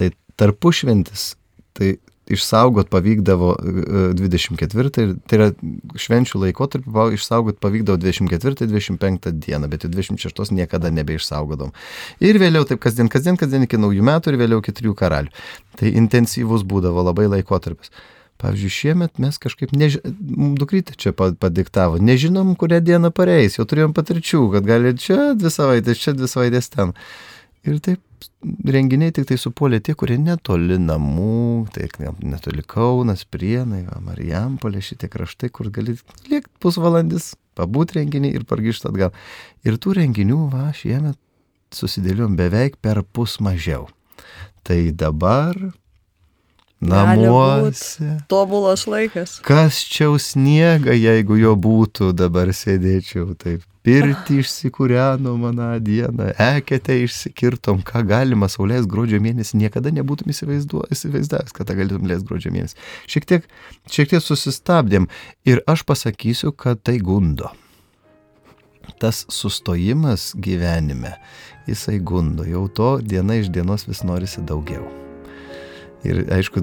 Tai 0.01 0.11
tarpušventis, 0.41 1.29
tai 1.79 1.95
išsaugot 2.37 2.91
pavykdavo 2.93 3.53
e, 3.59 4.05
24, 4.19 4.93
ir 5.03 5.13
tai 5.29 5.39
yra 5.39 5.49
švenčių 6.05 6.43
laikotarpį 6.47 7.09
išsaugot 7.17 7.61
pavykdavo 7.63 8.01
24-25 8.03 9.35
dieną, 9.47 9.71
bet 9.73 9.87
jau 9.87 9.93
26 9.93 10.55
niekada 10.57 10.93
nebeišsaugodom. 10.95 11.75
Ir 12.25 12.41
vėliau 12.43 12.67
taip 12.69 12.83
kasdien, 12.83 13.11
kasdien, 13.13 13.39
kasdien 13.41 13.69
iki 13.69 13.81
naujų 13.81 14.07
metų 14.09 14.33
ir 14.33 14.41
vėliau 14.45 14.65
iki 14.65 14.75
trijų 14.81 14.97
karalių. 14.99 15.33
Tai 15.79 15.95
intensyvus 16.03 16.67
būdavo 16.69 17.05
labai 17.07 17.29
laikotarpis. 17.33 17.93
Pavyzdžiui, 18.43 18.71
šiemet 18.75 19.21
mes 19.23 19.37
kažkaip, 19.39 19.71
neži... 19.77 20.01
dukrytė 20.59 20.97
čia 20.99 21.13
pa- 21.15 21.31
padiktavo, 21.39 22.01
nežinom, 22.03 22.57
kurią 22.59 22.81
dieną 22.83 23.13
pareis, 23.15 23.59
jau 23.59 23.67
turėjom 23.71 23.95
patirčių, 23.95 24.41
kad 24.57 24.67
gali 24.67 24.97
čia 24.99 25.35
dvi 25.39 25.53
savaitės, 25.53 26.01
čia 26.03 26.17
dvi 26.17 26.31
savaitės 26.31 26.73
ten. 26.73 26.97
Ir 27.63 27.79
taip 27.85 28.01
renginiai 28.75 29.13
tik 29.15 29.27
tai 29.31 29.39
supuolė 29.41 29.81
tie, 29.85 29.95
kurie 29.99 30.19
netoli 30.21 30.79
namų, 30.81 31.69
tai 31.75 31.89
ne- 32.03 32.15
netoli 32.35 32.65
Kaunas, 32.67 33.25
Prienai, 33.25 33.85
Marijampolė, 34.01 34.83
šitie 34.83 35.09
kraštai, 35.13 35.51
kur 35.51 35.71
gali 35.71 35.97
liekti 36.29 36.53
pusvalandis, 36.61 37.35
pabūt 37.59 37.97
renginį 37.99 38.35
ir 38.35 38.45
pargrįžti 38.49 38.89
atgal. 38.91 39.13
Ir 39.65 39.79
tų 39.79 39.97
renginių, 40.01 40.51
va, 40.53 40.71
šiemet 40.77 41.19
susidėliom 41.73 42.37
beveik 42.37 42.77
per 42.81 43.03
pus 43.03 43.39
mažiau. 43.41 43.89
Tai 44.63 44.79
dabar 44.93 45.57
namuose. 46.83 48.19
Tobulas 48.29 48.87
laikas. 48.87 49.39
Kas 49.47 49.79
čia 49.87 50.11
sniega, 50.19 50.95
jeigu 50.97 51.39
jo 51.39 51.55
būtų, 51.57 52.13
dabar 52.17 52.51
sėdėčiau 52.57 53.35
taip. 53.39 53.65
Pirti 53.83 54.39
išsikūreno 54.43 55.35
maną 55.41 55.73
dieną, 55.83 56.33
ekete 56.39 57.01
išsikirtom, 57.03 57.83
ką 57.87 58.05
galima 58.07 58.51
saulės 58.53 58.87
gruodžio 58.91 59.23
mėnesį, 59.23 59.59
niekada 59.65 59.95
nebūtum 59.95 60.31
įsivaizdavęs, 60.35 61.55
kad 61.55 61.67
tą 61.67 61.79
galėtum 61.79 62.07
leis 62.11 62.23
gruodžio 62.27 62.55
mėnesį. 62.55 62.79
Šiek 63.11 63.29
tiek, 63.31 63.51
šiek 63.91 64.15
tiek 64.15 64.23
susistabdėm 64.23 65.11
ir 65.49 65.65
aš 65.67 65.87
pasakysiu, 65.89 66.55
kad 66.55 66.83
tai 66.83 66.99
gundo. 67.03 67.51
tas 68.99 69.27
sustojimas 69.31 70.33
gyvenime, 70.39 71.17
jisai 71.67 71.99
gundo, 71.99 72.47
jau 72.47 72.69
to 72.69 72.99
diena 73.03 73.35
iš 73.43 73.51
dienos 73.51 73.89
vis 73.89 74.03
norisi 74.07 74.43
daugiau. 74.47 75.02
Ir 76.03 76.25
aišku, 76.35 76.61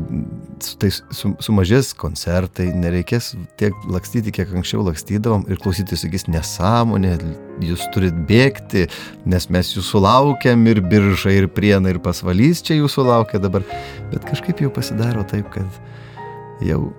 su 0.59 0.75
tai 0.81 0.89
su, 0.91 1.31
sumažės 1.39 1.93
koncertai, 1.95 2.67
nereikės 2.75 3.31
tiek 3.59 3.75
lakstyti, 3.87 4.33
kiek 4.35 4.51
anksčiau 4.51 4.83
lakstydavom 4.83 5.45
ir 5.47 5.61
klausyti 5.63 5.95
sakys 5.99 6.27
nesąmonė, 6.27 7.13
jūs 7.63 7.85
turit 7.95 8.17
bėgti, 8.27 8.89
nes 9.29 9.47
mes 9.53 9.71
jūsų 9.77 10.01
laukiam 10.03 10.65
ir 10.67 10.81
biržai, 10.83 11.37
ir 11.39 11.47
priena, 11.55 11.93
ir 11.93 12.01
pasvalys 12.03 12.63
čia 12.67 12.81
jūsų 12.81 13.07
laukia 13.07 13.39
dabar. 13.39 13.63
Bet 14.11 14.27
kažkaip 14.27 14.59
jau 14.65 14.71
pasidaro 14.75 15.23
taip, 15.29 15.47
kad 15.55 16.65
jau 16.65 16.89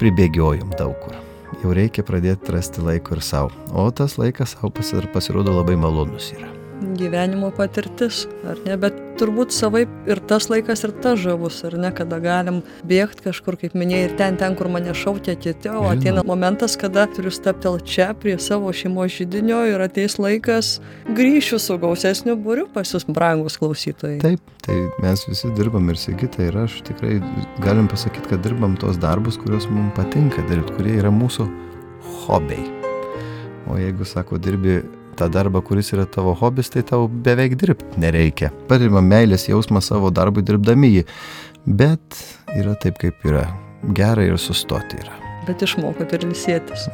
pribėgiojom 0.00 0.72
daug 0.80 0.96
kur. 1.04 1.18
Jau 1.60 1.74
reikia 1.76 2.06
pradėti 2.06 2.54
rasti 2.54 2.80
laiko 2.80 3.18
ir 3.18 3.26
savo. 3.26 3.52
O 3.76 3.90
tas 3.92 4.16
laikas 4.16 4.56
savo 4.56 4.72
pasirodo 4.72 5.52
labai 5.58 5.76
malonus 5.76 6.32
yra 6.38 6.59
gyvenimo 6.80 7.50
patirtis, 7.54 8.24
ar 8.48 8.58
ne, 8.64 8.76
bet 8.80 8.96
turbūt 9.20 9.52
savaip 9.52 9.90
ir 10.08 10.20
tas 10.30 10.48
laikas, 10.50 10.82
ir 10.86 10.94
tas 11.04 11.18
žavus, 11.20 11.60
ar 11.68 11.76
ne, 11.80 11.90
kada 11.96 12.20
galim 12.22 12.60
bėgti 12.88 13.26
kažkur, 13.26 13.58
kaip 13.60 13.76
minėjai, 13.76 14.08
ir 14.08 14.14
ten, 14.18 14.38
ten, 14.40 14.56
kur 14.56 14.70
mane 14.72 14.94
šautė 14.96 15.36
kiti, 15.40 15.68
o 15.72 15.84
ateina 15.90 16.24
momentas, 16.26 16.76
kada 16.80 17.04
turiu 17.10 17.32
staptel 17.34 17.76
čia 17.84 18.10
prie 18.16 18.36
savo 18.40 18.72
šeimos 18.72 19.12
žydinio 19.18 19.60
ir 19.68 19.84
ateis 19.84 20.16
laikas 20.20 20.78
grįšiu 21.16 21.60
su 21.60 21.76
gausesniu 21.82 22.36
būriu 22.40 22.66
pas 22.72 22.94
jūs, 22.94 23.04
brangus 23.08 23.58
klausytojai. 23.60 24.20
Taip, 24.24 24.54
tai 24.64 24.78
mes 25.04 25.26
visi 25.28 25.52
dirbam 25.58 25.92
ir 25.92 26.00
Sigita 26.00 26.46
ir 26.46 26.56
aš 26.64 26.80
tikrai 26.88 27.18
galim 27.60 27.90
pasakyti, 27.92 28.32
kad 28.32 28.44
dirbam 28.46 28.78
tos 28.80 29.00
darbus, 29.00 29.36
kuriuos 29.40 29.68
mums 29.68 29.92
patinka 29.98 30.46
dirbti, 30.48 30.78
kurie 30.78 30.96
yra 31.02 31.12
mūsų 31.12 31.48
hobiai. 32.24 32.64
O 33.70 33.76
jeigu, 33.78 34.06
sako, 34.08 34.40
dirbi 34.40 34.80
tą 35.20 35.30
darbą, 35.32 35.62
kuris 35.66 35.92
yra 35.94 36.08
tavo 36.08 36.34
hobis, 36.40 36.72
tai 36.72 36.84
tau 36.86 37.06
beveik 37.08 37.56
dirbti 37.60 38.00
nereikia. 38.02 38.52
Patirima 38.70 39.04
meilės 39.04 39.48
jausmą 39.50 39.84
savo 39.84 40.12
darbui 40.14 40.44
dirbdami 40.46 40.94
jį. 40.96 41.08
Bet 41.66 42.22
yra 42.56 42.76
taip, 42.80 43.00
kaip 43.02 43.26
yra. 43.28 43.48
Gerai 43.96 44.28
ir 44.28 44.40
sustoti 44.40 45.00
yra. 45.00 45.20
Bet 45.48 45.62
išmokot 45.64 46.12
ir 46.14 46.24
lisėtis. 46.28 46.84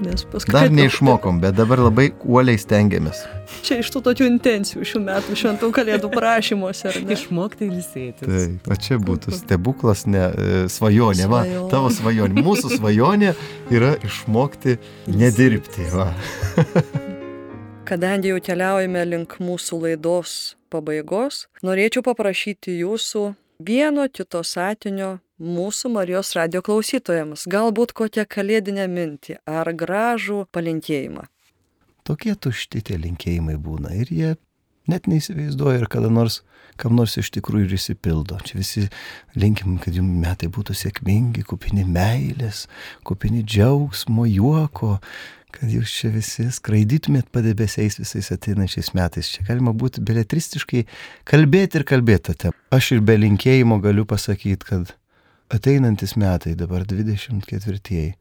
Nes 0.00 0.24
paskui. 0.32 0.54
Dar 0.54 0.72
neišmokom, 0.72 1.40
bet 1.42 1.56
dabar 1.58 1.82
labai 1.84 2.08
uoliai 2.24 2.58
stengiamės. 2.60 3.20
Čia 3.66 3.80
iš 3.82 3.90
tų 3.92 4.02
tokių 4.06 4.28
intencijų 4.30 4.86
šių 4.88 5.02
metų 5.04 5.36
šventų 5.36 5.68
kalėdų 5.76 6.10
prašymuose? 6.14 6.94
Išmokti 7.16 7.68
ilsėtis. 7.68 8.24
Taip, 8.24 8.72
o 8.72 8.78
čia 8.86 8.96
būtų 9.04 9.36
stebuklas, 9.36 10.06
ne 10.08 10.24
e, 10.24 10.64
svajonė, 10.72 11.28
va, 11.30 11.44
tavo 11.72 11.92
svajonė. 11.92 12.40
Mūsų 12.48 12.72
svajonė 12.78 13.36
yra 13.76 13.92
išmokti 14.08 14.80
nedirbti, 15.12 15.92
va. 15.92 16.10
Kadangi 17.90 18.30
jau 18.30 18.38
keliaujame 18.38 19.00
link 19.02 19.32
mūsų 19.42 19.80
laidos 19.82 20.32
pabaigos, 20.70 21.48
norėčiau 21.66 22.04
paprašyti 22.06 22.76
jūsų 22.84 23.22
vieno 23.66 24.04
kito 24.14 24.44
satinio 24.46 25.16
mūsų 25.42 25.90
Marijos 25.96 26.30
radio 26.38 26.62
klausytojams, 26.62 27.48
galbūt 27.50 27.90
kokią 27.98 28.28
kalėdinę 28.30 28.84
mintį 28.92 29.40
ar 29.42 29.72
gražų 29.74 30.44
palinkėjimą. 30.54 31.26
Tokie 32.06 32.36
tušti 32.38 32.84
tie 32.92 33.00
linkėjimai 33.08 33.58
būna 33.58 33.96
ir 33.98 34.14
jie 34.14 34.30
net 34.86 35.10
neįsivaizduoja 35.10 35.82
ir 35.82 35.90
kada 35.90 36.12
nors 36.14 36.44
kam 36.80 36.96
nors 36.96 37.16
iš 37.20 37.28
tikrųjų 37.34 37.66
ir 37.66 37.74
įsipildo. 37.76 38.38
Čia 38.46 38.60
visi 38.60 38.86
linkim, 39.38 39.76
kad 39.82 39.96
jums 39.96 40.14
metai 40.22 40.48
būtų 40.52 40.76
sėkmingi, 40.78 41.44
kupini 41.48 41.84
meilės, 41.84 42.64
kupini 43.06 43.42
džiaugsmo, 43.44 44.24
juoko, 44.30 44.96
kad 45.54 45.72
jūs 45.72 45.92
čia 45.92 46.10
visi 46.14 46.46
skraidytumėt 46.54 47.28
padebesiais 47.34 47.98
visais 48.00 48.30
ateinančiais 48.34 48.92
metais. 48.96 49.30
Čia 49.34 49.44
galima 49.48 49.74
būti 49.76 50.02
beletristiškai 50.06 50.86
kalbėti 51.28 51.80
ir 51.80 51.86
kalbėti. 51.88 52.52
Aš 52.74 52.92
ir 52.96 53.04
be 53.04 53.18
linkėjimo 53.20 53.80
galiu 53.84 54.06
pasakyti, 54.08 54.66
kad 54.68 54.94
ateinantis 55.50 56.16
metai, 56.20 56.54
dabar 56.58 56.86
24-ieji, 56.88 58.14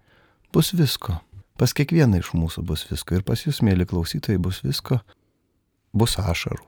bus 0.53 0.73
visko. 0.73 1.19
Pas 1.59 1.73
kiekvieną 1.75 2.21
iš 2.21 2.31
mūsų 2.39 2.63
bus 2.65 2.85
visko. 2.87 3.17
Ir 3.19 3.25
pas 3.27 3.41
jūs, 3.43 3.59
mėly 3.65 3.87
klausytojai, 3.89 4.39
bus 4.41 4.61
visko. 4.63 5.01
Bus 5.91 6.15
ašarų, 6.21 6.63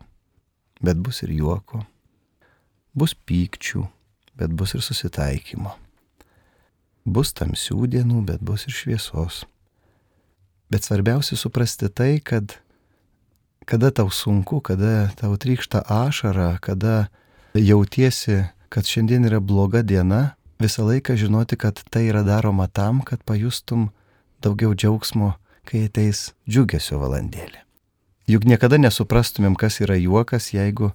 bet 0.83 0.99
bus 0.99 1.21
ir 1.23 1.31
juoko. 1.37 1.85
Bus 2.97 3.13
pykčių, 3.15 3.85
bet 4.35 4.51
bus 4.57 4.75
ir 4.75 4.83
susitaikymo. 4.83 5.71
Bus 7.05 7.31
tamsių 7.37 7.87
dienų, 7.93 8.25
bet 8.27 8.43
bus 8.45 8.67
ir 8.67 8.75
šviesos. 8.75 9.45
Bet 10.71 10.87
svarbiausia 10.87 11.35
suprasti 11.37 11.89
tai, 11.91 12.19
kad 12.23 12.55
kada 13.65 13.91
tau 13.91 14.09
sunku, 14.09 14.61
kada 14.63 15.11
tau 15.19 15.35
trykšta 15.37 15.83
ašara, 15.87 16.57
kada 16.63 17.07
jautiesi, 17.53 18.45
kad 18.71 18.87
šiandien 18.87 19.27
yra 19.27 19.39
bloga 19.43 19.83
diena, 19.83 20.35
visą 20.63 20.85
laiką 20.87 21.17
žinoti, 21.19 21.59
kad 21.59 21.83
tai 21.91 22.07
yra 22.07 22.23
daroma 22.23 22.67
tam, 22.71 23.01
kad 23.03 23.23
pajustum 23.27 23.89
daugiau 24.41 24.71
džiaugsmo, 24.71 25.33
kai 25.67 25.85
ateis 25.89 26.31
džiugesio 26.49 27.01
valandėlė. 27.03 27.65
Juk 28.31 28.47
niekada 28.47 28.79
nesuprastumėm, 28.79 29.57
kas 29.59 29.81
yra 29.83 29.97
juokas, 29.99 30.53
jeigu 30.55 30.93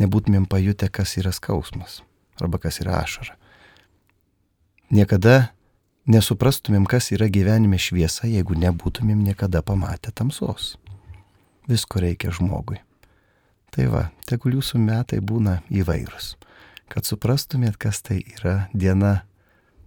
nebūtumėm 0.00 0.48
pajutę, 0.48 0.88
kas 0.88 1.18
yra 1.20 1.32
skausmas 1.36 2.00
arba 2.40 2.56
kas 2.56 2.80
yra 2.80 3.02
ašara. 3.04 3.36
Niekada 4.90 5.50
nesuprastumėm, 6.08 6.86
kas 6.88 7.10
yra 7.14 7.28
gyvenime 7.32 7.78
šviesa, 7.80 8.28
jeigu 8.30 8.56
nebūtumėm 8.58 9.20
niekada 9.24 9.62
pamatę 9.62 10.12
tamsos. 10.14 10.76
Visko 11.68 12.00
reikia 12.02 12.32
žmogui. 12.34 12.80
Tai 13.70 13.86
va, 13.92 14.04
tegul 14.26 14.58
jūsų 14.58 14.80
metai 14.82 15.20
būna 15.22 15.60
įvairūs, 15.70 16.34
kad 16.90 17.06
suprastumėt, 17.06 17.78
kas 17.78 18.02
tai 18.02 18.18
yra 18.38 18.66
diena 18.74 19.20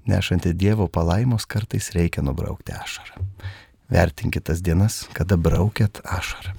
nešanti 0.07 0.53
Dievo 0.55 0.87
palaimos, 0.87 1.45
kartais 1.45 1.91
reikia 1.95 2.23
nubraukti 2.23 2.75
ašarą. 2.75 3.23
Vertinkit 3.91 4.47
tas 4.47 4.61
dienas, 4.63 5.03
kada 5.13 5.37
braukėt 5.37 5.99
ašarą. 6.03 6.55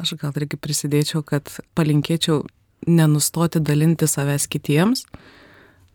Aš 0.00 0.16
gal 0.18 0.34
irgi 0.40 0.58
prisidėčiau, 0.58 1.22
kad 1.22 1.52
palinkėčiau 1.78 2.42
nenustoti 2.90 3.60
dalinti 3.62 4.08
savęs 4.10 4.48
kitiems, 4.50 5.04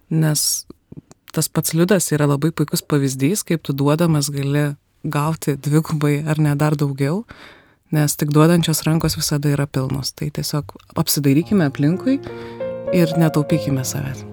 nes 0.09 0.43
tas 1.33 1.49
pats 1.49 1.73
liudas 1.73 2.11
yra 2.15 2.27
labai 2.29 2.51
puikus 2.51 2.83
pavyzdys, 2.85 3.43
kaip 3.47 3.63
tu 3.63 3.73
duodamas 3.73 4.31
gali 4.33 4.75
gauti 5.03 5.55
dvigubai 5.57 6.23
ar 6.27 6.39
ne 6.39 6.55
dar 6.55 6.75
daugiau, 6.75 7.23
nes 7.91 8.15
tik 8.15 8.33
duodančios 8.35 8.83
rankos 8.87 9.17
visada 9.17 9.49
yra 9.49 9.67
pilnos. 9.67 10.13
Tai 10.13 10.31
tiesiog 10.33 10.75
apsidairykime 10.95 11.69
aplinkui 11.69 12.19
ir 12.93 13.15
netaupykime 13.17 13.85
savęs. 13.85 14.28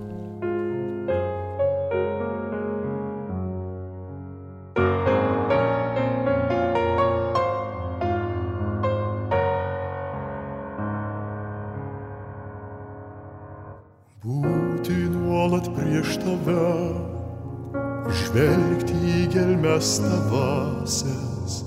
Gelmes 19.86 20.00
tavasias, 20.02 21.64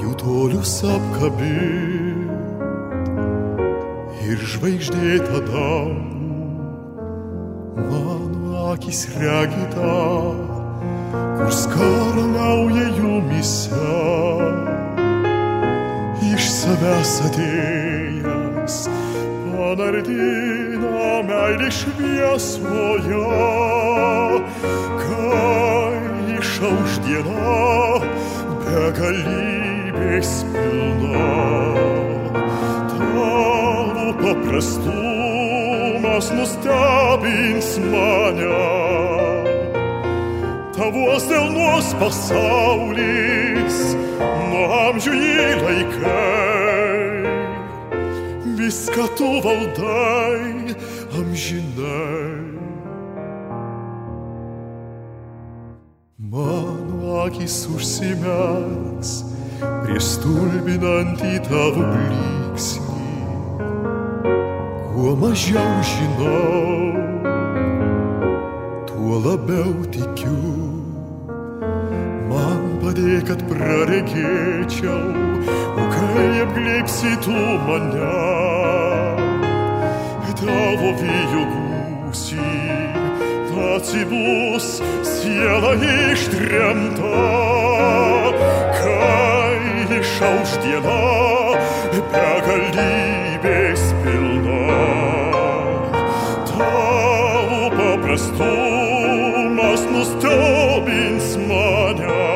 jų 0.00 0.12
tolius 0.18 0.82
apkabint 0.82 2.30
ir 4.26 4.38
žvaigždėta 4.42 5.42
dangų. 5.46 6.16
Mano 7.78 8.72
akis 8.72 9.06
regita, 9.14 9.94
kur 11.38 11.50
skarnauja 11.54 12.88
jumise, 12.98 13.94
iš 16.32 16.50
savęs 16.50 17.14
atėjęs, 17.30 18.80
panardina 19.54 21.22
meilį 21.28 21.70
šviesoje, 21.70 23.24
kad 24.98 25.87
išauš 26.58 26.98
diena 27.06 28.02
begalybės 28.66 30.42
pilna. 30.50 31.30
Tavo 32.90 34.10
paprastumas 34.18 36.26
nustebins 36.34 37.78
mane. 37.92 38.64
Tavos 40.74 41.22
delnos 41.30 41.94
pasaulis, 42.02 43.78
nuo 44.50 44.66
amžių 44.82 45.14
į 45.14 45.62
laikai. 45.62 47.22
Viską 48.58 49.06
tu 49.14 49.30
valdai 49.46 50.74
amžinai. 51.14 52.67
Akis 57.28 57.66
užsimerks 57.74 59.10
prieš 59.60 60.14
stulbinantį 60.14 61.34
tavo 61.44 61.84
blyksnį. 61.90 63.16
Kuo 64.88 65.12
mažiau 65.20 65.74
žinau, 65.90 67.04
tuo 68.88 69.20
labiau 69.26 69.76
tikiu. 69.92 70.40
Man 72.32 72.64
padėk, 72.80 73.28
kad 73.28 73.44
praregėčiau, 73.50 74.98
o 75.52 75.88
kai 75.92 76.28
apglėpsi 76.46 77.16
tu 77.24 77.38
mane, 77.68 78.12
tavo 80.38 80.92
vyjo 81.02 81.42
gūsį, 81.52 81.67
atsibus 83.78 84.82
siela 85.06 85.72
ištremta, 86.10 87.22
kai 88.74 89.86
išauš 89.98 90.50
diena, 90.64 91.02
begalybės 92.10 93.82
pilna. 94.02 94.82
Tavo 96.50 97.62
paprastumas 97.78 99.82
nustebins 99.94 101.28
mane. 101.46 102.26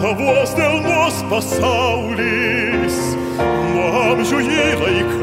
Tavos 0.00 0.50
delnos 0.56 1.16
pasaulis, 1.28 2.96
nuo 3.74 3.88
amžių 4.06 4.38
jį 4.48 4.66
laikai. 4.80 5.21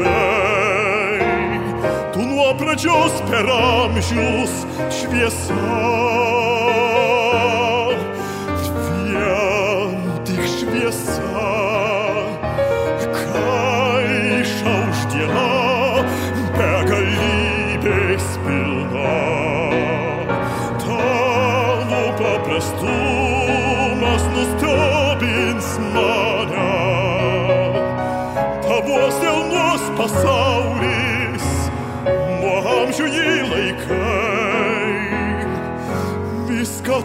Tu 2.90 2.96
nuo 2.96 3.06
pradžios 3.06 3.22
per 3.30 3.46
amžius 3.46 4.66
šviesa. 4.90 6.59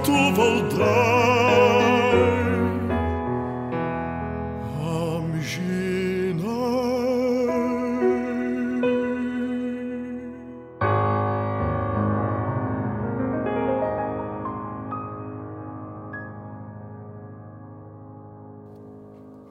Tu 0.04 0.18
valdai. 0.38 1.36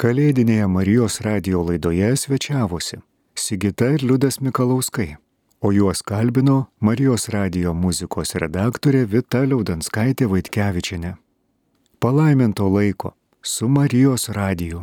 Kalėdinėje 0.05 0.67
Marijos 0.69 1.15
radio 1.25 1.63
laidoje 1.65 2.11
svečiavosi 2.21 2.99
Sigita 3.41 3.87
ir 3.95 4.03
Liudas 4.05 4.37
Mikalauskai, 4.45 5.15
o 5.65 5.73
juos 5.73 6.03
kalbino 6.03 6.67
Marijos 6.81 7.31
radio 7.33 7.71
muzikos 7.73 8.35
redaktorė 8.43 9.07
Vita 9.09 9.41
Liaudanskaitė 9.49 10.27
Vaitkevičinė. 10.29 11.15
Palaiminto 12.05 12.67
laiko 12.69 13.15
su 13.41 13.69
Marijos 13.73 14.29
radiju. 14.37 14.83